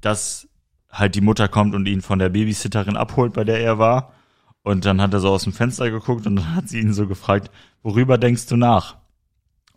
dass 0.00 0.48
halt 0.90 1.14
die 1.14 1.20
Mutter 1.20 1.48
kommt 1.48 1.74
und 1.74 1.86
ihn 1.86 2.02
von 2.02 2.18
der 2.18 2.28
Babysitterin 2.28 2.96
abholt, 2.96 3.32
bei 3.32 3.44
der 3.44 3.60
er 3.60 3.78
war. 3.78 4.12
Und 4.62 4.84
dann 4.84 5.00
hat 5.00 5.12
er 5.12 5.20
so 5.20 5.30
aus 5.30 5.44
dem 5.44 5.52
Fenster 5.52 5.90
geguckt 5.90 6.26
und 6.26 6.36
dann 6.36 6.54
hat 6.54 6.68
sie 6.68 6.80
ihn 6.80 6.92
so 6.92 7.06
gefragt, 7.06 7.50
worüber 7.82 8.16
denkst 8.16 8.46
du 8.46 8.56
nach? 8.56 8.96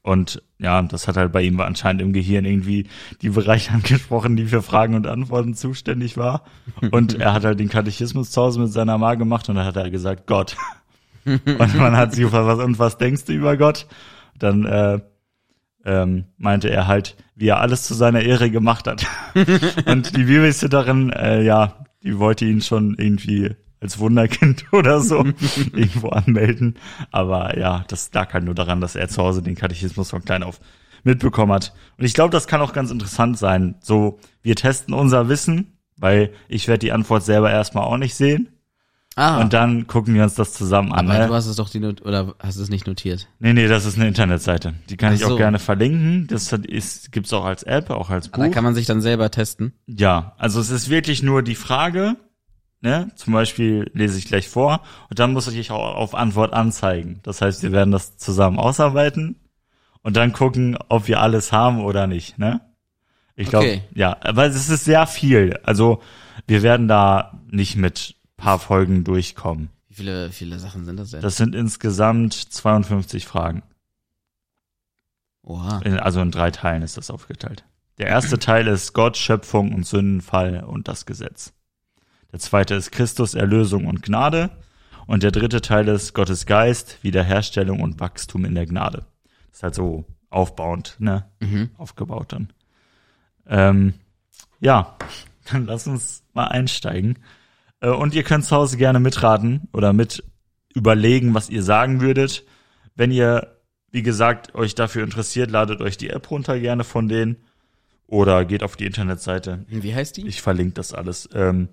Und 0.04 0.44
ja, 0.60 0.84
das 0.84 1.08
hat 1.08 1.18
halt 1.18 1.32
bei 1.32 1.42
ihm 1.42 1.60
anscheinend 1.60 2.04
im 2.04 2.14
Gehirn 2.14 2.46
irgendwie 2.46 2.88
die 3.24 3.30
Bereiche 3.30 3.72
angesprochen, 3.74 4.36
die 4.36 4.46
für 4.46 4.62
Fragen 4.62 4.94
und 4.94 5.08
Antworten 5.08 5.56
zuständig 5.56 6.16
war. 6.16 6.44
Und 6.92 7.16
er 7.16 7.34
hat 7.34 7.44
halt 7.44 7.60
den 7.60 7.70
Katechismus 7.70 8.30
zu 8.30 8.42
Hause 8.42 8.60
mit 8.60 8.72
seiner 8.72 9.00
Ma 9.00 9.16
gemacht 9.16 9.50
und 9.50 9.56
dann 9.56 9.66
hat 9.66 9.76
er 9.76 9.90
gesagt, 9.90 10.28
Gott. 10.28 10.56
Und 11.26 11.76
man 11.80 11.98
hat 11.98 12.14
sie 12.14 12.22
gefragt, 12.22 12.46
was, 12.46 12.60
und 12.60 12.78
was 12.78 13.00
denkst 13.00 13.26
du 13.26 13.34
über 13.34 13.58
Gott? 13.58 13.88
Dann 14.38 14.64
äh, 14.64 15.00
ähm, 15.84 16.26
meinte 16.38 16.70
er 16.70 16.86
halt, 16.86 17.16
wie 17.36 17.48
er 17.48 17.62
alles 17.62 17.82
zu 17.82 17.96
seiner 17.96 18.22
Ehre 18.22 18.52
gemacht 18.52 18.86
hat. 18.86 19.08
und 19.88 20.16
die 20.16 20.26
Babysitterin, 20.26 21.10
äh, 21.10 21.42
ja, 21.42 21.84
die 22.04 22.20
wollte 22.20 22.46
ihn 22.46 22.62
schon 22.62 22.94
irgendwie 23.00 23.56
als 23.82 24.00
Wunderkind 24.00 24.66
oder 24.72 25.02
so 25.02 25.18
irgendwo 25.74 26.10
anmelden. 26.10 26.76
Aber 27.12 27.58
ja, 27.58 27.84
das 27.88 28.12
lag 28.14 28.34
halt 28.34 28.44
nur 28.46 28.56
daran, 28.56 28.82
dass 28.82 28.96
er 28.96 29.08
zu 29.10 29.22
Hause 29.22 29.42
den 29.42 29.56
Katechismus 29.56 30.10
von 30.10 30.24
klein 30.24 30.44
auf 30.44 30.60
mitbekommen 31.04 31.52
hat. 31.52 31.74
Und 31.98 32.06
ich 32.06 32.14
glaube, 32.16 32.32
das 32.32 32.48
kann 32.48 32.62
auch 32.62 32.74
ganz 32.74 32.90
interessant 32.90 33.38
sein. 33.38 33.76
So, 33.82 34.18
wir 34.42 34.56
testen 34.56 34.94
unser 34.94 35.30
Wissen, 35.30 35.78
weil 35.98 36.32
ich 36.48 36.68
werde 36.68 36.80
die 36.80 36.92
Antwort 36.92 37.24
selber 37.24 37.52
erstmal 37.52 37.84
auch 37.84 37.98
nicht 37.98 38.16
sehen. 38.16 38.50
Ah, 39.18 39.40
Und 39.40 39.54
dann 39.54 39.88
gucken 39.88 40.14
wir 40.14 40.24
uns 40.24 40.34
das 40.36 40.52
zusammen 40.52 40.92
an. 40.92 41.10
aber 41.10 41.20
Ne? 41.20 41.28
du 41.28 41.34
hast 41.36 41.46
es 41.46 41.56
doch 41.56 41.70
die 41.70 41.80
Not 41.80 42.02
oder 42.02 42.36
hast 42.40 42.58
es 42.58 42.68
nicht 42.70 42.86
notiert? 42.86 43.30
Nee, 43.40 43.54
nee, 43.54 43.68
das 43.70 43.86
ist 43.86 43.98
eine 43.98 44.10
Internetseite. 44.10 44.74
Die 44.90 44.98
kann 44.98 45.12
Ach 45.12 45.16
ich 45.16 45.24
auch 45.24 45.30
so. 45.30 45.38
gerne 45.38 45.58
verlinken. 45.58 46.28
Das 46.28 46.52
ist, 46.52 47.14
gibt's 47.14 47.32
auch 47.32 47.46
als 47.46 47.64
App, 47.64 47.92
auch 47.92 48.10
als 48.10 48.28
Ah, 48.34 48.38
Da 48.38 48.46
Buch. 48.48 48.52
kann 48.54 48.66
man 48.66 48.76
sich 48.76 48.88
dann 48.88 49.00
selber 49.00 49.32
testen. 49.32 49.72
Ja, 49.88 50.34
also 50.38 50.60
es 50.60 50.70
ist 50.70 50.90
wirklich 50.90 51.24
nur 51.24 51.44
die 51.44 51.56
Frage, 51.56 52.18
ne? 52.86 53.10
Zum 53.16 53.34
Beispiel 53.34 53.92
lese 53.94 54.18
ich 54.18 54.26
gleich 54.26 54.48
vor 54.48 54.82
und 55.10 55.20
dann 55.20 55.34
muss 55.34 55.48
ich 55.48 55.72
auch 55.72 55.96
auf 55.96 56.16
Antwort 56.16 56.54
anzeigen. 56.54 57.20
Das 57.24 57.42
heißt, 57.42 57.64
wir 57.64 57.74
werden 57.74 57.92
das 57.92 58.16
zusammen 58.16 58.60
ausarbeiten 58.60 59.36
und 60.04 60.16
dann 60.16 60.32
gucken, 60.32 60.78
ob 60.88 61.08
wir 61.10 61.20
alles 61.20 61.52
haben 61.52 61.84
oder 61.84 62.08
nicht, 62.08 62.38
ne? 62.38 62.62
Ich 63.36 63.50
glaube, 63.50 63.66
Okay. 63.66 63.82
ja, 63.94 64.16
aber 64.22 64.46
es 64.46 64.70
ist 64.70 64.86
sehr 64.86 65.08
viel. 65.08 65.60
Also 65.64 66.02
wir 66.48 66.64
werden 66.64 66.88
da 66.88 67.42
nicht 67.50 67.76
mit 67.76 68.16
paar 68.38 68.60
Folgen 68.60 69.04
durchkommen. 69.04 69.70
Wie 69.90 69.96
viele, 69.96 70.32
viele 70.32 70.60
Sachen 70.60 70.86
sind 70.86 70.98
das 70.98 71.10
denn? 71.12 71.22
Das 71.22 71.36
sind 71.36 71.56
insgesamt 71.56 72.34
52 72.34 73.26
Fragen. 73.26 73.64
Oha. 75.44 75.80
Also 76.00 76.22
in 76.22 76.32
drei 76.32 76.52
Teilen 76.52 76.82
ist 76.82 76.98
das 76.98 77.10
aufgeteilt. 77.12 77.66
Der 77.98 78.08
erste 78.08 78.40
Teil 78.40 78.68
ist 78.68 78.94
Gott, 78.94 79.16
Schöpfung 79.18 79.74
und 79.74 79.86
Sündenfall 79.86 80.64
und 80.64 80.88
das 80.88 81.06
Gesetz. 81.06 81.54
Der 82.36 82.42
zweite 82.42 82.76
ist 82.76 82.92
Christus, 82.92 83.34
Erlösung 83.34 83.86
und 83.86 84.04
Gnade. 84.04 84.50
Und 85.08 85.24
der 85.24 85.32
dritte 85.32 85.62
Teil 85.62 85.88
ist 85.88 86.14
Gottes 86.14 86.46
Geist, 86.46 87.02
Wiederherstellung 87.02 87.80
und 87.80 88.02
Wachstum 88.02 88.44
in 88.44 88.56
der 88.56 88.66
Gnade. 88.66 89.06
Das 89.48 89.60
ist 89.60 89.64
halt 89.64 89.76
so 89.76 90.04
aufbauend, 90.30 90.98
ne? 91.00 91.30
Mhm. 91.40 91.70
Aufgebaut 91.78 92.34
dann. 92.34 92.52
Ähm, 93.48 93.94
ja, 94.60 94.98
dann 95.50 95.66
lass 95.66 95.88
uns 95.88 96.26
mal 96.34 96.48
einsteigen. 96.48 97.20
Äh, 97.80 97.88
Und 97.88 98.14
ihr 98.14 98.24
könnt 98.24 98.44
zu 98.44 98.54
Hause 98.54 98.76
gerne 98.76 99.00
mitraten 99.00 99.70
oder 99.72 99.94
mit 99.94 100.22
überlegen, 100.74 101.34
was 101.36 101.50
ihr 101.50 101.64
sagen 101.64 102.02
würdet. 102.02 102.44
Wenn 102.96 103.12
ihr, 103.12 103.62
wie 103.92 104.04
gesagt, 104.04 104.56
euch 104.56 104.76
dafür 104.76 105.06
interessiert, 105.06 105.52
ladet 105.52 105.80
euch 105.80 105.96
die 105.96 106.10
App 106.10 106.30
runter 106.30 106.60
gerne 106.60 106.84
von 106.84 107.08
denen 107.08 107.38
oder 108.08 108.44
geht 108.44 108.62
auf 108.62 108.76
die 108.76 108.88
Internetseite. 108.88 109.64
Wie 109.70 109.96
heißt 109.96 110.18
die? 110.18 110.28
Ich 110.28 110.42
verlinke 110.42 110.74
das 110.74 110.94
alles. 110.94 111.30
Ähm, 111.34 111.70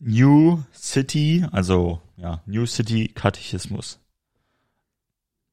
New 0.00 0.62
City, 0.72 1.46
also 1.52 2.00
ja, 2.16 2.42
New 2.46 2.66
City 2.66 3.08
Katechismus. 3.08 4.00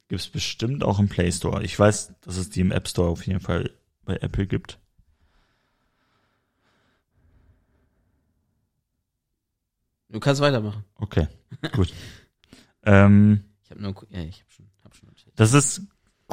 Gibt's 0.07 0.29
bestimmt 0.29 0.83
auch 0.86 0.99
im 0.99 1.10
Play 1.10 1.31
Store. 1.31 1.62
Ich 1.63 1.77
weiß, 1.77 2.13
dass 2.21 2.38
es 2.38 2.49
die 2.49 2.62
im 2.62 2.71
App 2.71 2.88
Store 2.88 3.10
auf 3.10 3.27
jeden 3.27 3.41
Fall 3.41 3.71
bei 4.05 4.15
Apple 4.15 4.47
gibt. 4.47 4.79
Du 10.10 10.21
kannst 10.21 10.39
weitermachen. 10.39 10.86
Okay, 10.95 11.27
gut. 11.73 11.93
ähm, 12.83 13.43
Ich 13.65 13.71
habe 13.71 13.81
nur, 13.81 13.93
ja, 14.10 14.21
ich 14.21 14.39
habe 14.39 14.51
schon, 14.51 14.65
hab 14.86 14.95
schon 14.95 15.10
notiert. 15.10 15.33
das 15.38 15.51
ist 15.51 15.81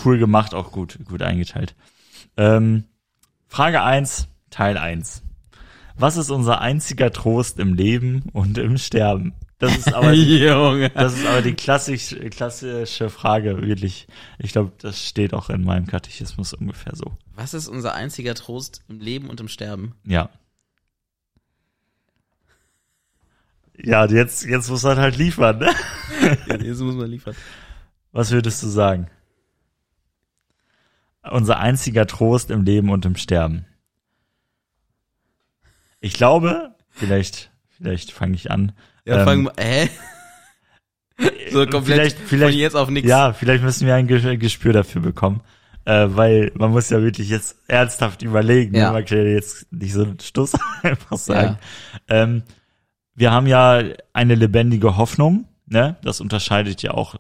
cool 0.05 0.19
gemacht, 0.19 0.55
auch 0.55 0.71
gut, 0.71 1.01
gut 1.05 1.23
eingeteilt. 1.23 1.75
Ähm, 2.37 2.85
Frage 3.49 3.83
1, 3.83 4.29
Teil 4.51 4.79
1. 4.79 5.24
Was 5.97 6.17
ist 6.17 6.31
unser 6.31 6.61
einziger 6.61 7.11
Trost 7.13 7.59
im 7.59 7.75
Leben 7.75 8.25
und 8.33 8.59
im 8.59 8.79
Sterben? 8.79 9.33
Das 9.59 9.77
ist 9.77 9.95
aber 9.95 10.13
die, 10.13 10.39
Junge. 10.39 10.91
das 10.91 11.15
ist 11.15 11.27
aber 11.27 11.41
die 11.43 11.55
klassisch, 11.55 12.17
klassische 12.31 13.11
Frage, 13.11 13.63
wirklich. 13.63 14.09
Ich 14.39 14.53
glaube, 14.53 14.73
das 14.79 15.07
steht 15.07 15.33
auch 15.33 15.51
in 15.51 15.65
meinem 15.65 15.87
Katechismus 15.87 16.53
ungefähr 16.53 16.97
so. 16.97 17.13
Was 17.35 17.55
ist 17.55 17.69
unser 17.69 17.95
einziger 17.95 18.35
Trost 18.35 18.83
im 18.89 19.01
Leben 19.01 19.31
und 19.31 19.41
im 19.41 19.49
Sterben? 19.49 19.95
Ja. 20.05 20.31
Ja, 23.77 24.07
jetzt, 24.07 24.45
jetzt 24.45 24.71
muss 24.71 24.83
man 24.83 24.99
halt 24.99 25.17
liefern, 25.17 25.59
ne? 25.59 25.71
Jetzt 26.63 26.81
muss 26.81 26.95
man 26.95 27.11
liefern. 27.11 27.35
Was 28.13 28.31
würdest 28.31 28.63
du 28.63 28.69
sagen? 28.69 29.09
Unser 31.29 31.59
einziger 31.59 32.07
Trost 32.07 32.53
im 32.53 32.63
Leben 32.63 32.91
und 32.91 33.05
im 33.05 33.17
Sterben. 33.17 33.67
Ich 36.05 36.15
glaube, 36.15 36.75
vielleicht, 36.91 37.51
vielleicht 37.71 38.13
fange 38.13 38.35
ich 38.35 38.51
an. 38.51 38.73
Ja, 39.07 39.21
Ähm, 39.21 39.25
fang 39.25 39.43
mal, 39.45 39.53
hä? 39.59 39.89
So 41.51 41.65
komplett 41.67 41.85
vielleicht, 41.85 42.19
vielleicht, 42.19 42.53
von 42.55 42.61
jetzt 42.61 42.75
auf 42.75 42.91
nix. 42.91 43.07
ja, 43.09 43.33
vielleicht 43.33 43.63
müssen 43.63 43.87
wir 43.87 43.95
ein 43.95 44.09
Ge- 44.09 44.37
Gespür 44.37 44.73
dafür 44.73 45.01
bekommen, 45.01 45.43
äh, 45.85 46.07
weil 46.09 46.51
man 46.57 46.73
muss 46.73 46.91
ja 46.91 47.01
wirklich 47.03 47.29
jetzt 47.29 47.57
ernsthaft 47.69 48.23
überlegen. 48.23 48.75
Ja. 48.75 48.89
Ne? 48.89 48.93
Man 48.95 49.05
kann 49.05 49.19
ja 49.19 49.25
jetzt 49.25 49.71
nicht 49.73 49.93
so 49.93 50.03
einen 50.03 50.19
Stuss 50.21 50.53
einfach 50.83 51.17
sagen. 51.17 51.59
Ja. 52.11 52.23
Ähm, 52.23 52.43
wir 53.15 53.31
haben 53.31 53.47
ja 53.47 53.83
eine 54.13 54.35
lebendige 54.35 54.97
Hoffnung. 54.97 55.47
Ne? 55.67 55.97
Das 56.03 56.21
unterscheidet 56.21 56.83
ja 56.83 56.91
auch 56.91 57.15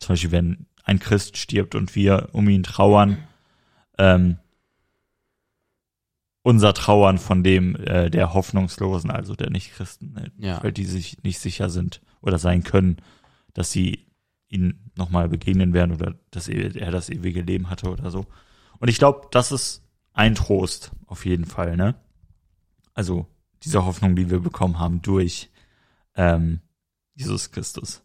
zum 0.00 0.14
Beispiel, 0.14 0.32
wenn 0.32 0.66
ein 0.82 0.98
Christ 0.98 1.36
stirbt 1.38 1.76
und 1.76 1.94
wir 1.94 2.30
um 2.32 2.48
ihn 2.48 2.64
trauern, 2.64 3.18
ähm, 3.96 4.38
unser 6.44 6.74
Trauern 6.74 7.16
von 7.16 7.42
dem 7.42 7.74
äh, 7.74 8.10
der 8.10 8.34
Hoffnungslosen, 8.34 9.10
also 9.10 9.34
der 9.34 9.48
Nichtchristen, 9.48 10.12
ne? 10.12 10.30
Ja. 10.36 10.62
weil 10.62 10.72
die 10.72 10.84
sich 10.84 11.22
nicht 11.24 11.38
sicher 11.38 11.70
sind 11.70 12.02
oder 12.20 12.38
sein 12.38 12.62
können, 12.62 12.98
dass 13.54 13.72
sie 13.72 14.06
ihn 14.48 14.90
nochmal 14.94 15.30
begegnen 15.30 15.72
werden 15.72 15.92
oder 15.92 16.14
dass 16.30 16.48
er 16.48 16.76
er 16.76 16.90
das 16.90 17.08
ewige 17.08 17.40
Leben 17.40 17.70
hatte 17.70 17.88
oder 17.88 18.10
so. 18.10 18.26
Und 18.78 18.88
ich 18.88 18.98
glaube, 18.98 19.26
das 19.30 19.52
ist 19.52 19.82
ein 20.12 20.34
Trost 20.34 20.92
auf 21.06 21.24
jeden 21.24 21.46
Fall, 21.46 21.78
ne? 21.78 21.94
Also 22.92 23.26
diese 23.62 23.86
Hoffnung, 23.86 24.14
die 24.14 24.28
wir 24.30 24.40
bekommen 24.40 24.78
haben 24.78 25.00
durch 25.00 25.50
ähm, 26.14 26.60
Jesus 27.14 27.52
Christus. 27.52 28.03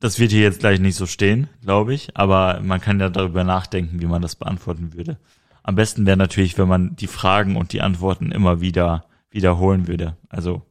Das 0.00 0.18
wird 0.18 0.30
hier 0.30 0.42
jetzt 0.42 0.60
gleich 0.60 0.78
nicht 0.78 0.94
so 0.94 1.06
stehen, 1.06 1.48
glaube 1.60 1.92
ich, 1.92 2.16
aber 2.16 2.60
man 2.60 2.80
kann 2.80 3.00
ja 3.00 3.08
darüber 3.08 3.42
nachdenken, 3.42 4.00
wie 4.00 4.06
man 4.06 4.22
das 4.22 4.36
beantworten 4.36 4.94
würde. 4.94 5.18
am 5.64 5.74
besten 5.74 6.06
wäre 6.06 6.16
natürlich, 6.16 6.56
wenn 6.56 6.68
man 6.68 6.94
die 6.96 7.08
Fragen 7.08 7.56
und 7.56 7.72
die 7.72 7.82
Antworten 7.82 8.30
immer 8.30 8.60
wieder 8.60 9.04
wiederholen 9.30 9.88
würde. 9.88 10.16
Also, 10.28 10.62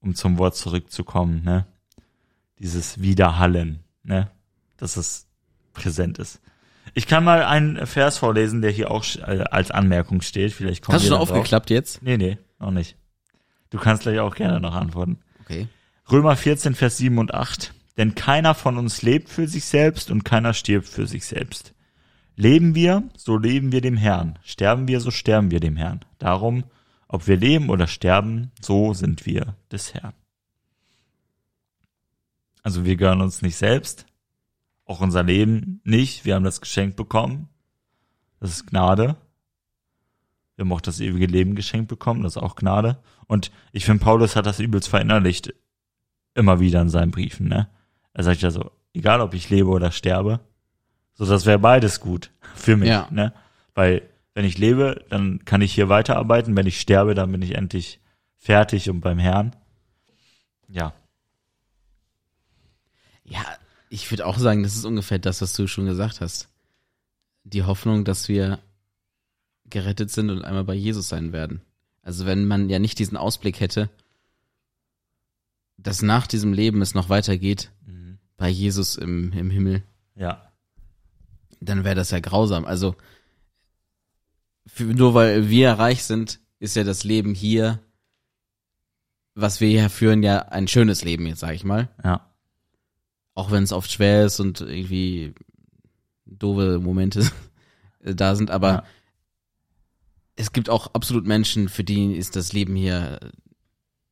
um 0.00 0.14
zum 0.14 0.38
Wort 0.38 0.54
zurückzukommen, 0.54 1.42
ne? 1.44 1.66
Dieses 2.58 3.00
Wiederhallen, 3.00 3.80
ne? 4.04 4.30
Dass 4.76 4.96
es 4.96 5.26
präsent 5.72 6.18
ist. 6.18 6.40
Ich 6.94 7.06
kann 7.06 7.24
mal 7.24 7.44
einen 7.44 7.86
Vers 7.86 8.18
vorlesen, 8.18 8.60
der 8.60 8.70
hier 8.70 8.90
auch 8.90 9.04
äh, 9.16 9.44
als 9.50 9.70
Anmerkung 9.70 10.20
steht. 10.20 10.52
Vielleicht 10.52 10.84
kommt 10.84 10.96
Hast 10.96 11.04
du 11.04 11.08
schon 11.08 11.18
aufgeklappt 11.18 11.70
jetzt? 11.70 12.02
Nee, 12.02 12.18
nee, 12.18 12.38
noch 12.58 12.70
nicht. 12.70 12.96
Du 13.70 13.78
kannst 13.78 14.02
gleich 14.02 14.20
auch 14.20 14.34
gerne 14.34 14.60
noch 14.60 14.74
antworten. 14.74 15.18
Okay. 15.40 15.68
Römer 16.10 16.36
14, 16.36 16.74
Vers 16.74 16.98
7 16.98 17.18
und 17.18 17.32
8. 17.32 17.72
Denn 17.96 18.14
keiner 18.14 18.54
von 18.54 18.78
uns 18.78 19.02
lebt 19.02 19.28
für 19.28 19.46
sich 19.46 19.64
selbst 19.64 20.10
und 20.10 20.24
keiner 20.24 20.54
stirbt 20.54 20.88
für 20.88 21.06
sich 21.06 21.26
selbst. 21.26 21.74
Leben 22.36 22.74
wir, 22.74 23.08
so 23.16 23.36
leben 23.36 23.72
wir 23.72 23.82
dem 23.82 23.96
Herrn. 23.96 24.38
Sterben 24.42 24.88
wir, 24.88 25.00
so 25.00 25.10
sterben 25.10 25.50
wir 25.50 25.60
dem 25.60 25.76
Herrn. 25.76 26.00
Darum, 26.18 26.64
ob 27.08 27.26
wir 27.26 27.36
leben 27.36 27.68
oder 27.68 27.86
sterben, 27.86 28.50
so 28.60 28.94
sind 28.94 29.26
wir 29.26 29.56
des 29.70 29.92
Herrn. 29.92 30.14
Also 32.62 32.84
wir 32.84 32.96
gehören 32.96 33.20
uns 33.20 33.42
nicht 33.42 33.56
selbst, 33.56 34.06
auch 34.84 35.00
unser 35.00 35.22
Leben 35.22 35.80
nicht. 35.84 36.24
Wir 36.24 36.34
haben 36.34 36.44
das 36.44 36.60
geschenkt 36.60 36.96
bekommen. 36.96 37.48
Das 38.40 38.50
ist 38.50 38.66
Gnade. 38.66 39.16
Wir 40.56 40.64
haben 40.64 40.72
auch 40.72 40.80
das 40.80 41.00
ewige 41.00 41.26
Leben 41.26 41.54
geschenkt 41.54 41.88
bekommen. 41.88 42.22
Das 42.22 42.36
ist 42.36 42.42
auch 42.42 42.56
Gnade. 42.56 43.02
Und 43.26 43.50
ich 43.72 43.84
finde, 43.84 44.04
Paulus 44.04 44.36
hat 44.36 44.46
das 44.46 44.60
übelst 44.60 44.88
verinnerlicht. 44.88 45.54
Immer 46.34 46.60
wieder 46.60 46.80
in 46.80 46.88
seinen 46.88 47.10
Briefen, 47.10 47.48
ne? 47.48 47.68
Er 48.14 48.24
sagt 48.24 48.42
ja 48.42 48.50
so, 48.50 48.70
egal 48.94 49.20
ob 49.20 49.34
ich 49.34 49.48
lebe 49.50 49.68
oder 49.70 49.90
sterbe, 49.90 50.40
so 51.14 51.24
das 51.26 51.46
wäre 51.46 51.58
beides 51.58 52.00
gut 52.00 52.30
für 52.54 52.76
mich, 52.76 52.88
Ja. 52.88 53.08
ne? 53.10 53.32
Weil 53.74 54.02
wenn 54.34 54.44
ich 54.44 54.58
lebe, 54.58 55.04
dann 55.10 55.44
kann 55.44 55.60
ich 55.62 55.72
hier 55.74 55.88
weiterarbeiten. 55.88 56.56
Wenn 56.56 56.66
ich 56.66 56.80
sterbe, 56.80 57.14
dann 57.14 57.30
bin 57.32 57.42
ich 57.42 57.54
endlich 57.54 58.00
fertig 58.38 58.88
und 58.90 59.00
beim 59.00 59.18
Herrn. 59.18 59.54
Ja, 60.68 60.94
Ja, 63.24 63.44
ich 63.88 64.10
würde 64.10 64.26
auch 64.26 64.38
sagen, 64.38 64.62
das 64.62 64.74
ist 64.74 64.84
ungefähr 64.84 65.18
das, 65.18 65.40
was 65.42 65.52
du 65.54 65.66
schon 65.66 65.86
gesagt 65.86 66.20
hast. 66.20 66.48
Die 67.44 67.62
Hoffnung, 67.62 68.04
dass 68.04 68.28
wir 68.28 68.58
gerettet 69.66 70.10
sind 70.10 70.28
und 70.30 70.44
einmal 70.44 70.64
bei 70.64 70.74
Jesus 70.74 71.08
sein 71.08 71.32
werden. 71.32 71.60
Also 72.02 72.26
wenn 72.26 72.46
man 72.46 72.68
ja 72.68 72.78
nicht 72.78 72.98
diesen 72.98 73.16
Ausblick 73.16 73.60
hätte, 73.60 73.88
dass 75.78 76.02
nach 76.02 76.26
diesem 76.26 76.52
Leben 76.52 76.82
es 76.82 76.94
noch 76.94 77.08
weitergeht, 77.08 77.70
bei 78.36 78.48
Jesus 78.48 78.96
im, 78.96 79.32
im 79.32 79.50
Himmel, 79.50 79.82
ja, 80.14 80.50
dann 81.60 81.84
wäre 81.84 81.94
das 81.94 82.10
ja 82.10 82.20
grausam. 82.20 82.64
Also 82.64 82.96
für, 84.66 84.84
nur 84.84 85.14
weil 85.14 85.48
wir 85.48 85.72
reich 85.72 86.04
sind, 86.04 86.40
ist 86.58 86.76
ja 86.76 86.84
das 86.84 87.04
Leben 87.04 87.34
hier, 87.34 87.80
was 89.34 89.60
wir 89.60 89.68
hier 89.68 89.90
führen, 89.90 90.22
ja 90.22 90.40
ein 90.48 90.68
schönes 90.68 91.04
Leben 91.04 91.26
jetzt, 91.26 91.40
sag 91.40 91.54
ich 91.54 91.64
mal. 91.64 91.88
ja, 92.04 92.30
Auch 93.34 93.50
wenn 93.50 93.62
es 93.62 93.72
oft 93.72 93.90
schwer 93.90 94.26
ist 94.26 94.40
und 94.40 94.60
irgendwie 94.60 95.34
doofe 96.26 96.78
Momente 96.78 97.28
da 98.00 98.34
sind, 98.36 98.50
aber 98.50 98.68
Ja. 98.72 98.84
es 100.36 100.52
gibt 100.52 100.68
auch 100.68 100.94
absolut 100.94 101.26
Menschen, 101.26 101.68
für 101.68 101.84
die 101.84 102.14
ist 102.14 102.36
das 102.36 102.52
Leben 102.52 102.74
hier 102.76 103.20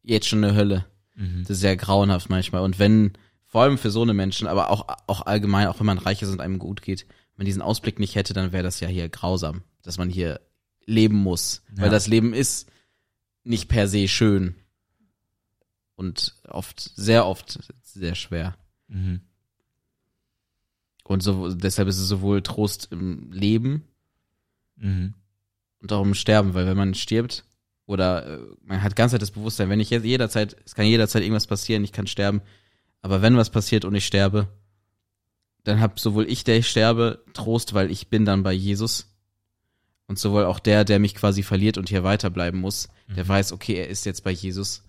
jetzt 0.02 0.26
schon 0.28 0.42
eine 0.44 0.54
Hölle. 0.54 0.86
mhm. 1.16 1.42
Das 1.42 1.50
ist 1.50 1.60
sehr 1.60 1.76
grauenhaft 1.76 2.30
manchmal. 2.30 2.62
Und 2.62 2.78
wenn, 2.78 3.12
vor 3.50 3.62
allem 3.62 3.78
für 3.78 3.90
so 3.90 4.02
eine 4.02 4.14
Menschen, 4.14 4.46
aber 4.46 4.70
auch, 4.70 4.86
auch 5.08 5.26
allgemein, 5.26 5.66
auch 5.66 5.78
wenn 5.80 5.86
man 5.86 5.98
reich 5.98 6.22
ist 6.22 6.30
und 6.30 6.40
einem 6.40 6.58
gut 6.58 6.82
geht, 6.82 7.06
wenn 7.08 7.38
man 7.38 7.46
diesen 7.46 7.62
Ausblick 7.62 7.98
nicht 7.98 8.14
hätte, 8.14 8.32
dann 8.32 8.52
wäre 8.52 8.62
das 8.62 8.80
ja 8.80 8.88
hier 8.88 9.08
grausam, 9.08 9.62
dass 9.82 9.98
man 9.98 10.08
hier 10.08 10.40
leben 10.86 11.16
muss. 11.16 11.62
Ja. 11.76 11.82
Weil 11.82 11.90
das 11.90 12.06
Leben 12.06 12.32
ist 12.32 12.70
nicht 13.42 13.68
per 13.68 13.88
se 13.88 14.06
schön. 14.08 14.54
Und 15.96 16.36
oft, 16.48 16.80
sehr 16.80 17.26
oft 17.26 17.58
sehr 17.82 18.14
schwer. 18.14 18.56
Mhm. 18.88 19.20
Und 21.04 21.22
so, 21.22 21.52
deshalb 21.52 21.88
ist 21.88 21.98
es 21.98 22.06
sowohl 22.08 22.42
Trost 22.42 22.88
im 22.92 23.32
Leben 23.32 23.84
Mhm. 24.76 25.12
und 25.80 25.92
auch 25.92 26.02
im 26.02 26.14
Sterben, 26.14 26.54
weil 26.54 26.66
wenn 26.66 26.76
man 26.76 26.94
stirbt 26.94 27.44
oder 27.84 28.26
äh, 28.26 28.38
man 28.62 28.82
hat 28.82 28.96
ganz 28.96 29.12
das 29.12 29.30
Bewusstsein, 29.30 29.68
wenn 29.68 29.80
ich 29.80 29.90
jetzt 29.90 30.04
jederzeit, 30.06 30.56
es 30.64 30.74
kann 30.74 30.86
jederzeit 30.86 31.22
irgendwas 31.22 31.46
passieren, 31.46 31.84
ich 31.84 31.92
kann 31.92 32.06
sterben, 32.06 32.40
aber 33.02 33.22
wenn 33.22 33.36
was 33.36 33.50
passiert 33.50 33.84
und 33.84 33.94
ich 33.94 34.06
sterbe, 34.06 34.48
dann 35.64 35.80
hab 35.80 36.00
sowohl 36.00 36.28
ich, 36.28 36.44
der 36.44 36.58
ich 36.58 36.68
sterbe, 36.68 37.24
Trost, 37.32 37.74
weil 37.74 37.90
ich 37.90 38.08
bin 38.08 38.24
dann 38.24 38.42
bei 38.42 38.52
Jesus 38.52 39.14
und 40.06 40.18
sowohl 40.18 40.44
auch 40.44 40.58
der, 40.58 40.84
der 40.84 40.98
mich 40.98 41.14
quasi 41.14 41.42
verliert 41.42 41.78
und 41.78 41.88
hier 41.88 42.02
weiterbleiben 42.04 42.60
muss, 42.60 42.88
der 43.16 43.26
weiß, 43.26 43.52
okay, 43.52 43.74
er 43.74 43.88
ist 43.88 44.06
jetzt 44.06 44.24
bei 44.24 44.30
Jesus 44.30 44.84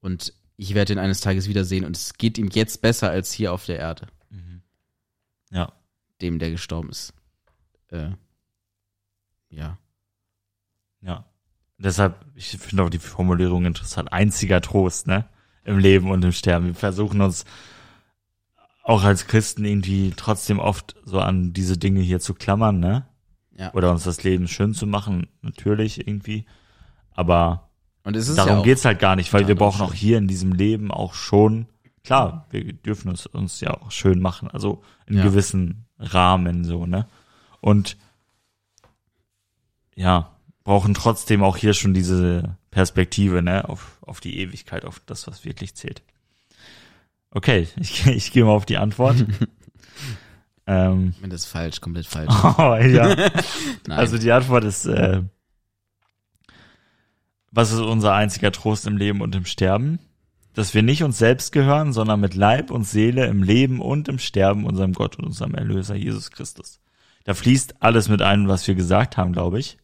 und 0.00 0.34
ich 0.56 0.74
werde 0.74 0.92
ihn 0.92 0.98
eines 0.98 1.20
Tages 1.20 1.48
wiedersehen 1.48 1.84
und 1.84 1.96
es 1.96 2.14
geht 2.14 2.36
ihm 2.36 2.48
jetzt 2.52 2.82
besser 2.82 3.10
als 3.10 3.32
hier 3.32 3.52
auf 3.52 3.64
der 3.64 3.78
Erde, 3.78 4.06
Ja, 5.50 5.72
dem, 6.20 6.38
der 6.38 6.50
gestorben 6.50 6.90
ist. 6.90 7.14
Äh, 7.88 8.10
ja. 9.48 9.78
ja. 11.00 11.24
Deshalb, 11.78 12.24
ich 12.34 12.50
finde 12.50 12.84
auch 12.84 12.90
die 12.90 12.98
Formulierung 12.98 13.64
interessant. 13.64 14.12
Einziger 14.12 14.60
Trost, 14.60 15.06
ne? 15.06 15.28
Im 15.64 15.78
Leben 15.78 16.10
und 16.10 16.24
im 16.24 16.32
Sterben. 16.32 16.66
Wir 16.66 16.74
versuchen 16.74 17.20
uns 17.20 17.44
auch 18.82 19.04
als 19.04 19.26
Christen 19.26 19.64
irgendwie 19.64 20.12
trotzdem 20.16 20.58
oft 20.58 20.96
so 21.04 21.20
an 21.20 21.52
diese 21.52 21.76
Dinge 21.76 22.00
hier 22.00 22.20
zu 22.20 22.34
klammern, 22.34 22.80
ne? 22.80 23.06
Ja. 23.56 23.72
Oder 23.74 23.90
uns 23.92 24.04
das 24.04 24.22
Leben 24.24 24.48
schön 24.48 24.72
zu 24.72 24.86
machen, 24.86 25.28
natürlich 25.42 26.06
irgendwie. 26.06 26.46
Aber 27.12 27.68
darum 28.04 28.58
ja 28.58 28.62
geht's 28.62 28.84
halt 28.86 28.98
gar 28.98 29.16
nicht, 29.16 29.32
weil 29.34 29.46
wir 29.48 29.54
brauchen 29.54 29.82
auch 29.82 29.92
hier 29.92 30.16
in 30.16 30.26
diesem 30.28 30.52
Leben 30.52 30.90
auch 30.90 31.12
schon, 31.12 31.66
klar, 32.02 32.46
wir 32.50 32.72
dürfen 32.72 33.12
es 33.12 33.26
uns 33.26 33.60
ja 33.60 33.74
auch 33.74 33.90
schön 33.90 34.20
machen, 34.20 34.50
also 34.50 34.82
in 35.06 35.18
Ja. 35.18 35.24
gewissen 35.24 35.84
Rahmen 35.98 36.64
so, 36.64 36.86
ne? 36.86 37.06
Und 37.60 37.98
ja, 39.94 40.30
brauchen 40.64 40.94
trotzdem 40.94 41.42
auch 41.42 41.58
hier 41.58 41.74
schon 41.74 41.92
diese 41.92 42.56
Perspektive, 42.70 43.42
ne, 43.42 43.68
auf, 43.68 43.98
auf 44.02 44.20
die 44.20 44.38
Ewigkeit, 44.38 44.84
auf 44.84 45.00
das, 45.06 45.26
was 45.26 45.44
wirklich 45.44 45.74
zählt. 45.74 46.02
Okay, 47.30 47.68
ich, 47.80 48.06
ich 48.06 48.32
gehe 48.32 48.44
mal 48.44 48.52
auf 48.52 48.66
die 48.66 48.78
Antwort. 48.78 49.24
ähm, 50.66 51.14
Wenn 51.20 51.30
das 51.30 51.42
ist 51.42 51.48
falsch, 51.48 51.80
komplett 51.80 52.06
falsch. 52.06 52.32
oh, 52.58 52.76
ja. 52.76 53.30
Also 53.88 54.18
die 54.18 54.32
Antwort 54.32 54.64
ist, 54.64 54.86
äh, 54.86 55.22
was 57.50 57.72
ist 57.72 57.80
unser 57.80 58.14
einziger 58.14 58.52
Trost 58.52 58.86
im 58.86 58.96
Leben 58.96 59.20
und 59.20 59.34
im 59.34 59.44
Sterben? 59.44 59.98
Dass 60.54 60.74
wir 60.74 60.82
nicht 60.82 61.02
uns 61.04 61.18
selbst 61.18 61.52
gehören, 61.52 61.92
sondern 61.92 62.20
mit 62.20 62.34
Leib 62.34 62.70
und 62.70 62.84
Seele 62.84 63.26
im 63.26 63.42
Leben 63.42 63.80
und 63.80 64.08
im 64.08 64.18
Sterben 64.18 64.66
unserem 64.66 64.92
Gott 64.92 65.16
und 65.16 65.24
unserem 65.24 65.54
Erlöser 65.54 65.94
Jesus 65.94 66.30
Christus. 66.30 66.80
Da 67.24 67.34
fließt 67.34 67.82
alles 67.82 68.08
mit 68.08 68.22
ein, 68.22 68.48
was 68.48 68.66
wir 68.66 68.74
gesagt 68.74 69.16
haben, 69.16 69.32
glaube 69.32 69.60
ich. 69.60 69.78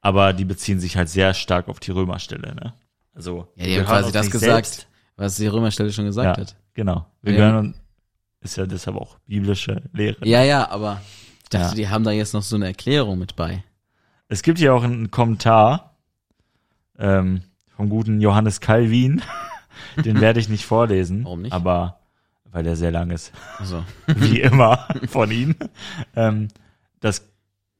Aber 0.00 0.32
die 0.32 0.44
beziehen 0.44 0.80
sich 0.80 0.96
halt 0.96 1.08
sehr 1.08 1.34
stark 1.34 1.68
auf 1.68 1.80
die 1.80 1.90
Römerstelle, 1.90 2.54
ne? 2.54 2.72
Also, 3.14 3.48
ja, 3.56 3.66
die 3.66 3.76
haben 3.78 3.84
quasi 3.86 4.12
das 4.12 4.30
gesagt, 4.30 4.66
selbst. 4.66 4.88
was 5.16 5.36
die 5.36 5.46
Römerstelle 5.46 5.92
schon 5.92 6.06
gesagt 6.06 6.36
Ja, 6.38 6.42
hat. 6.44 6.56
genau. 6.74 7.06
Wir 7.22 7.32
Ja. 7.34 7.38
gehören, 7.48 7.66
uns- 7.68 7.76
ist 8.40 8.56
ja 8.56 8.64
deshalb 8.66 8.96
auch 8.96 9.18
biblische 9.26 9.82
Lehre. 9.92 10.16
Ja, 10.26 10.42
ja, 10.42 10.70
aber 10.70 11.02
ich 11.42 11.48
dachte, 11.50 11.68
Ja. 11.70 11.74
die 11.74 11.88
haben 11.90 12.04
da 12.04 12.10
jetzt 12.12 12.32
noch 12.32 12.42
so 12.42 12.56
eine 12.56 12.66
Erklärung 12.66 13.18
mit 13.18 13.36
bei. 13.36 13.62
Es 14.28 14.42
gibt 14.42 14.58
hier 14.58 14.72
auch 14.74 14.82
einen 14.84 15.10
Kommentar 15.10 15.96
ähm, 16.98 17.42
vom 17.76 17.88
guten 17.90 18.20
Johannes 18.20 18.60
Calvin. 18.60 19.22
Den 20.04 20.20
werde 20.20 20.40
ich 20.40 20.48
nicht 20.48 20.64
vorlesen. 20.64 21.24
Warum 21.24 21.42
nicht? 21.42 21.52
Aber 21.52 21.98
weil 22.52 22.64
der 22.64 22.76
sehr 22.76 22.90
lang 22.90 23.10
ist, 23.10 23.32
Also, 23.58 23.84
wie 24.06 24.40
immer 24.40 24.88
von 25.08 25.30
ihm. 25.30 25.54
Ähm, 26.16 26.48
das 27.00 27.29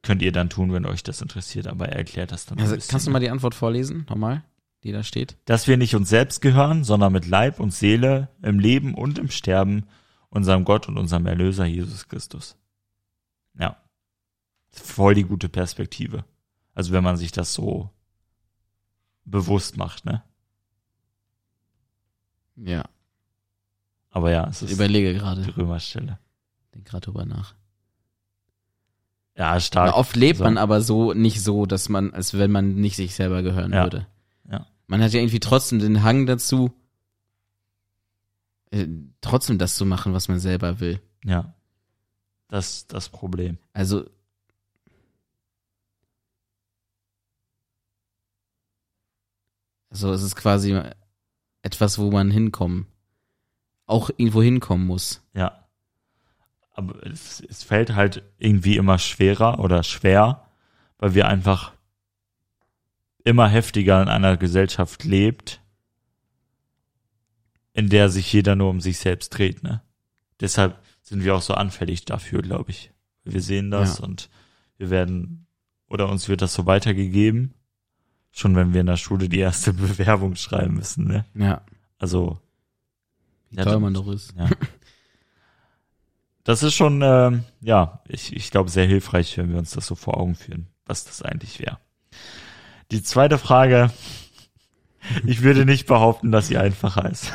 könnt 0.03 0.23
ihr 0.23 0.33
dann 0.33 0.49
tun, 0.51 0.73
wenn 0.73 0.87
euch 0.87 1.03
das 1.03 1.21
interessiert, 1.23 1.67
aber 1.67 1.89
er 1.89 1.97
erklärt 1.97 2.33
das 2.33 2.47
dann. 2.47 2.59
also 2.59 2.77
kannst 2.89 3.07
du 3.07 3.11
mal 3.11 3.21
die 3.21 3.31
Antwort 3.31 3.55
vorlesen, 3.55 4.07
nochmal, 4.09 4.43
die 4.83 4.93
da 4.93 5.03
steht? 5.03 5.37
Dass 5.45 5.67
wir 5.69 5.77
nicht 5.77 5.95
uns 5.95 6.09
selbst 6.09 6.41
gehören, 6.41 6.85
sondern 6.85 7.13
mit 7.13 7.27
Leib 7.27 7.61
und 7.61 7.73
Seele 7.73 8.29
im 8.43 8.59
Leben 8.59 8.95
und 8.95 9.19
im 9.19 9.31
Sterben 9.31 9.87
unserem 10.31 10.65
Gott 10.65 10.89
und 10.89 10.97
unserem 10.97 11.27
Erlöser 11.27 11.67
Jesus 11.67 12.09
Christus. 12.09 12.57
Ja. 13.59 13.77
Voll 14.71 15.15
die 15.15 15.25
gute 15.25 15.49
Perspektive. 15.49 16.25
Also 16.75 16.93
wenn 16.93 17.03
man 17.05 17.17
sich 17.17 17.33
das 17.33 17.53
so 17.53 17.91
bewusst 19.25 19.77
macht, 19.77 20.05
ne? 20.07 20.23
Ja, 22.57 22.85
Aber 24.11 24.31
ja, 24.31 24.47
es 24.49 24.63
ich 24.63 24.71
ist 24.71 24.75
überlege 24.77 25.13
die 25.13 25.19
gerade, 25.19 25.57
Römerstelle. 25.57 26.19
denk 26.75 26.87
gerade 26.87 27.05
drüber 27.07 27.25
nach. 27.25 27.55
Ja, 29.41 29.59
stark. 29.59 29.89
Aber 29.89 29.97
oft 29.97 30.17
lebt 30.17 30.37
so. 30.37 30.45
man 30.45 30.59
aber 30.59 30.83
so 30.83 31.15
nicht 31.15 31.43
so, 31.43 31.65
dass 31.65 31.89
man, 31.89 32.13
als 32.13 32.35
wenn 32.37 32.51
man 32.51 32.75
nicht 32.75 32.97
sich 32.97 33.15
selber 33.15 33.43
gehören 33.43 33.73
ja. 33.73 33.85
würde. 33.85 34.07
Ja. 34.51 34.67
Man 34.87 35.03
hat 35.03 35.15
ja 35.15 35.21
irgendwie 35.21 35.41
trotzdem 35.41 35.79
den 35.79 36.03
Hang 36.03 36.27
dazu, 36.27 36.75
äh, 38.71 38.87
trotzdem 39.23 39.57
das 39.57 39.77
zu 39.77 39.87
machen, 39.87 40.13
was 40.13 40.29
man 40.29 40.41
selber 40.41 40.79
will. 40.81 41.01
Ja. 41.25 41.55
Das, 42.49 42.87
das 42.87 43.09
Problem. 43.09 43.57
Also, 43.73 44.05
Also 49.89 50.13
es 50.13 50.23
ist 50.23 50.37
quasi 50.37 50.79
etwas, 51.63 51.99
wo 51.99 52.11
man 52.11 52.31
hinkommen, 52.31 52.87
auch 53.87 54.11
irgendwo 54.11 54.43
hinkommen 54.43 54.87
muss. 54.87 55.23
Ja. 55.33 55.60
Aber 56.81 57.07
es, 57.07 57.41
es 57.49 57.63
fällt 57.63 57.95
halt 57.95 58.23
irgendwie 58.39 58.77
immer 58.77 58.99
schwerer 58.99 59.59
oder 59.61 59.83
schwer, 59.83 60.47
weil 60.99 61.15
wir 61.15 61.29
einfach 61.29 61.73
immer 63.25 63.49
heftiger 63.49 64.01
in 64.03 64.09
einer 64.09 64.37
Gesellschaft 64.39 65.05
lebt, 65.05 65.61
in 67.75 67.89
der 67.91 68.09
sich 68.09 68.33
jeder 68.33 68.57
nur 68.57 68.71
um 68.71 68.81
sich 68.81 68.99
selbst 68.99 69.31
dreht, 69.31 69.63
ne? 69.63 69.83
Deshalb 70.41 70.83
sind 71.03 71.23
wir 71.23 71.35
auch 71.35 71.43
so 71.43 71.53
anfällig 71.55 72.05
dafür, 72.07 72.41
glaube 72.41 72.71
ich. 72.71 72.91
Wir 73.25 73.43
sehen 73.43 73.71
das 73.71 73.99
Ja. 73.99 74.05
und 74.05 74.31
wir 74.79 74.89
werden, 74.89 75.47
oder 75.87 76.09
uns 76.09 76.29
wird 76.29 76.41
das 76.41 76.55
so 76.55 76.65
weitergegeben, 76.65 77.53
schon 78.33 78.57
wenn 78.57 78.73
wir 78.73 78.81
in 78.81 78.87
der 78.87 78.97
Schule 78.97 79.29
die 79.29 79.39
erste 79.39 79.73
Bewerbung 79.75 80.35
schreiben 80.37 80.75
müssen, 80.75 81.07
ne? 81.07 81.27
Ja, 81.35 81.61
Also, 81.99 82.41
wie 83.51 83.57
Ja, 83.57 83.65
toll 83.65 83.81
man 83.81 83.93
doch 83.93 84.09
ist. 84.09 84.35
ja. 84.37 84.49
Das 86.45 86.63
ist 86.63 86.75
schon, 86.75 87.03
ähm, 87.03 87.45
ja, 87.61 88.01
ich, 88.09 88.35
ich 88.35 88.51
glaube, 88.51 88.71
sehr 88.71 88.87
hilfreich, 88.87 89.37
wenn 89.39 89.51
wir 89.51 89.59
uns 89.59 89.71
das 89.73 89.87
so 89.87 89.95
vor 89.95 90.17
Augen 90.19 90.35
führen, 90.35 90.69
was 90.87 91.05
das 91.05 91.23
eigentlich 91.23 91.61
wäre. 91.61 91.79
Die 92.91 93.03
zweite 93.03 93.39
Frage, 93.39 93.91
ich 95.27 95.43
würde 95.43 95.65
nicht 95.67 95.87
behaupten, 95.87 96.33
dass 96.33 96.49
sie 96.49 96.59
einfacher 96.59 97.09
ist. 97.11 97.33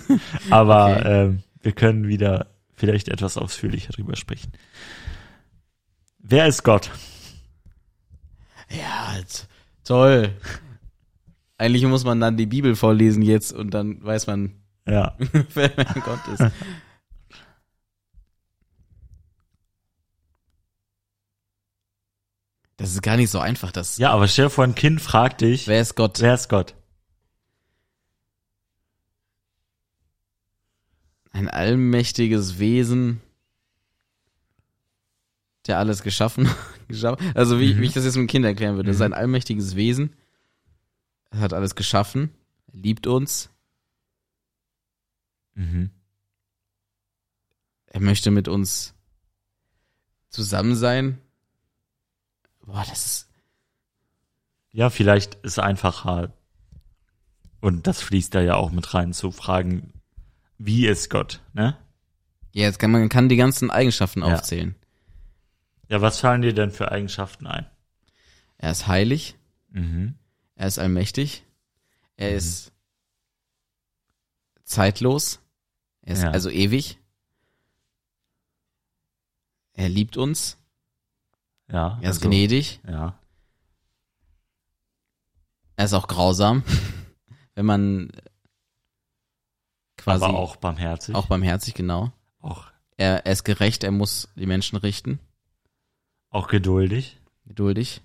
Aber 0.50 0.96
Okay. 0.96 1.22
ähm, 1.24 1.42
wir 1.62 1.72
können 1.72 2.08
wieder 2.08 2.46
vielleicht 2.74 3.08
etwas 3.08 3.36
ausführlicher 3.36 3.92
drüber 3.92 4.16
sprechen. 4.16 4.52
Wer 6.18 6.46
ist 6.46 6.62
Gott? 6.64 6.90
Ja, 8.70 9.14
toll. 9.84 10.32
Eigentlich 11.58 11.84
muss 11.84 12.04
man 12.04 12.20
dann 12.20 12.36
die 12.36 12.46
Bibel 12.46 12.74
vorlesen 12.76 13.22
jetzt 13.22 13.52
und 13.52 13.70
dann 13.72 14.02
weiß 14.04 14.26
man, 14.26 14.52
Ja, 14.86 15.16
wer 15.54 15.68
Gott 15.70 16.28
ist. 16.34 16.44
Das 22.78 22.90
ist 22.92 23.02
gar 23.02 23.16
nicht 23.16 23.30
so 23.30 23.38
einfach, 23.38 23.72
das. 23.72 23.96
ja, 23.96 24.10
aber 24.10 24.28
stell 24.28 24.46
dir 24.46 24.50
vor, 24.50 24.64
ein 24.64 24.74
Kind 24.74 25.00
fragt 25.00 25.40
dich, 25.40 25.66
Wer 25.66 25.80
ist 25.80 25.94
Gott? 25.96 26.20
wer 26.20 26.34
ist 26.34 26.48
Gott? 26.48 26.74
Ein 31.32 31.48
allmächtiges 31.48 32.58
Wesen, 32.58 33.20
der 35.66 35.78
alles 35.78 36.02
geschaffen, 36.02 36.48
geschaffen 36.88 37.32
also 37.34 37.60
wie, 37.60 37.74
Mhm. 37.74 37.80
wie 37.80 37.86
ich 37.86 37.92
das 37.92 38.04
jetzt 38.04 38.16
mit 38.16 38.30
Kindern 38.30 38.50
erklären 38.52 38.76
würde. 38.76 38.86
Das 38.88 38.96
ist 38.96 39.00
Mhm. 39.00 39.06
ein 39.06 39.20
allmächtiges 39.20 39.76
Wesen, 39.76 40.14
er 41.30 41.40
hat 41.40 41.52
alles 41.52 41.74
geschaffen, 41.74 42.30
er 42.72 42.78
liebt 42.78 43.06
uns, 43.06 43.50
Mhm. 45.54 45.90
er 47.86 48.00
möchte 48.00 48.30
mit 48.30 48.46
uns 48.48 48.94
zusammen 50.28 50.74
sein. 50.76 51.18
Boah, 52.66 52.84
das 52.88 53.06
ist, 53.06 53.30
Ja, 54.72 54.90
vielleicht 54.90 55.36
ist 55.36 55.58
einfacher, 55.58 56.32
und 57.60 57.86
das 57.86 58.02
fließt 58.02 58.34
da 58.34 58.40
ja 58.42 58.56
auch 58.56 58.70
mit 58.70 58.92
rein, 58.92 59.12
zu 59.14 59.30
fragen, 59.32 59.92
wie 60.58 60.86
ist 60.86 61.08
Gott, 61.10 61.40
ne? 61.54 61.78
ja, 62.52 62.64
jetzt 62.64 62.78
kann 62.78 62.90
man 62.90 63.08
kann 63.08 63.28
die 63.28 63.36
ganzen 63.36 63.70
Eigenschaften 63.70 64.20
Ja. 64.20 64.34
aufzählen. 64.34 64.74
Ja, 65.88 66.00
was 66.02 66.20
fallen 66.20 66.42
dir 66.42 66.52
denn 66.52 66.72
für 66.72 66.90
Eigenschaften 66.90 67.46
ein? 67.46 67.66
Er 68.58 68.72
ist 68.72 68.86
heilig, 68.86 69.36
Mhm. 69.68 70.14
er 70.56 70.66
ist 70.66 70.78
allmächtig, 70.78 71.44
er 72.16 72.30
Mhm. 72.32 72.36
ist 72.38 72.72
zeitlos, 74.64 75.40
er 76.02 76.14
ist 76.14 76.22
Ja. 76.22 76.30
also 76.30 76.50
ewig, 76.50 76.98
er 79.74 79.88
liebt 79.88 80.16
uns, 80.16 80.58
Ja. 81.68 81.98
er 82.00 82.10
ist 82.10 82.18
also, 82.18 82.28
gnädig, 82.28 82.80
Ja. 82.86 83.18
er 85.76 85.84
ist 85.84 85.92
auch 85.94 86.06
grausam, 86.08 86.62
wenn 87.54 87.66
man 87.66 88.12
quasi 89.96 90.24
aber 90.24 90.38
auch 90.38 90.56
barmherzig. 90.56 91.14
auch 91.14 91.26
barmherzig, 91.26 91.74
genau. 91.74 92.12
auch, 92.40 92.70
Er, 92.96 93.26
er 93.26 93.32
ist 93.32 93.44
gerecht, 93.44 93.82
er 93.84 93.90
muss 93.90 94.28
die 94.36 94.46
Menschen 94.46 94.76
richten, 94.76 95.18
auch 96.30 96.48
geduldig. 96.48 97.18
geduldig. 97.46 98.02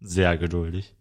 Sehr 0.00 0.36
geduldig. 0.36 0.94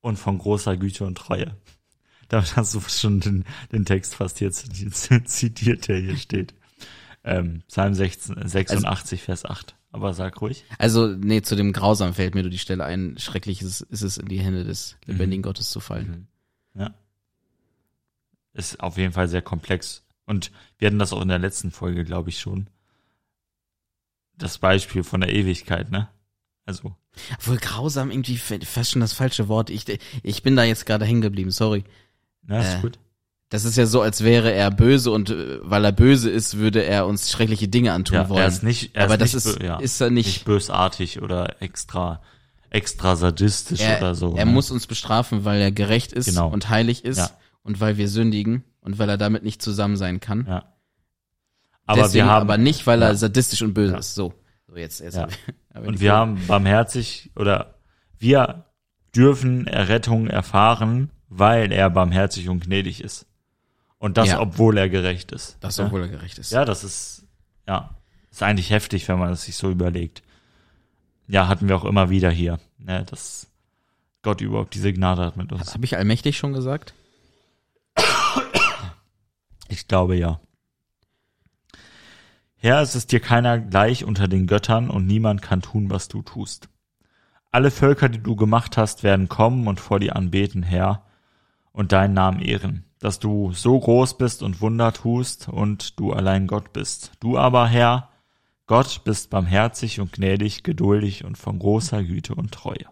Und 0.00 0.18
von 0.18 0.38
großer 0.38 0.76
Güte 0.76 1.04
und 1.06 1.16
Treue. 1.16 1.56
Damit 2.28 2.56
hast 2.56 2.74
du 2.74 2.80
schon 2.80 3.20
den, 3.20 3.44
den 3.72 3.84
Text 3.84 4.14
fast 4.14 4.40
jetzt 4.40 4.70
zitiert, 5.28 5.88
der 5.88 5.98
hier 5.98 6.16
steht. 6.16 6.54
Ähm, 7.24 7.62
Psalm 7.68 7.94
16, 7.94 8.46
86, 8.46 9.22
Vers 9.22 9.44
8. 9.44 9.74
Aber 9.92 10.12
sag 10.12 10.40
ruhig. 10.40 10.64
Also, 10.78 11.06
nee, 11.06 11.40
zu 11.42 11.56
dem 11.56 11.72
Grausam 11.72 12.14
fällt 12.14 12.34
mir 12.34 12.42
nur 12.42 12.50
die 12.50 12.58
Stelle 12.58 12.84
ein. 12.84 13.16
Schrecklich 13.18 13.62
ist, 13.62 13.80
ist 13.80 14.02
es, 14.02 14.18
in 14.18 14.26
die 14.26 14.40
Hände 14.40 14.64
des 14.64 14.96
lebendigen 15.06 15.42
Gottes 15.42 15.70
zu 15.70 15.80
fallen. 15.80 16.26
Mhm. 16.74 16.80
Ja. 16.80 16.94
Ist 18.52 18.80
auf 18.80 18.96
jeden 18.98 19.12
Fall 19.12 19.28
sehr 19.28 19.42
komplex. 19.42 20.04
Und 20.26 20.50
wir 20.78 20.86
hatten 20.86 20.98
das 20.98 21.12
auch 21.12 21.22
in 21.22 21.28
der 21.28 21.38
letzten 21.38 21.70
Folge, 21.70 22.04
glaube 22.04 22.30
ich, 22.30 22.40
schon. 22.40 22.68
Das 24.36 24.58
Beispiel 24.58 25.04
von 25.04 25.20
der 25.20 25.32
Ewigkeit, 25.32 25.90
ne? 25.90 26.08
Also, 26.66 26.96
Obwohl 27.36 27.58
grausam 27.58 28.10
irgendwie 28.10 28.36
fast 28.38 28.90
schon 28.90 29.00
das 29.00 29.12
falsche 29.12 29.48
Wort. 29.48 29.70
Ich, 29.70 29.84
ich 30.22 30.42
bin 30.42 30.56
da 30.56 30.64
jetzt 30.64 30.86
gerade 30.86 31.04
hängen 31.04 31.20
geblieben, 31.20 31.50
sorry. 31.50 31.84
na, 32.42 32.60
ist 32.60 32.78
Äh, 32.78 32.80
gut. 32.80 32.98
Das 33.54 33.64
ist 33.64 33.76
ja 33.76 33.86
so, 33.86 34.02
als 34.02 34.24
wäre 34.24 34.52
er 34.52 34.72
böse 34.72 35.12
und 35.12 35.30
äh, 35.30 35.58
weil 35.62 35.84
er 35.84 35.92
böse 35.92 36.28
ist, 36.28 36.58
würde 36.58 36.82
er 36.84 37.06
uns 37.06 37.30
schreckliche 37.30 37.68
Dinge 37.68 37.92
antun 37.92 38.16
Ja, 38.16 38.28
wollen. 38.28 38.40
er 38.42 38.48
ist 38.48 38.64
nicht, 38.64 38.96
er 38.96 39.04
Aber 39.04 39.14
ist 39.14 39.32
das 39.32 39.44
nicht, 39.44 39.56
ist, 39.56 39.62
ja, 39.62 39.76
ist 39.78 40.00
er 40.00 40.10
nicht, 40.10 40.26
nicht. 40.26 40.44
bösartig 40.44 41.22
oder 41.22 41.62
extra, 41.62 42.20
extra 42.70 43.14
sadistisch 43.14 43.80
er, 43.80 43.98
oder 43.98 44.16
so. 44.16 44.34
er 44.34 44.44
ne? 44.44 44.50
muss 44.50 44.72
uns 44.72 44.88
bestrafen, 44.88 45.44
weil 45.44 45.60
er 45.60 45.70
gerecht 45.70 46.12
ist 46.12 46.26
Genau. 46.26 46.48
und 46.48 46.68
heilig 46.68 47.04
ist 47.04 47.18
Ja. 47.18 47.30
und 47.62 47.78
weil 47.80 47.96
wir 47.96 48.08
sündigen 48.08 48.64
und 48.80 48.98
weil 48.98 49.08
er 49.08 49.18
damit 49.18 49.44
nicht 49.44 49.62
zusammen 49.62 49.96
sein 49.96 50.18
kann. 50.18 50.46
Ja. 50.48 50.64
Aber 51.86 52.02
Deswegen 52.02 52.26
wir 52.26 52.32
haben, 52.32 52.42
aber 52.42 52.58
nicht, 52.58 52.88
weil 52.88 53.02
Ja. 53.02 53.06
er 53.08 53.14
sadistisch 53.14 53.62
und 53.62 53.72
böse 53.72 53.92
Ja. 53.92 53.98
ist. 54.00 54.16
So. 54.16 54.34
So 54.66 54.76
jetzt, 54.76 54.98
jetzt. 54.98 55.14
Ja. 55.16 55.28
und 55.76 56.00
wir 56.00 56.10
Kurve. 56.10 56.12
haben 56.12 56.40
barmherzig 56.48 57.30
oder 57.36 57.76
wir 58.18 58.64
dürfen 59.14 59.68
Errettung 59.68 60.26
erfahren, 60.26 61.10
weil 61.28 61.70
er 61.70 61.88
barmherzig 61.88 62.48
und 62.48 62.64
gnädig 62.64 63.00
ist. 63.00 63.26
Und 64.04 64.18
das, 64.18 64.28
Ja. 64.28 64.40
obwohl 64.40 64.76
er 64.76 64.90
gerecht 64.90 65.32
ist. 65.32 65.56
das, 65.60 65.78
Ja? 65.78 65.86
obwohl 65.86 66.02
er 66.02 66.08
gerecht 66.08 66.36
ist. 66.36 66.52
Ja, 66.52 66.66
das 66.66 66.84
ist, 66.84 67.24
ja, 67.66 67.96
ist 68.30 68.42
eigentlich 68.42 68.68
heftig, 68.68 69.08
wenn 69.08 69.18
man 69.18 69.32
es 69.32 69.44
sich 69.44 69.56
so 69.56 69.70
überlegt. 69.70 70.22
Ja, 71.26 71.48
hatten 71.48 71.68
wir 71.68 71.76
auch 71.76 71.86
immer 71.86 72.10
wieder 72.10 72.30
hier, 72.30 72.60
ne, 72.76 73.06
dass 73.06 73.46
Gott 74.20 74.42
überhaupt 74.42 74.74
diese 74.74 74.92
Gnade 74.92 75.24
hat 75.24 75.38
mit 75.38 75.50
uns. 75.52 75.72
Habe 75.72 75.86
ich 75.86 75.96
allmächtig 75.96 76.36
schon 76.36 76.52
gesagt? 76.52 76.92
Ich 79.68 79.88
glaube 79.88 80.16
ja. 80.16 80.38
Herr, 82.56 82.82
es 82.82 82.94
ist 82.94 83.10
dir 83.10 83.20
keiner 83.20 83.58
gleich 83.58 84.04
unter 84.04 84.28
den 84.28 84.46
Göttern 84.46 84.90
und 84.90 85.06
niemand 85.06 85.40
kann 85.40 85.62
tun, 85.62 85.88
was 85.88 86.08
du 86.08 86.20
tust. 86.20 86.68
Alle 87.50 87.70
Völker, 87.70 88.10
die 88.10 88.22
du 88.22 88.36
gemacht 88.36 88.76
hast, 88.76 89.02
werden 89.02 89.30
kommen 89.30 89.66
und 89.66 89.80
vor 89.80 89.98
dir 89.98 90.14
anbeten, 90.14 90.62
Herr, 90.62 91.06
und 91.72 91.92
deinen 91.92 92.12
Namen 92.12 92.40
ehren, 92.42 92.84
dass 93.04 93.18
du 93.18 93.52
so 93.52 93.78
groß 93.78 94.16
bist 94.16 94.42
und 94.42 94.62
Wunder 94.62 94.90
tust 94.90 95.50
und 95.50 96.00
du 96.00 96.14
allein 96.14 96.46
Gott 96.46 96.72
bist. 96.72 97.12
Du 97.20 97.36
aber, 97.36 97.68
Herr, 97.68 98.08
Gott 98.64 99.02
bist 99.04 99.28
barmherzig 99.28 100.00
und 100.00 100.12
gnädig, 100.12 100.62
geduldig 100.62 101.22
und 101.22 101.36
von 101.36 101.58
großer 101.58 102.02
Güte 102.02 102.34
und 102.34 102.52
Treue. 102.52 102.86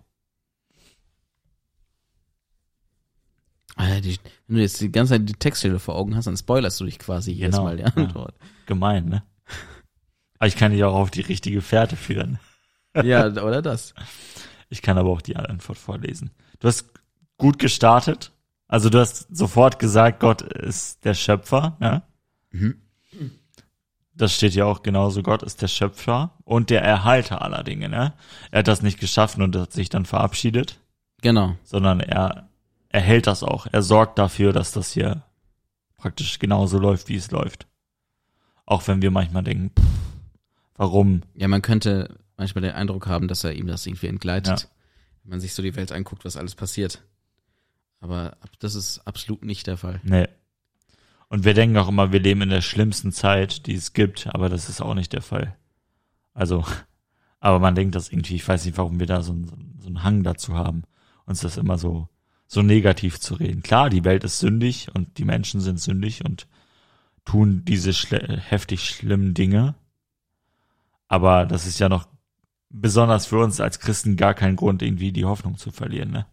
Alter, 3.74 4.02
die, 4.02 4.18
wenn 4.46 4.56
du 4.56 4.60
jetzt 4.60 4.82
die 4.82 4.92
ganze 4.92 5.14
Zeit 5.14 5.26
die 5.26 5.32
Textstelle 5.32 5.78
vor 5.78 5.96
Augen 5.96 6.14
hast, 6.14 6.26
dann 6.26 6.36
spoilerst 6.36 6.78
du 6.78 6.84
dich 6.84 6.98
quasi 6.98 7.32
jedes 7.32 7.52
Genau, 7.52 7.64
Mal 7.64 7.76
die 7.78 7.82
ja. 7.84 7.88
Antwort. 7.88 8.34
Gemein, 8.66 9.06
ne? 9.06 9.22
Aber 10.38 10.46
ich 10.46 10.56
kann 10.56 10.72
dich 10.72 10.84
auch 10.84 10.94
auf 10.94 11.10
die 11.10 11.22
richtige 11.22 11.62
Fährte 11.62 11.96
führen. 11.96 12.38
Ja, 13.02 13.28
oder 13.28 13.62
das. 13.62 13.94
Ich 14.68 14.82
kann 14.82 14.98
aber 14.98 15.08
auch 15.08 15.22
die 15.22 15.36
Antwort 15.36 15.78
vorlesen. 15.78 16.32
Du 16.58 16.68
hast 16.68 16.90
gut 17.38 17.58
gestartet. 17.58 18.31
Also 18.72 18.88
du 18.88 18.98
hast 19.00 19.26
sofort 19.36 19.78
gesagt, 19.78 20.18
Gott 20.20 20.40
ist 20.40 21.04
der 21.04 21.12
Schöpfer. 21.12 21.76
Ja? 21.78 22.02
Mhm. 22.52 22.80
Das 24.14 24.34
steht 24.34 24.54
ja 24.54 24.64
auch 24.64 24.82
genauso. 24.82 25.22
Gott 25.22 25.42
ist 25.42 25.60
der 25.60 25.68
Schöpfer 25.68 26.32
und 26.44 26.70
der 26.70 26.82
Erhalter 26.82 27.42
aller 27.42 27.64
Dinge. 27.64 27.90
Ne? 27.90 28.14
Er 28.50 28.60
hat 28.60 28.68
das 28.68 28.80
nicht 28.80 28.98
geschaffen 28.98 29.42
und 29.42 29.54
hat 29.56 29.72
sich 29.74 29.90
dann 29.90 30.06
verabschiedet, 30.06 30.78
Genau. 31.20 31.54
sondern 31.64 32.00
er 32.00 32.48
erhält 32.88 33.26
das 33.26 33.42
auch. 33.42 33.66
Er 33.70 33.82
sorgt 33.82 34.18
dafür, 34.18 34.54
dass 34.54 34.72
das 34.72 34.90
hier 34.92 35.22
praktisch 35.98 36.38
genauso 36.38 36.78
läuft, 36.78 37.10
wie 37.10 37.16
es 37.16 37.30
läuft. 37.30 37.66
Auch 38.64 38.88
wenn 38.88 39.02
wir 39.02 39.10
manchmal 39.10 39.42
denken, 39.44 39.70
pff, 39.78 39.86
warum? 40.76 41.24
Ja, 41.34 41.46
man 41.46 41.60
könnte 41.60 42.16
manchmal 42.38 42.62
den 42.62 42.72
Eindruck 42.72 43.06
haben, 43.06 43.28
dass 43.28 43.44
er 43.44 43.52
ihm 43.52 43.66
das 43.66 43.84
irgendwie 43.86 44.06
entgleitet. 44.06 44.70
wenn 45.24 45.30
man 45.30 45.40
sich 45.40 45.52
so 45.52 45.62
die 45.62 45.76
Welt 45.76 45.92
anguckt, 45.92 46.24
was 46.24 46.38
alles 46.38 46.54
passiert. 46.54 47.02
Aber 48.02 48.36
das 48.58 48.74
ist 48.74 48.98
absolut 49.06 49.44
nicht 49.44 49.68
der 49.68 49.76
Fall. 49.76 50.00
Nee. 50.02 50.26
Und 51.28 51.44
wir 51.44 51.54
denken 51.54 51.78
auch 51.78 51.88
immer, 51.88 52.10
wir 52.10 52.18
leben 52.18 52.42
in 52.42 52.50
der 52.50 52.60
schlimmsten 52.60 53.12
Zeit, 53.12 53.66
die 53.66 53.74
es 53.74 53.92
gibt, 53.92 54.26
aber 54.34 54.48
das 54.48 54.68
ist 54.68 54.82
auch 54.82 54.94
nicht 54.94 55.12
der 55.12 55.22
Fall. 55.22 55.56
Also, 56.34 56.64
aber 57.40 57.60
man 57.60 57.76
denkt 57.76 57.94
das 57.94 58.10
irgendwie, 58.10 58.34
ich 58.34 58.46
weiß 58.46 58.66
nicht, 58.66 58.76
warum 58.76 58.98
wir 58.98 59.06
da 59.06 59.22
so, 59.22 59.32
so, 59.44 59.56
so 59.78 59.86
einen 59.86 60.02
Hang 60.02 60.24
dazu 60.24 60.54
haben, 60.54 60.82
uns 61.26 61.40
das 61.40 61.56
immer 61.56 61.78
so, 61.78 62.08
so 62.48 62.60
negativ 62.60 63.20
zu 63.20 63.34
reden. 63.34 63.62
Klar, 63.62 63.88
die 63.88 64.04
Welt 64.04 64.24
ist 64.24 64.40
sündig 64.40 64.92
und 64.92 65.16
die 65.18 65.24
Menschen 65.24 65.60
sind 65.60 65.80
sündig 65.80 66.24
und 66.24 66.48
tun 67.24 67.64
diese 67.64 67.92
schle 67.92 68.42
heftig 68.48 68.84
schlimmen 68.84 69.32
Dinge. 69.32 69.76
Aber 71.06 71.46
das 71.46 71.68
ist 71.68 71.78
ja 71.78 71.88
noch 71.88 72.08
besonders 72.68 73.26
für 73.26 73.38
uns 73.38 73.60
als 73.60 73.78
Christen 73.78 74.16
gar 74.16 74.34
kein 74.34 74.56
Grund, 74.56 74.82
irgendwie 74.82 75.12
die 75.12 75.24
Hoffnung 75.24 75.56
zu 75.56 75.70
verlieren, 75.70 76.10
ne? 76.10 76.26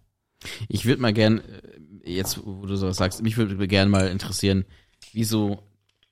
Ich 0.67 0.85
würde 0.85 1.01
mal 1.01 1.13
gern, 1.13 1.39
äh, 1.39 2.13
jetzt 2.13 2.39
wo 2.45 2.65
du 2.65 2.75
sowas 2.75 2.97
sagst, 2.97 3.21
mich 3.21 3.37
würde 3.37 3.67
gerne 3.67 3.89
mal 3.91 4.07
interessieren, 4.07 4.65
wieso 5.11 5.63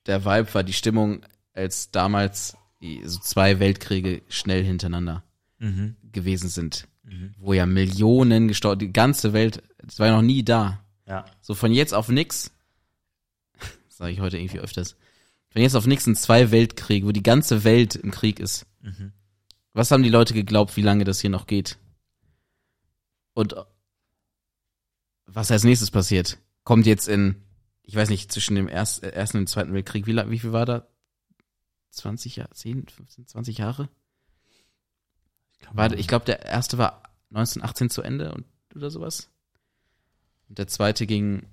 der 0.06 0.26
Vibe 0.26 0.54
war, 0.54 0.64
die 0.64 0.74
Stimmung, 0.74 1.26
als 1.54 1.92
damals 1.92 2.56
die, 2.82 3.02
so 3.06 3.20
zwei 3.20 3.60
Weltkriege 3.60 4.22
schnell 4.30 4.64
hintereinander 4.64 5.24
Mhm. 5.60 5.96
gewesen 6.12 6.50
sind, 6.50 6.88
Mhm. 7.04 7.34
wo 7.40 7.54
ja 7.54 7.66
Millionen 7.66 8.48
gestorben, 8.48 8.80
die 8.80 8.94
ganze 8.94 9.34
Welt, 9.34 9.64
das 9.80 9.98
war 10.00 10.08
ja 10.08 10.16
noch 10.16 10.22
nie 10.22 10.44
da. 10.44 10.84
Ja. 11.08 11.26
So 11.42 11.56
von 11.56 11.72
jetzt 11.72 11.94
auf 11.94 12.10
nix, 12.10 12.52
sage 13.90 14.12
ich 14.12 14.20
heute 14.20 14.38
irgendwie 14.38 14.60
öfters, 14.60 14.96
von 15.50 15.62
jetzt 15.62 15.76
auf 15.76 15.88
nix 15.88 16.04
sind 16.04 16.18
zwei 16.18 16.52
Weltkriege, 16.52 17.08
wo 17.08 17.12
die 17.12 17.24
ganze 17.24 17.64
Welt 17.64 17.96
im 17.96 18.12
Krieg 18.12 18.40
ist. 18.40 18.66
Mhm. 18.82 19.14
Was 19.74 19.90
haben 19.92 20.04
die 20.04 20.10
Leute 20.10 20.34
geglaubt, 20.34 20.76
wie 20.78 20.82
lange 20.82 21.04
das 21.06 21.20
hier 21.22 21.30
noch 21.30 21.48
geht? 21.48 21.78
Und 23.34 23.56
was 25.28 25.52
als 25.52 25.64
nächstes 25.64 25.92
passiert? 25.92 26.40
Kommt 26.64 26.86
jetzt 26.86 27.08
in, 27.08 27.44
ich 27.84 27.96
weiß 27.96 28.10
nicht, 28.10 28.32
zwischen 28.32 28.56
dem 28.56 28.68
erst, 28.68 29.04
äh, 29.04 29.10
ersten 29.10 29.38
und 29.38 29.44
dem 29.44 29.48
zweiten 29.48 29.74
Weltkrieg, 29.74 30.08
wie, 30.08 30.16
wie 30.16 30.40
viel 30.40 30.54
war 30.54 30.66
da? 30.66 30.88
20 31.92 32.38
Jahre, 32.38 32.52
10, 32.52 32.88
15, 32.88 33.28
20 33.28 33.58
Jahre? 33.58 33.90
War, 35.72 35.92
ich 35.94 36.08
glaube, 36.08 36.26
der 36.26 36.44
erste 36.46 36.78
war 36.78 37.04
1918 37.30 37.90
zu 37.90 38.02
Ende 38.02 38.34
und, 38.34 38.46
oder 38.76 38.90
sowas. 38.90 39.30
Und 40.48 40.58
der 40.60 40.68
zweite 40.68 41.06
ging 41.06 41.48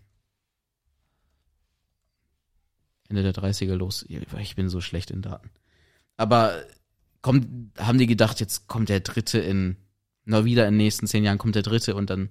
Ende 3.08 3.22
der 3.22 3.34
30er 3.34 3.74
los. 3.74 4.04
Ich 4.08 4.56
bin 4.56 4.68
so 4.68 4.80
schlecht 4.80 5.10
in 5.10 5.22
Daten. 5.22 5.50
Aber 6.16 6.62
kommt, 7.22 7.78
haben 7.78 7.98
die 7.98 8.06
gedacht, 8.06 8.40
jetzt 8.40 8.68
kommt 8.68 8.88
der 8.88 9.00
dritte 9.00 9.38
in, 9.38 9.76
na 10.24 10.44
wieder 10.44 10.66
in 10.66 10.74
den 10.74 10.78
nächsten 10.78 11.06
zehn 11.06 11.24
Jahren 11.24 11.38
kommt 11.38 11.54
der 11.54 11.62
dritte 11.62 11.94
und 11.94 12.10
dann. 12.10 12.30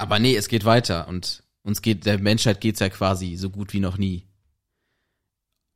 Aber 0.00 0.18
nee, 0.18 0.34
es 0.34 0.48
geht 0.48 0.64
weiter 0.64 1.08
und 1.08 1.42
uns 1.62 1.82
geht, 1.82 2.06
der 2.06 2.18
Menschheit 2.18 2.62
geht's 2.62 2.80
ja 2.80 2.88
quasi 2.88 3.36
so 3.36 3.50
gut 3.50 3.74
wie 3.74 3.80
noch 3.80 3.98
nie. 3.98 4.26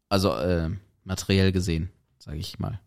Also, 0.09 0.35
äh, 0.35 0.71
materiell 1.03 1.53
gesehen, 1.53 1.91
sage 2.17 2.39
ich 2.39 2.59
mal. 2.59 2.81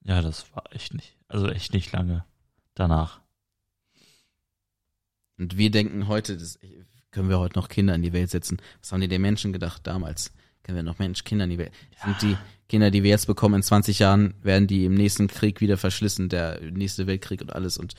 Ja, 0.00 0.20
das 0.20 0.52
war 0.52 0.64
echt 0.74 0.94
nicht, 0.94 1.16
also 1.28 1.46
echt 1.46 1.72
nicht 1.72 1.92
lange 1.92 2.24
danach. 2.74 3.20
Und 5.38 5.56
wir 5.56 5.70
denken 5.70 6.08
heute, 6.08 6.36
das 6.36 6.58
können 7.12 7.28
wir 7.28 7.38
heute 7.38 7.56
noch 7.56 7.68
Kinder 7.68 7.94
in 7.94 8.02
die 8.02 8.12
Welt 8.12 8.30
setzen. 8.30 8.60
Was 8.80 8.90
haben 8.90 9.00
die 9.00 9.06
den 9.06 9.22
Menschen 9.22 9.52
gedacht 9.52 9.86
damals? 9.86 10.32
Können 10.62 10.76
wir 10.76 10.82
noch 10.82 10.98
Mensch, 10.98 11.24
Kinder 11.24 11.44
in 11.44 11.50
die? 11.50 11.56
Sind 11.56 12.22
die 12.22 12.36
Kinder, 12.68 12.90
die 12.90 13.02
wir 13.02 13.10
jetzt 13.10 13.26
bekommen 13.26 13.56
in 13.56 13.62
20 13.62 13.98
Jahren, 13.98 14.34
werden 14.42 14.66
die 14.66 14.86
im 14.86 14.94
nächsten 14.94 15.28
Krieg 15.28 15.60
wieder 15.60 15.76
verschlissen, 15.76 16.28
der 16.28 16.58
nächste 16.60 17.06
Weltkrieg 17.06 17.42
und 17.42 17.52
alles 17.52 17.76
und 17.76 17.94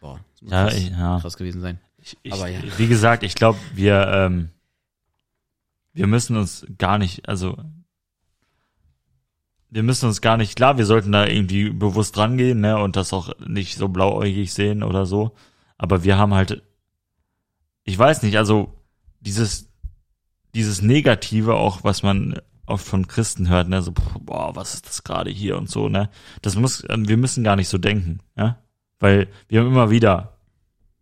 boah, 0.00 0.18
das 0.32 0.42
muss 0.42 0.50
Ja, 0.52 0.64
krass, 0.64 0.74
ich, 0.76 0.90
ja. 0.90 1.20
krass 1.20 1.36
gewesen 1.36 1.60
sein. 1.60 1.78
Ich, 1.98 2.16
ich, 2.22 2.32
Aber 2.32 2.48
ja. 2.48 2.60
Wie 2.78 2.86
gesagt, 2.86 3.22
ich 3.22 3.34
glaube, 3.34 3.58
wir, 3.74 4.08
ähm, 4.08 4.48
wir 5.92 6.06
müssen 6.06 6.36
uns 6.36 6.66
gar 6.78 6.96
nicht, 6.96 7.28
also 7.28 7.58
wir 9.68 9.82
müssen 9.82 10.06
uns 10.06 10.20
gar 10.20 10.36
nicht, 10.36 10.56
klar, 10.56 10.78
wir 10.78 10.86
sollten 10.86 11.12
da 11.12 11.26
irgendwie 11.26 11.70
bewusst 11.70 12.16
rangehen, 12.18 12.60
ne, 12.60 12.78
und 12.82 12.96
das 12.96 13.12
auch 13.12 13.38
nicht 13.40 13.76
so 13.76 13.88
blauäugig 13.88 14.52
sehen 14.52 14.82
oder 14.82 15.06
so. 15.06 15.36
Aber 15.78 16.02
wir 16.02 16.18
haben 16.18 16.34
halt, 16.34 16.62
ich 17.84 17.96
weiß 17.96 18.22
nicht, 18.22 18.36
also 18.36 18.82
dieses, 19.20 19.69
dieses 20.54 20.82
Negative 20.82 21.54
auch, 21.54 21.84
was 21.84 22.02
man 22.02 22.40
oft 22.66 22.86
von 22.86 23.08
Christen 23.08 23.48
hört, 23.48 23.68
ne, 23.68 23.82
so, 23.82 23.92
boah, 24.20 24.54
was 24.54 24.74
ist 24.74 24.86
das 24.86 25.02
gerade 25.02 25.30
hier 25.30 25.58
und 25.58 25.68
so, 25.68 25.88
ne, 25.88 26.08
das 26.42 26.56
muss, 26.56 26.82
wir 26.88 27.16
müssen 27.16 27.42
gar 27.44 27.56
nicht 27.56 27.68
so 27.68 27.78
denken, 27.78 28.20
ja, 28.36 28.58
weil 28.98 29.28
wir 29.48 29.60
haben 29.60 29.66
immer 29.68 29.90
wieder 29.90 30.36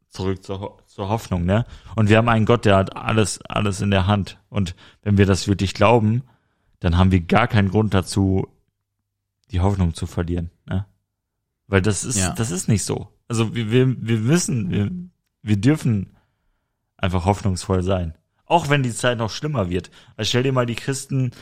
zurück 0.08 0.42
zur, 0.42 0.78
zur 0.86 1.08
Hoffnung, 1.08 1.44
ne, 1.44 1.66
und 1.94 2.08
wir 2.08 2.16
haben 2.16 2.28
einen 2.28 2.46
Gott, 2.46 2.64
der 2.64 2.76
hat 2.76 2.96
alles, 2.96 3.40
alles 3.42 3.80
in 3.82 3.90
der 3.90 4.06
Hand 4.06 4.38
und 4.48 4.74
wenn 5.02 5.18
wir 5.18 5.26
das 5.26 5.46
wirklich 5.46 5.74
glauben, 5.74 6.22
dann 6.80 6.96
haben 6.96 7.10
wir 7.10 7.20
gar 7.20 7.48
keinen 7.48 7.70
Grund 7.70 7.92
dazu, 7.92 8.46
die 9.50 9.60
Hoffnung 9.60 9.92
zu 9.94 10.06
verlieren, 10.06 10.50
ne, 10.66 10.86
weil 11.66 11.82
das 11.82 12.04
ist, 12.04 12.18
Ja. 12.18 12.32
das 12.32 12.50
ist 12.50 12.68
nicht 12.68 12.84
so. 12.84 13.08
Also 13.28 13.54
wir, 13.54 13.70
wir, 13.70 13.94
wir 14.00 14.18
müssen, 14.20 14.70
wir, 14.70 14.90
wir 15.42 15.56
dürfen 15.58 16.16
einfach 16.96 17.26
hoffnungsvoll 17.26 17.82
sein. 17.82 18.14
Auch 18.48 18.68
wenn 18.70 18.82
die 18.82 18.92
Zeit 18.94 19.18
noch 19.18 19.30
schlimmer 19.30 19.70
wird. 19.70 19.90
Weil 20.16 20.24
stell 20.24 20.42
dir 20.42 20.52
mal 20.52 20.66
die 20.66 20.74
Christen 20.74 21.32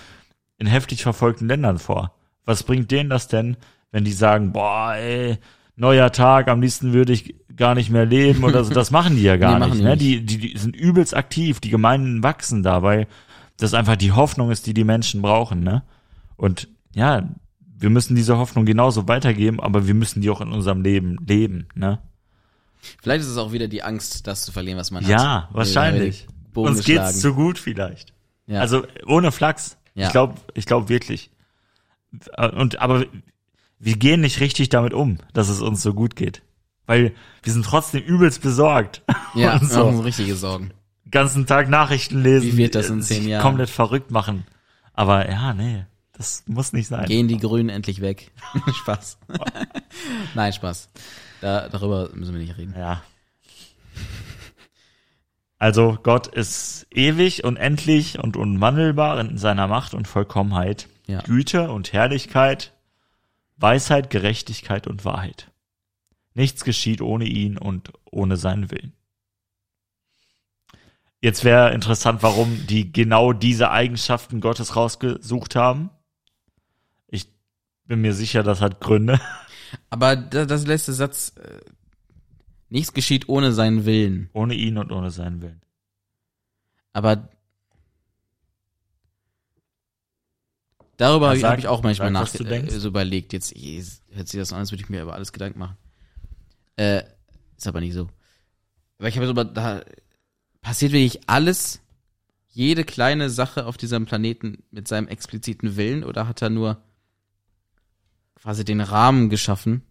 in 0.59 0.67
heftig 0.67 1.03
verfolgten 1.03 1.47
Ländern 1.49 1.79
vor. 1.79 2.15
Was 2.45 2.63
bringt 2.63 2.91
denen 2.91 3.11
das 3.11 3.29
denn, 3.29 3.57
wenn 3.93 4.05
die 4.05 4.13
sagen, 4.13 4.53
boah, 4.53 4.95
ey, 4.95 5.39
neuer 5.77 6.11
Tag, 6.13 6.49
am 6.49 6.61
liebsten 6.61 6.93
würde 6.93 7.13
ich 7.13 7.35
gar 7.55 7.75
nicht 7.75 7.91
mehr 7.91 8.05
leben 8.07 8.45
oder 8.45 8.65
so. 8.65 8.75
Das 8.75 8.91
machen 8.91 9.17
die 9.17 9.23
ja 9.23 9.37
gar 9.39 9.59
Nee, 9.59 9.67
nicht. 9.67 9.79
die 9.79 9.85
Ne? 9.85 9.97
Die, 9.97 10.27
die, 10.27 10.39
die 10.39 10.59
sind 10.59 10.75
übelst 10.77 11.15
aktiv, 11.15 11.61
die 11.61 11.71
Gemeinden 11.71 12.23
wachsen 12.23 12.63
da, 12.63 12.83
weil 12.83 13.07
das 13.57 13.75
einfach 13.75 13.97
die 13.97 14.13
Hoffnung 14.13 14.51
ist, 14.51 14.67
die 14.67 14.75
die 14.75 14.85
Menschen 14.85 15.23
brauchen. 15.23 15.61
Ne? 15.61 15.83
Und 16.37 16.69
ja, 16.95 17.29
wir 17.79 17.91
müssen 17.91 18.17
diese 18.17 18.39
Hoffnung 18.39 18.65
genauso 18.65 19.07
weitergeben, 19.09 19.61
aber 19.61 19.87
wir 19.87 19.95
müssen 19.95 20.21
die 20.23 20.31
auch 20.31 20.41
in 20.41 20.53
unserem 20.53 20.83
Leben 20.83 21.19
leben. 21.27 21.69
Ne? 21.75 21.99
Vielleicht 23.03 23.23
ist 23.23 23.31
es 23.31 23.37
auch 23.39 23.53
wieder 23.53 23.69
die 23.69 23.83
Angst, 23.83 24.27
das 24.27 24.45
zu 24.45 24.53
verlieren, 24.53 24.79
was 24.79 24.91
man 24.91 25.05
hat. 25.05 25.11
Ja, 25.11 25.49
wahrscheinlich. 25.53 26.27
Bogen 26.57 26.71
Uns 26.71 26.85
geschlagen. 26.85 27.07
geht's 27.09 27.21
zu 27.21 27.35
gut 27.35 27.59
vielleicht. 27.59 28.13
ja. 28.47 28.61
Also 28.61 28.85
ohne 29.07 29.31
Flachs. 29.31 29.77
Ja. 29.95 30.07
Ich 30.07 30.13
glaube, 30.13 30.35
ich 30.55 30.67
glaube 30.67 30.89
wirklich. 30.89 31.31
Und 32.37 32.81
aber 32.81 33.05
wir 33.79 33.97
gehen 33.97 34.21
nicht 34.23 34.41
richtig 34.41 34.69
damit 34.71 34.93
um, 34.95 35.19
dass 35.33 35.49
es 35.49 35.61
uns 35.61 35.83
so 35.83 35.93
gut 35.95 36.17
geht, 36.17 36.43
weil 36.87 37.13
wir 37.43 37.53
sind 37.53 37.65
trotzdem 37.65 38.03
übelst 38.03 38.43
besorgt. 38.43 39.03
ja, 39.35 39.59
und 39.59 39.71
so. 39.71 39.87
haben 39.87 40.01
richtige 40.01 40.35
Sorgen. 40.35 40.73
ganzen 41.11 41.47
Tag 41.47 41.69
Nachrichten 41.69 42.23
lesen. 42.23 42.53
Wie 42.53 42.57
wird 42.57 42.75
das 42.75 42.91
in 42.91 43.03
sich 43.03 43.19
zehn 43.19 43.29
Jahren? 43.29 43.43
Komplett 43.43 43.71
verrückt 43.71 44.11
machen. 44.11 44.47
Aber 44.95 45.29
ja, 45.31 45.53
nee, 45.55 45.85
das 46.13 46.43
muss 46.47 46.73
nicht 46.73 46.89
sein. 46.89 47.07
Gehen 47.07 47.29
die 47.29 47.39
Grünen 47.39 47.69
endlich 47.69 48.01
weg. 48.01 48.33
Spaß. 48.83 49.19
Nein, 50.35 50.53
Spaß. 50.53 50.89
Da, 51.43 51.69
darüber 51.69 52.11
müssen 52.15 52.33
wir 52.35 52.41
nicht 52.41 52.57
reden. 52.57 52.75
Ja. 52.77 53.03
Also 55.59 55.99
Gott 56.03 56.27
ist 56.27 56.87
ewig, 56.91 57.45
unendlich 57.45 58.19
und 58.19 58.37
unwandelbar 58.37 59.19
in 59.21 59.39
seiner 59.39 59.69
Macht 59.69 59.95
und 59.95 60.07
Vollkommenheit. 60.07 60.89
Ja. 61.07 61.21
Güte 61.23 61.71
und 61.71 61.93
Herrlichkeit, 61.93 62.75
Weisheit, 63.57 64.11
Gerechtigkeit 64.11 64.87
und 64.87 65.05
Wahrheit. 65.05 65.51
Nichts 66.35 66.65
geschieht 66.65 67.01
ohne 67.01 67.25
ihn 67.25 67.57
und 67.57 67.93
ohne 68.11 68.37
seinen 68.37 68.71
Willen. 68.71 68.93
Jetzt 71.23 71.45
wäre 71.45 71.73
interessant, 71.73 72.23
warum 72.23 72.67
die 72.67 72.93
genau 72.93 73.33
diese 73.33 73.71
Eigenschaften 73.71 74.41
Gottes 74.41 74.77
rausgesucht 74.77 75.57
haben. 75.57 75.89
Ich 77.09 77.27
bin 77.85 78.03
mir 78.03 78.13
sicher, 78.13 78.43
das 78.43 78.61
hat 78.61 78.81
Gründe. 78.81 79.19
Aber 79.89 80.15
da- 80.15 80.45
das 80.45 80.67
letzte 80.67 80.93
Satz, 80.93 81.33
äh, 81.39 81.61
nichts 82.69 82.93
geschieht 82.93 83.29
ohne 83.29 83.53
seinen 83.53 83.85
Willen. 83.85 84.31
Ohne 84.33 84.55
ihn 84.55 84.79
und 84.79 84.93
ohne 84.93 85.11
seinen 85.11 85.43
Willen. 85.43 85.61
Aber 86.93 87.29
darüber 90.97 91.29
habe 91.29 91.59
ich 91.59 91.69
auch 91.69 91.83
manchmal 91.83 92.13
sag, 92.13 92.41
nach 92.41 92.47
äh, 92.47 92.71
so 92.71 92.89
überlegt. 92.89 93.33
Jetzt 93.33 93.55
hört 94.11 94.29
sich 94.29 94.41
das 94.41 94.53
an, 94.53 94.61
als 94.61 94.73
würde 94.73 94.83
ich 94.83 94.89
mir 94.89 95.03
über 95.03 95.15
alles 95.15 95.33
Gedanken 95.33 95.59
machen. 95.59 95.77
Äh, 96.77 97.03
ist 97.57 97.67
aber 97.67 97.81
nicht 97.81 97.95
so. 97.95 98.09
Aber 98.99 99.09
ich 99.09 99.17
habe 99.17 99.27
so 99.27 99.33
über, 99.33 99.45
da 99.45 99.83
passiert 100.61 100.93
wirklich 100.93 101.29
alles, 101.29 101.81
jede 102.49 102.85
kleine 102.85 103.29
Sache 103.29 103.67
auf 103.67 103.77
diesem 103.77 104.07
Planeten 104.07 104.65
mit 104.71 104.89
seinem 104.89 105.09
expliziten 105.09 105.77
Willen 105.77 106.03
oder 106.03 106.27
hat 106.27 106.41
er 106.41 106.49
nur 106.49 106.83
quasi 108.37 108.65
den 108.65 108.81
Rahmen 108.81 109.29
geschaffen, 109.29 109.83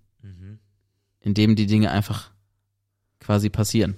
in 1.19 1.33
dem 1.33 1.55
die 1.55 1.65
Dinge 1.65 1.91
einfach 1.91 2.31
quasi 3.25 3.49
passieren? 3.49 3.95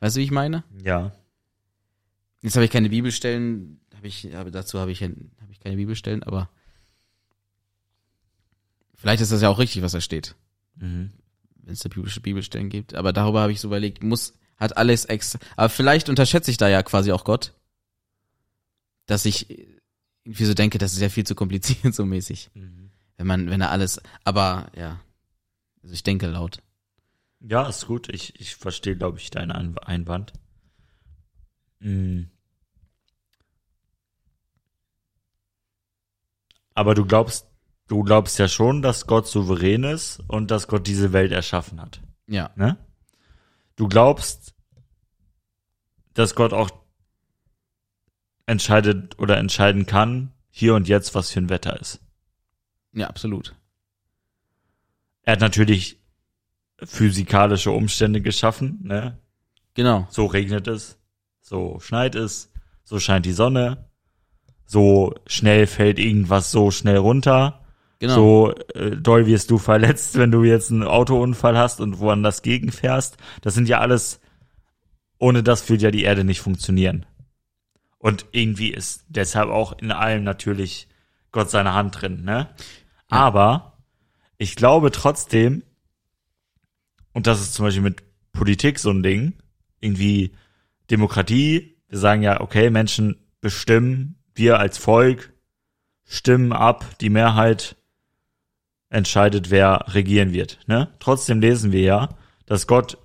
Weißt 0.00 0.16
du, 0.16 0.20
wie 0.20 0.24
ich 0.24 0.30
meine? 0.30 0.64
Ja. 0.84 1.12
Jetzt 2.42 2.56
habe 2.56 2.64
ich 2.64 2.70
keine 2.70 2.88
Bibelstellen, 2.90 3.80
habe 3.96 4.06
ich, 4.06 4.34
aber 4.36 4.50
dazu 4.50 4.78
habe 4.78 4.92
ich, 4.92 5.02
habe 5.02 5.14
ich 5.50 5.60
keine 5.60 5.76
Bibelstellen, 5.76 6.22
aber 6.22 6.48
Vielleicht 8.94 9.22
ist 9.22 9.32
das 9.32 9.40
ja 9.40 9.48
auch 9.48 9.58
richtig, 9.58 9.80
was 9.80 9.92
da 9.92 10.00
steht, 10.02 10.34
Mhm. 10.76 11.10
wenn 11.62 11.72
es 11.72 11.80
da 11.80 11.88
biblische 11.88 12.20
Bibelstellen 12.20 12.68
gibt. 12.68 12.94
Aber 12.94 13.14
darüber 13.14 13.40
habe 13.40 13.50
ich 13.52 13.58
so 13.60 13.68
überlegt, 13.68 14.02
muss, 14.02 14.34
hat 14.58 14.76
alles 14.76 15.06
extra. 15.06 15.38
Aber 15.56 15.70
vielleicht 15.70 16.10
unterschätze 16.10 16.50
ich 16.50 16.58
da 16.58 16.68
ja 16.68 16.82
quasi 16.82 17.10
auch 17.12 17.24
Gott. 17.24 17.54
Dass 19.06 19.24
ich 19.24 19.48
irgendwie 20.24 20.44
so 20.44 20.52
denke, 20.52 20.76
das 20.76 20.92
ist 20.92 21.00
ja 21.00 21.08
viel 21.08 21.24
zu 21.24 21.34
kompliziert, 21.34 21.94
so 21.94 22.04
mäßig. 22.04 22.50
Wenn 23.16 23.26
man, 23.26 23.48
wenn 23.48 23.62
er 23.62 23.70
alles, 23.70 24.02
aber 24.24 24.70
ja. 24.76 25.00
Also 25.82 25.94
ich 25.94 26.02
denke 26.02 26.26
laut. 26.26 26.60
Ja, 27.40 27.66
ist 27.68 27.86
gut. 27.86 28.08
Ich, 28.08 28.38
ich 28.40 28.56
verstehe, 28.56 28.96
glaube 28.96 29.18
ich, 29.18 29.30
deinen 29.30 29.50
Ein- 29.52 29.78
Einwand. 29.78 30.32
Mhm. 31.80 32.30
Aber 36.74 36.94
du 36.94 37.04
glaubst, 37.04 37.46
du 37.88 38.02
glaubst 38.04 38.38
ja 38.38 38.48
schon, 38.48 38.82
dass 38.82 39.06
Gott 39.06 39.26
souverän 39.26 39.84
ist 39.84 40.20
und 40.28 40.50
dass 40.50 40.68
Gott 40.68 40.86
diese 40.86 41.12
Welt 41.12 41.32
erschaffen 41.32 41.80
hat. 41.80 42.00
Ja. 42.26 42.50
Ne? 42.56 42.78
Du 43.76 43.88
glaubst, 43.88 44.54
dass 46.14 46.34
Gott 46.34 46.52
auch 46.52 46.70
entscheidet 48.46 49.18
oder 49.18 49.38
entscheiden 49.38 49.86
kann, 49.86 50.32
hier 50.50 50.74
und 50.74 50.88
jetzt, 50.88 51.14
was 51.14 51.30
für 51.30 51.40
ein 51.40 51.48
Wetter 51.48 51.78
ist. 51.80 52.00
Ja, 52.92 53.08
absolut. 53.08 53.54
Er 55.22 55.34
hat 55.34 55.40
natürlich 55.40 55.99
physikalische 56.84 57.70
Umstände 57.70 58.20
geschaffen, 58.20 58.80
ne? 58.82 59.18
Genau. 59.74 60.06
So 60.10 60.26
regnet 60.26 60.66
es, 60.68 60.98
so 61.40 61.78
schneit 61.80 62.14
es, 62.14 62.52
so 62.84 62.98
scheint 62.98 63.26
die 63.26 63.32
Sonne, 63.32 63.88
so 64.66 65.14
schnell 65.26 65.66
fällt 65.66 65.98
irgendwas 65.98 66.50
so 66.50 66.70
schnell 66.70 66.98
runter, 66.98 67.60
Genau. 68.00 68.14
so 68.14 68.54
äh, 68.74 68.96
doll 68.96 69.26
wirst 69.26 69.50
du 69.50 69.58
verletzt, 69.58 70.16
wenn 70.16 70.30
du 70.30 70.42
jetzt 70.42 70.70
einen 70.70 70.84
Autounfall 70.84 71.58
hast 71.58 71.80
und 71.82 71.98
woanders 71.98 72.40
gegenfährst. 72.40 73.18
Das 73.42 73.52
sind 73.52 73.68
ja 73.68 73.80
alles, 73.80 74.20
ohne 75.18 75.42
das 75.42 75.68
würde 75.68 75.84
ja 75.84 75.90
die 75.90 76.04
Erde 76.04 76.24
nicht 76.24 76.40
funktionieren. 76.40 77.04
Und 77.98 78.24
irgendwie 78.32 78.70
ist 78.70 79.04
deshalb 79.08 79.50
auch 79.50 79.76
in 79.78 79.92
allem 79.92 80.24
natürlich 80.24 80.88
Gott 81.30 81.50
seine 81.50 81.74
Hand 81.74 82.00
drin, 82.00 82.24
ne? 82.24 82.48
Ja. 83.10 83.18
Aber 83.18 83.78
ich 84.38 84.56
glaube 84.56 84.90
trotzdem, 84.90 85.62
und 87.12 87.26
das 87.26 87.40
ist 87.40 87.54
zum 87.54 87.66
Beispiel 87.66 87.82
mit 87.82 88.02
Politik 88.32 88.78
so 88.78 88.90
ein 88.90 89.02
Ding, 89.02 89.34
irgendwie 89.80 90.32
Demokratie, 90.90 91.76
wir 91.88 91.98
sagen 91.98 92.22
ja, 92.22 92.40
okay, 92.40 92.70
Menschen 92.70 93.16
bestimmen, 93.40 94.16
wir 94.34 94.58
als 94.58 94.78
Volk 94.78 95.32
stimmen 96.04 96.52
ab, 96.52 96.84
die 97.00 97.10
Mehrheit 97.10 97.76
entscheidet, 98.88 99.50
wer 99.50 99.84
regieren 99.88 100.32
wird. 100.32 100.58
Ne? 100.66 100.92
Trotzdem 100.98 101.40
lesen 101.40 101.72
wir 101.72 101.82
ja, 101.82 102.08
dass 102.46 102.66
Gott 102.66 102.98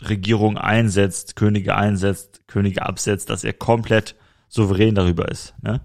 Regierung 0.00 0.58
einsetzt, 0.58 1.36
Könige 1.36 1.74
einsetzt, 1.74 2.46
Könige 2.46 2.82
absetzt, 2.82 3.30
dass 3.30 3.44
er 3.44 3.54
komplett 3.54 4.14
souverän 4.48 4.94
darüber 4.94 5.30
ist. 5.30 5.54
Ne? 5.62 5.80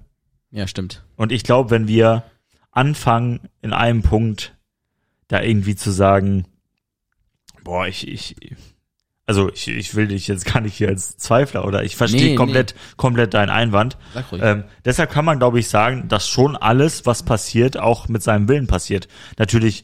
Ja, 0.51 0.67
stimmt. 0.67 1.05
Und 1.15 1.31
ich 1.31 1.43
glaube, 1.43 1.71
wenn 1.71 1.87
wir 1.87 2.23
anfangen, 2.71 3.49
in 3.61 3.73
einem 3.73 4.01
Punkt 4.01 4.57
da 5.27 5.41
irgendwie 5.41 5.75
zu 5.75 5.91
sagen, 5.91 6.45
boah, 7.63 7.87
ich, 7.87 8.07
ich, 8.07 8.35
also 9.25 9.49
ich, 9.49 9.67
ich 9.67 9.95
will 9.95 10.07
dich 10.07 10.27
jetzt 10.27 10.45
gar 10.45 10.61
nicht 10.61 10.75
hier 10.75 10.89
als 10.89 11.17
Zweifler 11.17 11.65
oder 11.65 11.83
ich 11.83 11.95
verstehe 11.95 12.31
Nee, 12.31 12.35
komplett, 12.35 12.75
komplett 12.97 13.33
deinen 13.33 13.49
Einwand. 13.49 13.97
Ähm, 14.33 14.65
deshalb 14.83 15.11
kann 15.11 15.25
man, 15.25 15.39
glaube 15.39 15.59
ich, 15.59 15.69
sagen, 15.69 16.07
dass 16.07 16.27
schon 16.27 16.57
alles, 16.57 17.05
was 17.05 17.23
passiert, 17.23 17.77
auch 17.77 18.07
mit 18.07 18.23
seinem 18.23 18.47
Willen 18.47 18.67
passiert. 18.67 19.07
Natürlich 19.37 19.83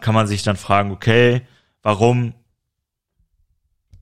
kann 0.00 0.14
man 0.14 0.26
sich 0.26 0.42
dann 0.42 0.56
fragen, 0.56 0.90
okay, 0.90 1.42
warum 1.82 2.34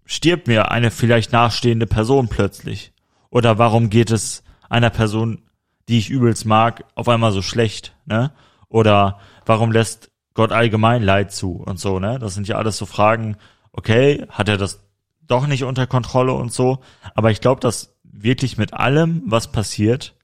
stirbt 0.05 0.49
mir 0.49 0.73
eine 0.73 0.91
vielleicht 0.91 1.33
nachstehende 1.33 1.87
Person 1.87 2.29
plötzlich? 2.29 2.93
Oder 3.31 3.59
warum 3.59 3.91
geht 3.91 4.11
es 4.11 4.43
einer 4.69 4.91
Person, 4.91 5.43
die 5.89 5.99
ich 5.99 6.11
übelst 6.11 6.45
mag, 6.45 6.85
auf 6.97 7.09
einmal 7.09 7.31
so 7.31 7.43
schlecht, 7.43 7.95
ne? 8.07 8.33
Oder 8.69 9.21
warum 9.47 9.71
lässt 9.73 10.10
Gott 10.41 10.53
allgemein 10.53 11.03
Leid 11.03 11.33
zu 11.33 11.57
und 11.57 11.79
so, 11.79 11.99
ne? 12.01 12.19
Das 12.19 12.33
sind 12.33 12.49
ja 12.49 12.57
alles 12.57 12.79
so 12.79 12.87
Fragen, 12.87 13.37
okay, 13.73 14.25
hat 14.31 14.49
er 14.49 14.57
das 14.57 14.83
doch 15.27 15.47
nicht 15.47 15.65
unter 15.65 15.87
Kontrolle 15.87 16.33
und 16.33 16.51
so, 16.51 16.79
aber 17.15 17.31
ich 17.31 17.43
glaube, 17.43 17.61
dass 17.61 17.95
wirklich 18.03 18.57
mit 18.57 18.73
allem, 18.73 19.23
was 19.27 19.53
passiert, 19.53 20.15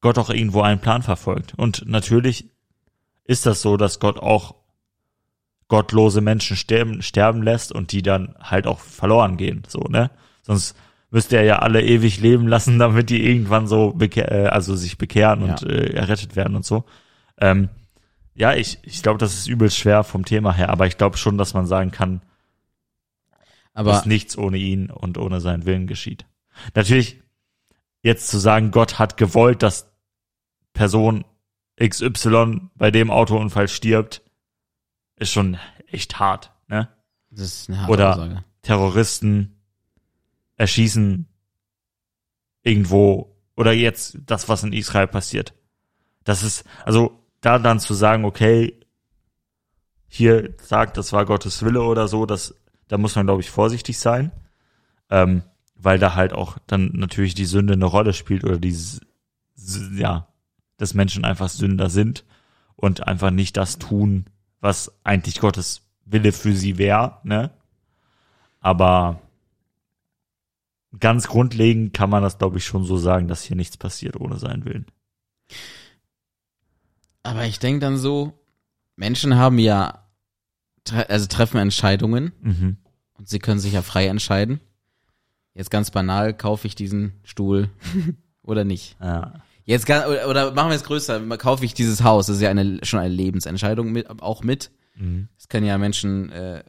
Gott 0.00 0.16
auch 0.16 0.30
irgendwo 0.30 0.62
einen 0.62 0.80
Plan 0.80 1.02
verfolgt. 1.02 1.54
Und 1.56 1.86
natürlich 1.86 2.50
ist 3.24 3.46
das 3.46 3.62
so, 3.62 3.76
dass 3.76 3.98
Gott 3.98 4.16
auch 4.16 4.54
gottlose 5.66 6.20
Menschen 6.20 6.56
sterben, 6.56 7.02
sterben 7.02 7.42
lässt 7.42 7.72
und 7.72 7.90
die 7.90 8.02
dann 8.02 8.36
halt 8.38 8.68
auch 8.68 8.78
verloren 8.78 9.36
gehen, 9.36 9.64
so, 9.66 9.80
ne? 9.88 10.12
Sonst 10.42 10.76
müsste 11.10 11.36
er 11.36 11.42
ja 11.42 11.58
alle 11.58 11.82
ewig 11.82 12.20
leben 12.20 12.46
lassen, 12.46 12.78
damit 12.84 13.10
die 13.10 13.26
irgendwann 13.28 13.66
so 13.66 13.98
äh, 14.00 14.46
also 14.46 14.76
sich 14.76 14.98
bekehren 14.98 15.42
und 15.42 15.62
Ja. 15.62 15.68
äh, 15.68 15.94
errettet 15.94 16.36
werden 16.36 16.54
und 16.54 16.64
so. 16.64 16.84
Ähm, 17.40 17.70
ja, 18.40 18.54
ich, 18.54 18.78
ich 18.82 19.02
glaube, 19.02 19.18
das 19.18 19.34
ist 19.34 19.46
übelst 19.48 19.76
schwer 19.76 20.02
vom 20.02 20.24
Thema 20.24 20.54
her, 20.54 20.70
aber 20.70 20.86
ich 20.86 20.96
glaube 20.96 21.18
schon, 21.18 21.36
dass 21.36 21.52
man 21.52 21.66
sagen 21.66 21.90
kann, 21.90 22.22
aber 23.74 23.92
dass 23.92 24.06
nichts 24.06 24.38
ohne 24.38 24.56
ihn 24.56 24.90
und 24.90 25.18
ohne 25.18 25.42
seinen 25.42 25.66
Willen 25.66 25.86
geschieht. 25.86 26.24
Natürlich, 26.74 27.20
jetzt 28.02 28.28
zu 28.28 28.38
sagen, 28.38 28.70
Gott 28.70 28.98
hat 28.98 29.18
gewollt, 29.18 29.62
dass 29.62 29.92
Person 30.72 31.26
XY 31.78 32.70
bei 32.76 32.90
dem 32.90 33.10
Autounfall 33.10 33.68
stirbt, 33.68 34.22
ist 35.16 35.32
schon 35.32 35.58
echt 35.86 36.18
hart, 36.18 36.50
ne? 36.66 36.88
das 37.28 37.42
ist 37.42 37.68
eine 37.68 37.80
harte 37.82 37.92
Oder- 37.92 38.12
Aussage. 38.12 38.44
Terroristen 38.62 39.60
erschießen 40.56 41.26
irgendwo 42.62 43.36
oder 43.54 43.72
jetzt 43.72 44.18
das, 44.24 44.48
was 44.48 44.62
in 44.62 44.72
Israel 44.72 45.08
passiert. 45.08 45.54
Das 46.24 46.42
ist, 46.42 46.64
also 46.84 47.19
da 47.40 47.58
dann 47.58 47.80
zu 47.80 47.94
sagen, 47.94 48.24
okay, 48.24 48.78
hier 50.08 50.54
sagt, 50.60 50.96
das 50.96 51.12
war 51.12 51.24
Gottes 51.24 51.64
Wille 51.64 51.82
oder 51.82 52.08
so, 52.08 52.26
das, 52.26 52.54
da 52.88 52.98
muss 52.98 53.14
man, 53.14 53.26
glaube 53.26 53.42
ich, 53.42 53.50
vorsichtig 53.50 53.98
sein, 53.98 54.32
ähm, 55.08 55.42
weil 55.76 55.98
da 55.98 56.14
halt 56.14 56.32
auch 56.32 56.58
dann 56.66 56.90
natürlich 56.94 57.34
die 57.34 57.46
Sünde 57.46 57.74
eine 57.74 57.84
Rolle 57.84 58.12
spielt 58.12 58.44
oder 58.44 58.58
die, 58.58 58.76
ja, 59.94 60.26
dass 60.76 60.94
Menschen 60.94 61.24
einfach 61.24 61.48
Sünder 61.48 61.90
sind 61.90 62.24
und 62.76 63.06
einfach 63.06 63.30
nicht 63.30 63.56
das 63.56 63.78
tun, 63.78 64.26
was 64.60 64.92
eigentlich 65.04 65.40
Gottes 65.40 65.82
Wille 66.04 66.32
für 66.32 66.54
sie 66.54 66.76
wäre, 66.76 67.18
ne? 67.22 67.50
Aber 68.60 69.20
ganz 70.98 71.28
grundlegend 71.28 71.94
kann 71.94 72.10
man 72.10 72.22
das, 72.22 72.38
glaube 72.38 72.58
ich, 72.58 72.66
schon 72.66 72.84
so 72.84 72.96
sagen, 72.96 73.28
dass 73.28 73.42
hier 73.42 73.56
nichts 73.56 73.76
passiert 73.76 74.20
ohne 74.20 74.38
seinen 74.38 74.64
Willen. 74.64 74.86
Aber 77.22 77.44
ich 77.46 77.58
denke 77.58 77.80
dann 77.80 77.96
so, 77.96 78.32
Menschen 78.96 79.36
haben 79.36 79.58
ja, 79.58 80.06
also 81.08 81.26
treffen 81.26 81.58
Entscheidungen 81.58 82.32
Mhm. 82.40 82.76
und 83.14 83.28
sie 83.28 83.38
können 83.38 83.60
sich 83.60 83.72
ja 83.74 83.82
frei 83.82 84.06
entscheiden. 84.06 84.60
Jetzt 85.54 85.70
ganz 85.70 85.90
banal, 85.90 86.32
kaufe 86.34 86.66
ich 86.66 86.74
diesen 86.74 87.12
Stuhl 87.24 87.68
oder 88.42 88.64
nicht? 88.64 88.96
Ja. 89.00 89.34
Jetzt 89.64 89.84
oder, 89.88 90.52
machen 90.52 90.70
wir 90.70 90.76
es 90.76 90.84
größer, 90.84 91.20
kaufe 91.36 91.64
ich 91.64 91.74
dieses 91.74 92.02
Haus, 92.02 92.26
das 92.26 92.36
ist 92.36 92.42
ja 92.42 92.50
eine, 92.50 92.78
schon 92.84 92.98
eine 93.00 93.14
Lebensentscheidung 93.14 93.92
mit, 93.92 94.08
auch 94.08 94.42
mit. 94.42 94.70
Mhm. 94.96 95.28
Das 95.36 95.48
können 95.48 95.66
ja 95.66 95.76
Menschen 95.78 96.30
äh, 96.32 96.64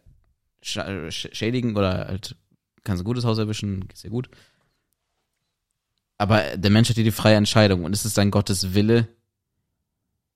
sch- 0.63 1.33
schädigen 1.33 1.75
oder 1.77 2.07
halt 2.07 2.35
kannst 2.83 3.01
ein 3.01 3.05
gutes 3.05 3.23
Haus 3.25 3.37
erwischen, 3.37 3.87
geht's 3.87 4.01
dir 4.01 4.09
gut. 4.09 4.29
Aber 6.17 6.57
der 6.57 6.69
Mensch 6.71 6.89
hat 6.89 6.95
hier 6.95 7.03
die 7.03 7.11
freie 7.11 7.35
Entscheidung 7.35 7.83
und 7.83 7.93
ist 7.93 8.05
es 8.05 8.13
dann 8.13 8.29
Gottes 8.31 8.73
Wille? 8.73 9.07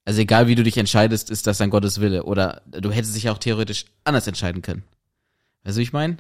Also 0.06 0.22
egal 0.22 0.48
wie 0.48 0.56
du 0.56 0.64
dich 0.64 0.78
entscheidest, 0.78 1.32
ist 1.32 1.48
das 1.48 1.58
dann 1.58 1.72
Gottes 1.72 2.00
Wille. 2.00 2.24
Oder 2.24 2.62
du 2.70 2.92
hättest 2.92 3.16
dich 3.16 3.24
ja 3.24 3.32
auch 3.32 3.40
theoretisch 3.40 3.86
anders 4.04 4.28
entscheiden 4.28 4.62
können. 4.62 4.84
Weißt 5.64 5.76
du, 5.76 5.80
wie 5.80 5.84
ich 5.84 5.94
meine? 5.94 6.18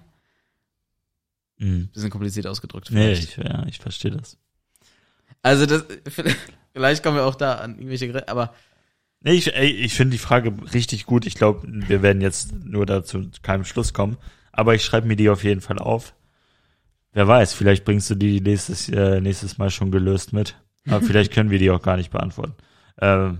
Mhm. 1.57 1.89
Bisschen 1.93 2.09
kompliziert 2.09 2.47
ausgedrückt. 2.47 2.89
Nee, 2.89 3.15
vielleicht. 3.15 3.37
ich, 3.37 3.43
ja, 3.43 3.65
ich 3.67 3.79
verstehe 3.79 4.11
das. 4.11 4.37
Also 5.43 5.67
das, 5.67 5.85
vielleicht 6.73 7.03
kommen 7.03 7.17
wir 7.17 7.25
auch 7.25 7.35
da 7.35 7.55
an 7.55 7.77
irgendwelche, 7.77 8.27
aber 8.27 8.53
Nee, 9.21 9.33
ich, 9.33 9.47
ich 9.47 9.93
finde 9.95 10.11
die 10.11 10.19
Frage 10.19 10.53
richtig 10.71 11.07
gut. 11.07 11.25
Ich 11.25 11.33
glaube, 11.33 11.63
wir 11.65 12.03
werden 12.03 12.21
jetzt 12.21 12.53
nur 12.63 12.85
dazu 12.85 13.27
keinem 13.41 13.65
Schluss 13.65 13.91
kommen. 13.91 14.17
Aber 14.51 14.75
ich 14.75 14.85
schreibe 14.85 15.07
mir 15.07 15.15
die 15.15 15.29
auf 15.29 15.43
jeden 15.43 15.61
Fall 15.61 15.79
auf. 15.79 16.13
Wer 17.11 17.27
weiß, 17.27 17.53
vielleicht 17.53 17.85
bringst 17.85 18.07
du 18.09 18.15
die 18.15 18.39
nächstes, 18.39 18.87
äh, 18.89 19.21
nächstes 19.21 19.57
Mal 19.57 19.71
schon 19.71 19.89
gelöst 19.89 20.31
mit. 20.31 20.55
Aber 20.87 21.01
vielleicht 21.05 21.33
können 21.33 21.49
wir 21.49 21.57
die 21.57 21.71
auch 21.71 21.81
gar 21.81 21.97
nicht 21.97 22.11
beantworten. 22.11 22.53
Ähm, 23.01 23.39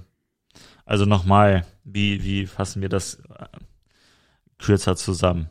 also 0.85 1.05
nochmal, 1.05 1.65
wie, 1.83 2.23
wie 2.23 2.45
fassen 2.47 2.81
wir 2.81 2.89
das 2.89 3.15
äh, 3.15 3.47
kürzer 4.59 4.95
zusammen? 4.95 5.49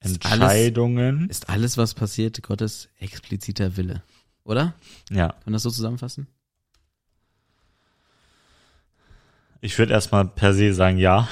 Ist 0.00 0.24
alles- 0.24 0.40
Entscheidungen. 0.40 1.28
ist 1.28 1.50
alles, 1.50 1.76
was 1.76 1.94
passiert, 1.94 2.42
Gottes 2.42 2.88
expliziter 2.98 3.76
Wille. 3.76 4.02
Oder? 4.44 4.74
ja. 5.10 5.28
Kann 5.28 5.42
man 5.46 5.52
das 5.54 5.62
so 5.62 5.70
zusammenfassen? 5.70 6.26
Ich 9.60 9.78
würde 9.78 9.92
erstmal 9.92 10.26
per 10.26 10.54
se 10.54 10.72
sagen 10.72 10.96
ja. 10.96 11.28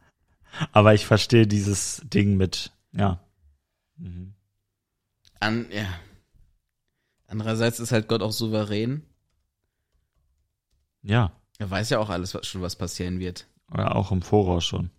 Aber 0.72 0.94
ich 0.94 1.06
verstehe 1.06 1.46
dieses 1.46 2.02
Ding 2.06 2.36
mit, 2.36 2.72
ja. 2.92 3.20
Mhm. 3.96 4.32
An, 5.38 5.70
ja. 5.70 5.86
Andererseits 7.26 7.78
ist 7.78 7.92
halt 7.92 8.08
Gott 8.08 8.22
auch 8.22 8.32
souverän. 8.32 9.02
Ja. 11.02 11.32
Er 11.58 11.70
weiß 11.70 11.90
ja 11.90 11.98
auch 11.98 12.08
alles 12.08 12.34
was, 12.34 12.46
schon, 12.46 12.62
was 12.62 12.76
passieren 12.76 13.18
wird. 13.18 13.46
Oder 13.72 13.96
auch 13.96 14.12
im 14.12 14.22
Voraus 14.22 14.64
schon. 14.64 14.90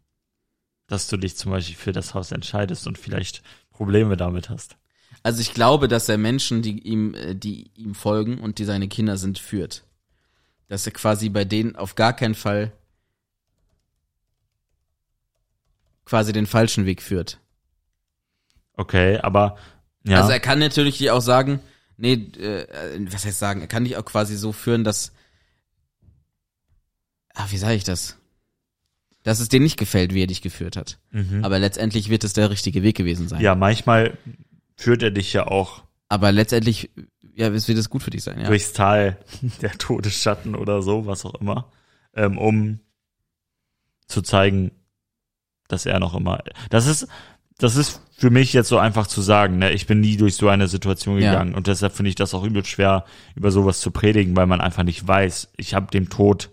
Dass 0.88 1.08
du 1.08 1.18
dich 1.18 1.36
zum 1.36 1.52
Beispiel 1.52 1.76
für 1.76 1.92
das 1.92 2.14
Haus 2.14 2.32
entscheidest 2.32 2.86
und 2.88 2.98
vielleicht 2.98 3.42
Probleme 3.72 4.18
damit 4.18 4.50
hast. 4.50 4.78
Also 5.24 5.42
ich 5.42 5.54
glaube, 5.54 5.88
dass 5.88 6.10
er 6.10 6.18
Menschen, 6.18 6.62
die 6.62 6.80
ihm, 6.80 7.14
äh, 7.14 7.36
die 7.36 7.72
ihm 7.76 7.96
folgen 7.96 8.40
und 8.40 8.60
die 8.60 8.66
seine 8.66 8.88
Kinder 8.88 9.18
sind, 9.18 9.40
führt. 9.40 9.84
Dass 10.68 10.86
er 10.86 10.92
quasi 10.94 11.30
bei 11.30 11.46
denen 11.46 11.76
auf 11.76 11.96
gar 11.96 12.14
keinen 12.14 12.36
Fall 12.36 12.74
quasi 16.06 16.34
den 16.34 16.48
falschen 16.48 16.86
Weg 16.86 17.02
führt. 17.02 17.40
Okay, 18.74 19.18
aber 19.20 19.58
ja. 20.04 20.18
Also 20.18 20.32
er 20.32 20.40
kann 20.40 20.60
natürlich 20.60 20.98
dir 20.98 21.14
auch 21.14 21.22
sagen, 21.22 21.60
nee, 21.98 22.14
äh, 22.14 23.06
was 23.12 23.26
heißt 23.26 23.38
sagen, 23.38 23.62
er 23.62 23.68
kann 23.68 23.84
dich 23.84 23.98
auch 23.98 24.06
quasi 24.06 24.36
so 24.36 24.52
führen, 24.52 24.84
dass 24.84 25.14
ah, 27.40 27.48
wie 27.50 27.58
sage 27.58 27.76
ich 27.76 27.84
das? 27.84 28.18
Dass 29.24 29.40
es 29.40 29.50
dir 29.50 29.60
nicht 29.60 29.78
gefällt, 29.78 30.14
wie 30.14 30.24
er 30.24 30.28
dich 30.28 30.42
geführt 30.42 30.76
hat. 30.78 31.00
mhm. 31.12 31.44
Aber 31.44 31.60
letztendlich 31.60 32.10
wird 32.10 32.24
es 32.24 32.34
der 32.34 32.50
richtige 32.50 32.84
Weg 32.84 32.96
gewesen 32.98 33.28
sein. 33.28 33.42
ja, 33.42 33.56
manchmal 33.56 34.18
führt 34.76 35.04
er 35.04 35.12
dich 35.12 35.34
ja 35.34 35.48
auch 35.48 35.84
Aber 36.08 36.32
letztendlich, 36.32 36.90
ja, 37.36 37.50
es 37.50 37.68
wird 37.68 37.78
es 37.78 37.90
gut 37.90 38.02
für 38.04 38.12
dich 38.12 38.24
sein, 38.24 38.40
ja. 38.40 38.48
durchs 38.48 38.74
Tal 38.74 39.18
der 39.62 39.72
Todesschatten 39.72 40.56
oder 40.56 40.82
so, 40.82 41.06
was 41.06 41.26
auch 41.26 41.36
immer, 41.36 41.72
ähm, 42.14 42.38
um 42.38 42.80
zu 44.08 44.22
zeigen, 44.22 44.72
dass 45.68 45.86
er 45.86 46.00
noch 46.00 46.16
immer. 46.16 46.42
Das 46.70 46.88
ist, 46.88 47.08
das 47.60 47.76
ist 47.76 48.02
für 48.18 48.32
mich 48.32 48.54
jetzt 48.54 48.70
so 48.70 48.80
einfach 48.80 49.06
zu 49.06 49.22
sagen. 49.22 49.60
Ne? 49.60 49.72
Ich 49.72 49.86
bin 49.86 50.00
nie 50.00 50.18
durch 50.18 50.36
so 50.36 50.48
eine 50.50 50.68
Situation 50.68 51.20
Ja. 51.20 51.32
gegangen 51.32 51.54
und 51.54 51.68
deshalb 51.68 51.94
finde 51.94 52.10
ich 52.10 52.16
das 52.16 52.34
auch 52.34 52.44
übel 52.44 52.66
schwer, 52.66 53.06
über 53.36 53.52
sowas 53.52 53.80
zu 53.82 53.92
predigen, 53.92 54.36
weil 54.36 54.48
man 54.48 54.62
einfach 54.62 54.84
nicht 54.84 55.08
weiß. 55.08 55.50
Ich 55.58 55.74
habe 55.76 55.92
dem 55.92 56.10
Tod, 56.10 56.50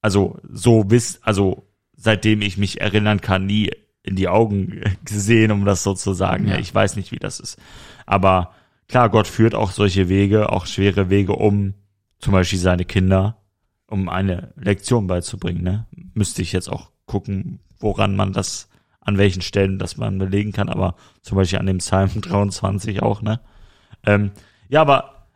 also 0.00 0.38
so 0.50 0.84
bis, 0.84 1.20
also 1.22 1.66
seitdem 1.96 2.42
ich 2.42 2.58
mich 2.58 2.80
erinnern 2.80 3.20
kann, 3.20 3.46
nie 3.46 3.70
in 4.02 4.16
die 4.16 4.28
Augen 4.28 4.80
gesehen, 5.04 5.50
um 5.52 5.64
das 5.64 5.82
so 5.82 5.94
zu 5.94 6.14
sagen. 6.14 6.48
Ja. 6.48 6.58
Ich 6.58 6.74
weiß 6.74 6.96
nicht, 6.96 7.12
wie 7.12 7.18
das 7.18 7.40
ist. 7.40 7.58
Aber 8.06 8.52
klar, 8.88 9.10
Gott 9.10 9.26
führt 9.26 9.54
auch 9.54 9.70
solche 9.70 10.08
Wege, 10.08 10.50
auch 10.50 10.66
schwere 10.66 11.10
Wege, 11.10 11.34
um 11.34 11.74
zum 12.18 12.32
Beispiel 12.32 12.58
seine 12.58 12.84
Kinder, 12.84 13.36
um 13.86 14.08
eine 14.08 14.52
Lektion 14.56 15.06
beizubringen. 15.06 15.62
Ne? 15.62 15.86
Müsste 16.14 16.42
ich 16.42 16.52
jetzt 16.52 16.68
auch 16.68 16.90
gucken, 17.06 17.60
woran 17.78 18.16
man 18.16 18.32
das, 18.32 18.68
an 19.00 19.18
welchen 19.18 19.42
Stellen 19.42 19.78
das 19.78 19.96
man 19.96 20.18
belegen 20.18 20.52
kann, 20.52 20.68
aber 20.68 20.96
zum 21.22 21.36
Beispiel 21.36 21.58
an 21.58 21.66
dem 21.66 21.78
Psalm 21.78 22.10
23 22.20 23.02
auch, 23.02 23.22
ne? 23.22 23.40
Ähm, 24.04 24.30
ja, 24.68 24.80
aber 24.80 25.26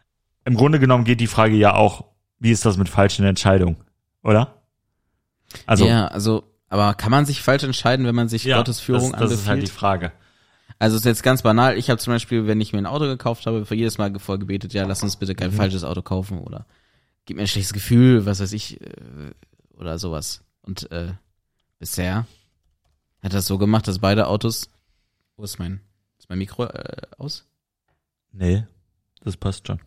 im 0.44 0.54
Grunde 0.54 0.78
genommen 0.78 1.04
geht 1.04 1.20
die 1.20 1.26
Frage 1.26 1.54
ja 1.56 1.74
auch, 1.74 2.04
wie 2.38 2.50
ist 2.50 2.64
das 2.64 2.76
mit 2.76 2.88
falschen 2.88 3.24
Entscheidungen, 3.24 3.76
oder? 4.22 4.62
Also, 5.66 5.86
ja, 5.86 6.06
also, 6.08 6.44
aber 6.68 6.94
kann 6.94 7.10
man 7.10 7.26
sich 7.26 7.42
falsch 7.42 7.62
entscheiden, 7.62 8.06
wenn 8.06 8.14
man 8.14 8.28
sich 8.28 8.44
ja, 8.44 8.56
Gottes 8.56 8.80
Führung 8.80 9.12
das, 9.12 9.20
das 9.20 9.30
ist 9.32 9.38
halt 9.40 9.58
die 9.58 9.62
anbefiehlt? 9.62 9.78
Frage. 9.78 10.12
Also 10.78 10.96
ist 10.96 11.04
jetzt 11.04 11.22
ganz 11.22 11.42
banal. 11.42 11.76
Ich 11.76 11.90
habe 11.90 12.00
zum 12.00 12.12
Beispiel, 12.12 12.46
wenn 12.46 12.60
ich 12.60 12.72
mir 12.72 12.78
ein 12.78 12.86
Auto 12.86 13.04
gekauft 13.04 13.46
habe, 13.46 13.66
für 13.66 13.74
jedes 13.74 13.98
Mal 13.98 14.18
vorgebetet, 14.18 14.72
ja, 14.72 14.84
lass 14.86 15.02
uns 15.02 15.16
bitte 15.16 15.34
kein 15.34 15.50
Mhm. 15.50 15.56
falsches 15.56 15.84
Auto 15.84 16.02
kaufen 16.02 16.38
oder 16.38 16.66
gib 17.24 17.36
mir 17.36 17.42
ein 17.42 17.48
schlechtes 17.48 17.72
Gefühl, 17.72 18.26
was 18.26 18.40
weiß 18.40 18.52
ich, 18.52 18.80
äh, 18.80 19.32
oder 19.76 19.98
sowas. 19.98 20.42
Und 20.62 20.90
äh, 20.90 21.12
bisher 21.78 22.26
hat 23.22 23.34
das 23.34 23.46
so 23.46 23.58
gemacht, 23.58 23.86
dass 23.86 23.98
beide 24.00 24.26
Autos. 24.26 24.70
Wo 25.36 25.44
ist 25.44 25.58
mein, 25.58 25.80
ist 26.18 26.28
mein 26.28 26.38
Mikro 26.38 26.64
äh, 26.64 27.02
aus? 27.18 27.44
Nee, 28.32 28.64
das 29.20 29.36
passt 29.36 29.66
schon. 29.66 29.80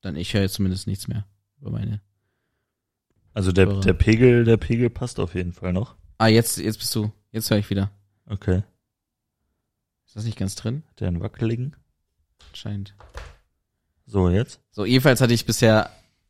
Dann 0.00 0.16
ich 0.16 0.32
höre 0.34 0.42
jetzt 0.42 0.54
zumindest 0.54 0.86
nichts 0.86 1.08
mehr 1.08 1.24
über 1.62 1.70
meine. 1.70 2.00
Also 3.32 3.52
der, 3.52 3.66
Hörer. 3.66 3.80
der 3.80 3.94
Pegel, 3.94 4.44
der 4.44 4.58
Pegel 4.58 4.90
passt 4.90 5.18
auf 5.18 5.34
jeden 5.34 5.52
Fall 5.52 5.72
noch. 5.72 5.96
Ah, 6.18 6.26
jetzt, 6.26 6.58
jetzt 6.58 6.78
bist 6.78 6.94
du. 6.94 7.10
Jetzt 7.30 7.50
höre 7.50 7.58
ich 7.58 7.70
wieder. 7.70 7.90
Okay. 8.26 8.62
Ist 10.06 10.16
das 10.16 10.24
nicht 10.24 10.38
ganz 10.38 10.54
drin? 10.54 10.82
Der 11.00 11.08
einen 11.08 11.20
wackeligen. 11.22 11.74
Scheint. 12.52 12.94
So, 14.04 14.28
jetzt? 14.28 14.60
So, 14.70 14.84
jedenfalls 14.84 15.22
hatte 15.22 15.32
ich 15.32 15.46
bisher, 15.46 15.88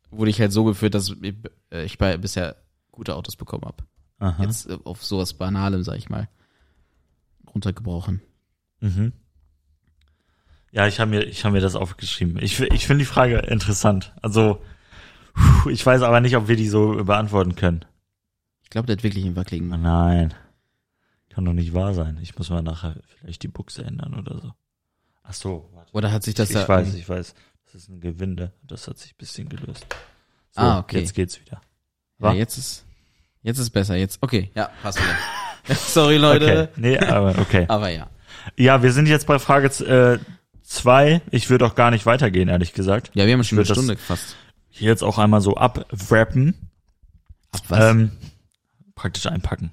wurde 0.09 0.31
ich 0.31 0.39
halt 0.39 0.53
so 0.53 0.63
geführt, 0.63 0.93
dass 0.93 1.09
ich, 1.09 1.35
äh, 1.71 1.83
ich 1.83 1.97
bei, 1.97 2.15
bisher 2.17 2.55
gute 2.91 3.15
Autos 3.15 3.35
bekommen 3.35 3.65
habe. 3.65 3.83
Aha. 4.19 4.41
Jetzt 4.43 4.69
äh, 4.69 4.77
auf 4.85 5.03
sowas 5.03 5.33
Banalem, 5.33 5.83
sag 5.83 5.97
ich 5.97 6.09
mal, 6.09 6.29
runtergebrochen. 7.53 8.21
Mhm. 8.79 9.11
Ja, 10.71 10.87
ich 10.87 10.99
habe 10.99 11.11
mir, 11.11 11.23
ich 11.23 11.43
habe 11.43 11.53
mir 11.53 11.61
das 11.61 11.75
aufgeschrieben. 11.75 12.37
Ich, 12.41 12.59
ich 12.59 12.87
finde 12.87 13.03
die 13.03 13.09
Frage 13.09 13.39
interessant. 13.39 14.13
Also, 14.21 14.63
ich 15.69 15.85
weiß 15.85 16.01
aber 16.01 16.19
nicht, 16.21 16.35
ob 16.35 16.47
wir 16.47 16.55
die 16.55 16.67
so 16.67 17.03
beantworten 17.03 17.55
können. 17.55 17.85
Ich 18.63 18.69
glaube, 18.69 18.87
der 18.87 18.97
hat 18.97 19.03
wirklich 19.03 19.25
einen 19.25 19.35
wackeligen. 19.35 19.69
Nein. 19.81 20.33
Kann 21.29 21.45
doch 21.45 21.53
nicht 21.53 21.73
wahr 21.73 21.93
sein. 21.93 22.17
Ich 22.21 22.37
muss 22.37 22.49
mal 22.49 22.61
nachher 22.61 22.95
vielleicht 23.19 23.43
die 23.43 23.47
Buchse 23.47 23.83
ändern 23.83 24.13
oder 24.13 24.39
so. 24.39 24.51
Ach 25.23 25.33
so, 25.33 25.69
warte. 25.73 25.91
Oder 25.93 26.11
hat 26.11 26.23
sich 26.23 26.35
das 26.35 26.49
ich 26.49 26.55
da. 26.55 26.67
weiß, 26.67 26.93
ich 26.93 27.07
weiß. 27.07 27.33
Das 27.65 27.75
ist 27.75 27.89
ein 27.89 28.01
Gewinde. 28.01 28.51
Das 28.61 28.87
hat 28.87 28.97
sich 28.99 29.11
ein 29.13 29.17
bisschen 29.17 29.49
gelöst. 29.49 29.85
So, 30.51 30.61
Ah, 30.61 30.79
okay. 30.79 30.99
jetzt 30.99 31.13
geht's 31.15 31.39
wieder. 31.39 31.53
Ja, 32.19 32.27
Wa? 32.29 32.33
jetzt 32.33 32.57
ist, 32.57 32.85
jetzt 33.41 33.57
ist 33.57 33.71
besser. 33.71 33.95
Jetzt, 33.95 34.19
okay, 34.21 34.51
ja, 34.53 34.69
passt 34.83 34.99
wieder. 34.99 35.75
Sorry, 35.75 36.17
Leute. 36.17 36.69
Okay. 36.73 36.81
Nee, 36.81 36.99
aber 36.99 37.37
okay. 37.39 37.65
Aber 37.67 37.89
ja. 37.89 38.07
Ja, 38.57 38.83
wir 38.83 38.91
sind 38.91 39.07
jetzt 39.07 39.25
bei 39.25 39.39
Frage 39.39 39.67
äh, 39.85 40.19
zwei. 40.61 41.21
Ich 41.31 41.49
würde 41.49 41.65
auch 41.65 41.73
gar 41.75 41.89
nicht 41.89 42.05
weitergehen, 42.05 42.49
ehrlich 42.49 42.73
gesagt. 42.73 43.11
Ja, 43.15 43.25
wir 43.25 43.33
haben 43.33 43.43
schon 43.43 43.57
eine 43.57 43.65
das- 43.67 43.75
Stunde 43.77 43.97
fast. 43.97 44.35
Hier 44.75 44.89
jetzt 44.89 45.03
auch 45.03 45.19
einmal 45.19 45.39
so 45.41 45.55
abwrappen. 45.55 46.55
Ab 47.51 47.61
was? 47.67 47.79
Ähm, 47.91 48.11
praktisch 48.95 49.27
einpacken. 49.27 49.71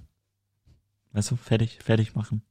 Weißt 1.12 1.30
du, 1.30 1.36
fertig, 1.36 1.78
fertig 1.82 2.14
machen. 2.14 2.42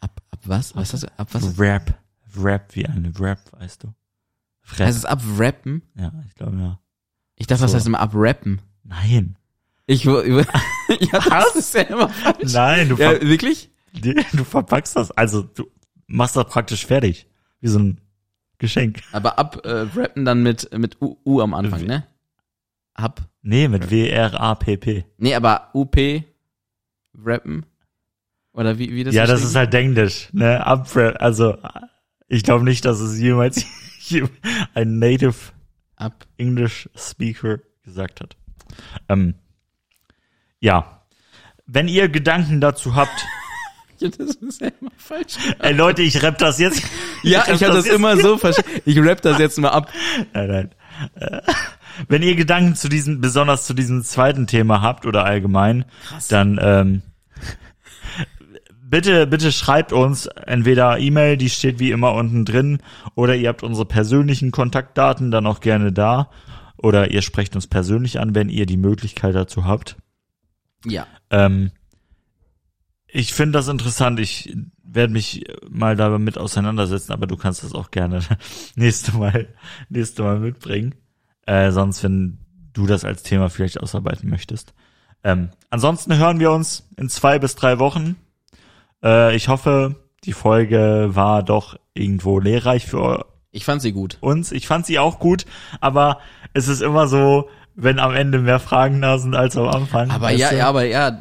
ab, 0.00 0.20
ab 0.30 0.38
was? 0.44 0.76
Was 0.76 0.92
hast 0.92 1.04
du? 1.04 1.18
Ab 1.18 1.28
was? 1.32 1.58
Wrap. 1.58 1.98
Wrap 2.34 2.74
wie 2.76 2.86
eine 2.86 3.18
Wrap, 3.18 3.40
weißt 3.58 3.84
du. 3.84 3.94
Wrap. 4.64 4.86
Heißt 4.88 4.98
es 4.98 5.04
abwrappen? 5.06 5.82
ja, 5.96 6.12
ich 6.26 6.34
glaube 6.34 6.58
ja. 6.58 6.78
Ich 7.36 7.46
dachte, 7.46 7.62
das 7.62 7.70
So. 7.72 7.76
heißt 7.78 7.86
immer 7.86 8.00
abrappen. 8.00 8.60
Nein. 8.84 9.36
Ich, 9.86 10.06
wo- 10.06 10.20
ja, 10.20 10.44
das 11.28 11.56
ist 11.56 11.74
ja 11.74 11.82
immer 11.82 12.08
falsch. 12.10 12.52
Nein, 12.52 12.90
du, 12.90 12.96
Ja, 12.96 13.20
wirklich? 13.22 13.70
du 13.92 14.44
verpackst 14.44 14.96
das. 14.96 15.10
Also 15.12 15.42
du 15.42 15.66
machst 16.06 16.36
das 16.36 16.46
praktisch 16.46 16.84
fertig. 16.86 17.26
Wie 17.60 17.68
so 17.68 17.78
ein 17.78 18.00
Geschenk. 18.62 19.02
Aber 19.10 19.40
ab 19.40 19.66
äh, 19.66 19.86
rappen 19.96 20.24
dann 20.24 20.44
mit 20.44 20.70
mit 20.78 21.02
U, 21.02 21.16
U 21.26 21.40
am 21.40 21.52
Anfang, 21.52 21.84
ne? 21.84 22.06
Ab. 22.94 23.20
Nee, 23.42 23.66
mit 23.66 23.90
W-R-A-P-P. 23.90 25.04
Nee, 25.18 25.34
aber 25.34 25.70
UP 25.74 25.96
rappen 27.12 27.66
oder 28.52 28.78
wie 28.78 28.94
wie 28.94 29.02
das 29.02 29.16
Ja, 29.16 29.26
das 29.26 29.42
ist 29.42 29.56
halt 29.56 29.74
Englisch, 29.74 30.28
ne? 30.32 30.64
Abwrap. 30.64 31.20
Also 31.20 31.58
ich 32.28 32.44
glaube 32.44 32.64
nicht, 32.64 32.84
dass 32.84 33.00
es 33.00 33.18
jemals 33.18 33.66
ein 34.74 35.00
Native 35.00 35.34
ab. 35.96 36.24
English 36.36 36.88
Speaker 36.94 37.58
gesagt 37.82 38.20
hat. 38.20 38.36
Ähm, 39.08 39.34
ja. 40.60 41.02
Wenn 41.66 41.88
ihr 41.88 42.08
Gedanken 42.08 42.60
dazu 42.60 42.94
habt, 42.94 43.26
Ja, 44.02 44.08
das 44.08 44.34
ist 44.36 44.60
ja 44.60 44.68
immer 44.80 44.90
falsch. 44.96 45.34
ey 45.60 45.72
Leute, 45.72 46.02
ich 46.02 46.22
rapp 46.22 46.38
das 46.38 46.58
jetzt. 46.58 46.82
Ja, 47.22 47.40
rapp 47.40 47.54
ich 47.54 47.62
habe 47.62 47.74
das 47.74 47.86
jetzt- 47.86 47.94
immer 47.94 48.16
so 48.16 48.36
verstanden. 48.38 48.70
Ich 48.84 48.98
rap 48.98 49.22
das 49.22 49.38
jetzt 49.38 49.58
mal 49.58 49.68
ab. 49.70 49.88
Nein, 50.32 50.48
nein. 50.48 50.70
Äh, 51.14 51.40
Wenn 52.08 52.22
ihr 52.22 52.34
Gedanken 52.36 52.74
zu 52.74 52.88
diesem, 52.88 53.20
besonders 53.20 53.66
zu 53.66 53.74
diesem 53.74 54.02
zweiten 54.02 54.46
Thema 54.46 54.80
habt 54.82 55.06
oder 55.06 55.24
allgemein, 55.24 55.84
dann 56.28 56.58
ähm, 56.62 57.02
bitte, 58.82 59.26
bitte 59.26 59.52
schreibt 59.52 59.92
uns 59.92 60.26
entweder 60.26 60.98
E-Mail, 60.98 61.36
die 61.36 61.50
steht 61.50 61.78
wie 61.78 61.90
immer 61.90 62.12
unten 62.14 62.44
drin, 62.44 62.78
oder 63.14 63.34
ihr 63.36 63.48
habt 63.48 63.62
unsere 63.62 63.86
persönlichen 63.86 64.50
Kontaktdaten 64.50 65.30
dann 65.30 65.46
auch 65.46 65.60
gerne 65.60 65.92
da, 65.92 66.30
oder 66.76 67.10
ihr 67.10 67.22
sprecht 67.22 67.54
uns 67.54 67.66
persönlich 67.66 68.18
an, 68.20 68.34
wenn 68.34 68.48
ihr 68.48 68.66
die 68.66 68.76
Möglichkeit 68.76 69.34
dazu 69.34 69.64
habt. 69.66 69.96
Ja. 70.84 71.06
Ähm, 71.30 71.70
ich 73.12 73.34
finde 73.34 73.58
das 73.58 73.68
interessant. 73.68 74.18
Ich 74.20 74.56
werde 74.82 75.12
mich 75.12 75.44
mal 75.68 75.96
damit 75.96 76.38
auseinandersetzen, 76.38 77.12
aber 77.12 77.26
du 77.26 77.36
kannst 77.36 77.62
das 77.62 77.74
auch 77.74 77.90
gerne 77.90 78.20
nächste 78.74 79.16
Mal, 79.16 79.48
nächste 79.88 80.22
Mal 80.22 80.38
mitbringen. 80.38 80.94
Äh, 81.46 81.70
sonst, 81.72 82.02
wenn 82.02 82.38
du 82.72 82.86
das 82.86 83.04
als 83.04 83.22
Thema 83.22 83.50
vielleicht 83.50 83.80
ausarbeiten 83.80 84.30
möchtest. 84.30 84.72
Ähm, 85.24 85.50
ansonsten 85.70 86.16
hören 86.16 86.40
wir 86.40 86.50
uns 86.52 86.88
in 86.96 87.08
zwei 87.08 87.38
bis 87.38 87.54
drei 87.54 87.78
Wochen. 87.78 88.16
Äh, 89.04 89.36
ich 89.36 89.48
hoffe, 89.48 89.96
die 90.24 90.32
Folge 90.32 91.10
war 91.12 91.42
doch 91.42 91.76
irgendwo 91.94 92.38
lehrreich 92.40 92.86
für 92.86 93.26
Ich 93.50 93.64
fand 93.64 93.82
sie 93.82 93.92
gut. 93.92 94.16
uns. 94.20 94.52
Ich 94.52 94.66
fand 94.66 94.86
sie 94.86 94.98
auch 94.98 95.18
gut, 95.18 95.44
aber 95.80 96.18
es 96.54 96.68
ist 96.68 96.80
immer 96.80 97.08
so, 97.08 97.48
wenn 97.74 97.98
am 97.98 98.14
Ende 98.14 98.38
mehr 98.38 98.58
Fragen 98.58 99.02
da 99.02 99.18
sind 99.18 99.34
als 99.34 99.56
am 99.56 99.68
Anfang. 99.68 100.10
Aber 100.10 100.30
ja, 100.30 100.50
du? 100.50 100.56
ja, 100.56 100.68
aber 100.68 100.84
ja, 100.84 101.18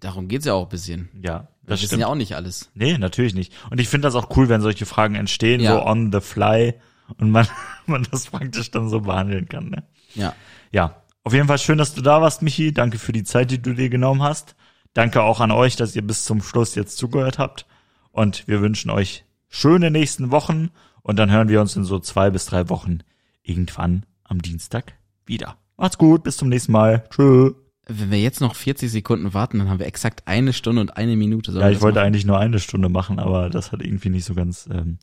darum 0.00 0.28
geht's 0.28 0.44
ja 0.46 0.54
auch 0.54 0.64
ein 0.64 0.68
bisschen. 0.68 1.08
Ja, 1.22 1.40
Wir 1.40 1.48
das 1.66 1.80
wissen 1.80 1.86
stimmt. 1.88 2.00
ja 2.02 2.06
auch 2.08 2.14
nicht 2.14 2.34
alles. 2.36 2.70
Nee, 2.74 2.98
natürlich 2.98 3.34
nicht. 3.34 3.52
Und 3.70 3.80
ich 3.80 3.88
finde 3.88 4.06
das 4.08 4.14
auch 4.14 4.36
cool, 4.36 4.48
wenn 4.48 4.60
solche 4.60 4.86
Fragen 4.86 5.14
entstehen, 5.14 5.60
Ja. 5.60 5.72
so 5.74 5.86
on 5.86 6.12
the 6.12 6.20
fly 6.20 6.74
und 7.18 7.30
man, 7.30 7.46
man 7.86 8.06
das 8.10 8.26
praktisch 8.26 8.70
dann 8.70 8.88
so 8.88 9.00
behandeln 9.00 9.48
kann. 9.48 9.70
Ne? 9.70 9.84
Ja. 10.14 10.34
Ja, 10.72 11.02
auf 11.24 11.32
jeden 11.32 11.46
Fall 11.48 11.58
schön, 11.58 11.78
dass 11.78 11.94
du 11.94 12.02
da 12.02 12.20
warst, 12.22 12.42
Michi. 12.42 12.72
Danke 12.72 12.98
für 12.98 13.12
die 13.12 13.24
Zeit, 13.24 13.50
die 13.50 13.60
du 13.60 13.74
dir 13.74 13.88
genommen 13.90 14.22
hast. 14.22 14.54
Danke 14.94 15.22
auch 15.22 15.40
an 15.40 15.50
euch, 15.50 15.76
dass 15.76 15.94
ihr 15.94 16.02
bis 16.06 16.24
zum 16.24 16.42
Schluss 16.42 16.74
jetzt 16.74 16.96
zugehört 16.96 17.38
habt. 17.38 17.66
Und 18.10 18.48
wir 18.48 18.60
wünschen 18.62 18.90
euch 18.90 19.24
schöne 19.48 19.90
nächsten 19.90 20.30
Wochen. 20.30 20.70
Und 21.02 21.16
dann 21.18 21.30
hören 21.30 21.48
wir 21.48 21.60
uns 21.60 21.76
in 21.76 21.84
so 21.84 21.98
zwei 22.00 22.30
bis 22.30 22.46
drei 22.46 22.68
Wochen 22.68 22.98
irgendwann 23.42 24.04
am 24.24 24.42
Dienstag 24.42 24.94
wieder. 25.24 25.56
Macht's 25.76 25.96
gut, 25.98 26.22
bis 26.22 26.36
zum 26.36 26.48
nächsten 26.48 26.72
Mal. 26.72 27.04
Tschö. 27.10 27.52
Wenn 27.88 28.10
wir 28.10 28.20
jetzt 28.20 28.40
noch 28.40 28.54
40 28.54 28.90
Sekunden 28.90 29.32
warten, 29.32 29.58
dann 29.58 29.70
haben 29.70 29.78
wir 29.78 29.86
exakt 29.86 30.22
eine 30.26 30.52
Stunde 30.52 30.82
und 30.82 30.96
eine 30.96 31.16
Minute. 31.16 31.52
Sollen 31.52 31.64
Ja, 31.64 31.70
ich 31.70 31.80
wollte 31.80 31.98
machen? 31.98 32.06
eigentlich 32.06 32.26
nur 32.26 32.38
eine 32.38 32.60
Stunde 32.60 32.88
machen, 32.90 33.18
aber 33.18 33.48
das 33.48 33.72
hat 33.72 33.82
irgendwie 33.82 34.10
nicht 34.10 34.24
so 34.24 34.34
ganz, 34.34 34.68
ähm, 34.70 34.98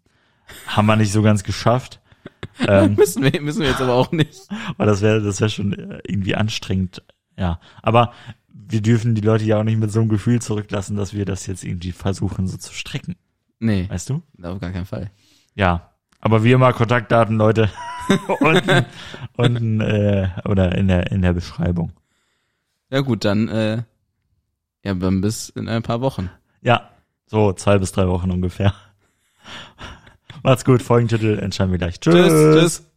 haben 0.67 0.86
wir 0.86 0.95
nicht 0.95 1.11
so 1.11 1.23
ganz 1.23 1.43
geschafft. 1.43 1.99
ähm, 2.67 2.95
müssen 2.95 3.23
wir, 3.23 3.41
müssen 3.41 3.61
wir 3.61 3.69
jetzt 3.69 3.81
aber 3.81 3.93
auch 3.93 4.11
nicht. 4.11 4.47
weil 4.77 4.88
das 4.88 5.01
wäre, 5.01 5.21
das 5.21 5.41
wäre 5.41 5.49
schon 5.49 5.73
äh, 5.73 5.99
irgendwie 6.07 6.36
anstrengend. 6.36 7.01
Ja, 7.38 7.59
aber 7.81 8.13
wir 8.47 8.81
dürfen 8.81 9.15
die 9.15 9.21
Leute 9.21 9.43
ja 9.45 9.59
auch 9.59 9.63
nicht 9.63 9.79
mit 9.79 9.91
so 9.91 9.99
einem 9.99 10.09
Gefühl 10.09 10.41
zurücklassen, 10.41 10.95
dass 10.95 11.13
wir 11.13 11.25
das 11.25 11.47
jetzt 11.47 11.63
irgendwie 11.63 11.91
versuchen 11.91 12.47
so 12.47 12.57
zu 12.57 12.73
strecken. 12.73 13.15
Nee, 13.59 13.88
Weißt 13.89 14.09
du? 14.09 14.21
auf 14.43 14.59
gar 14.59 14.71
keinen 14.71 14.86
Fall. 14.86 15.11
Ja. 15.55 15.91
Aber 16.19 16.43
wie 16.43 16.51
immer 16.51 16.73
Kontaktdaten, 16.73 17.38
Leute, 17.38 17.69
unten, 18.39 18.86
unten 19.38 19.81
äh, 19.81 20.29
oder 20.45 20.75
in 20.75 20.88
der 20.88 21.11
in 21.11 21.21
der 21.21 21.33
Beschreibung. 21.33 21.91
Ja 22.95 23.01
gut, 23.01 23.25
dann, 23.25 23.49
äh, 23.49 23.83
ja, 24.85 24.93
dann 24.93 25.19
bis 25.19 25.49
in 25.49 25.67
ein 25.67 25.83
paar 25.83 25.99
Wochen. 25.99 26.29
Ja, 26.61 26.91
so 27.25 27.51
zwei 27.51 27.77
bis 27.77 27.91
drei 27.91 28.07
Wochen 28.07 28.31
ungefähr. 28.31 28.73
Macht's 30.43 30.63
gut, 30.63 30.81
Folgentitel 30.81 31.37
entscheiden 31.37 31.71
wir 31.73 31.77
gleich. 31.77 31.99
Tschüss. 31.99 32.15
Tschüss, 32.15 32.55
tschüss. 32.55 32.91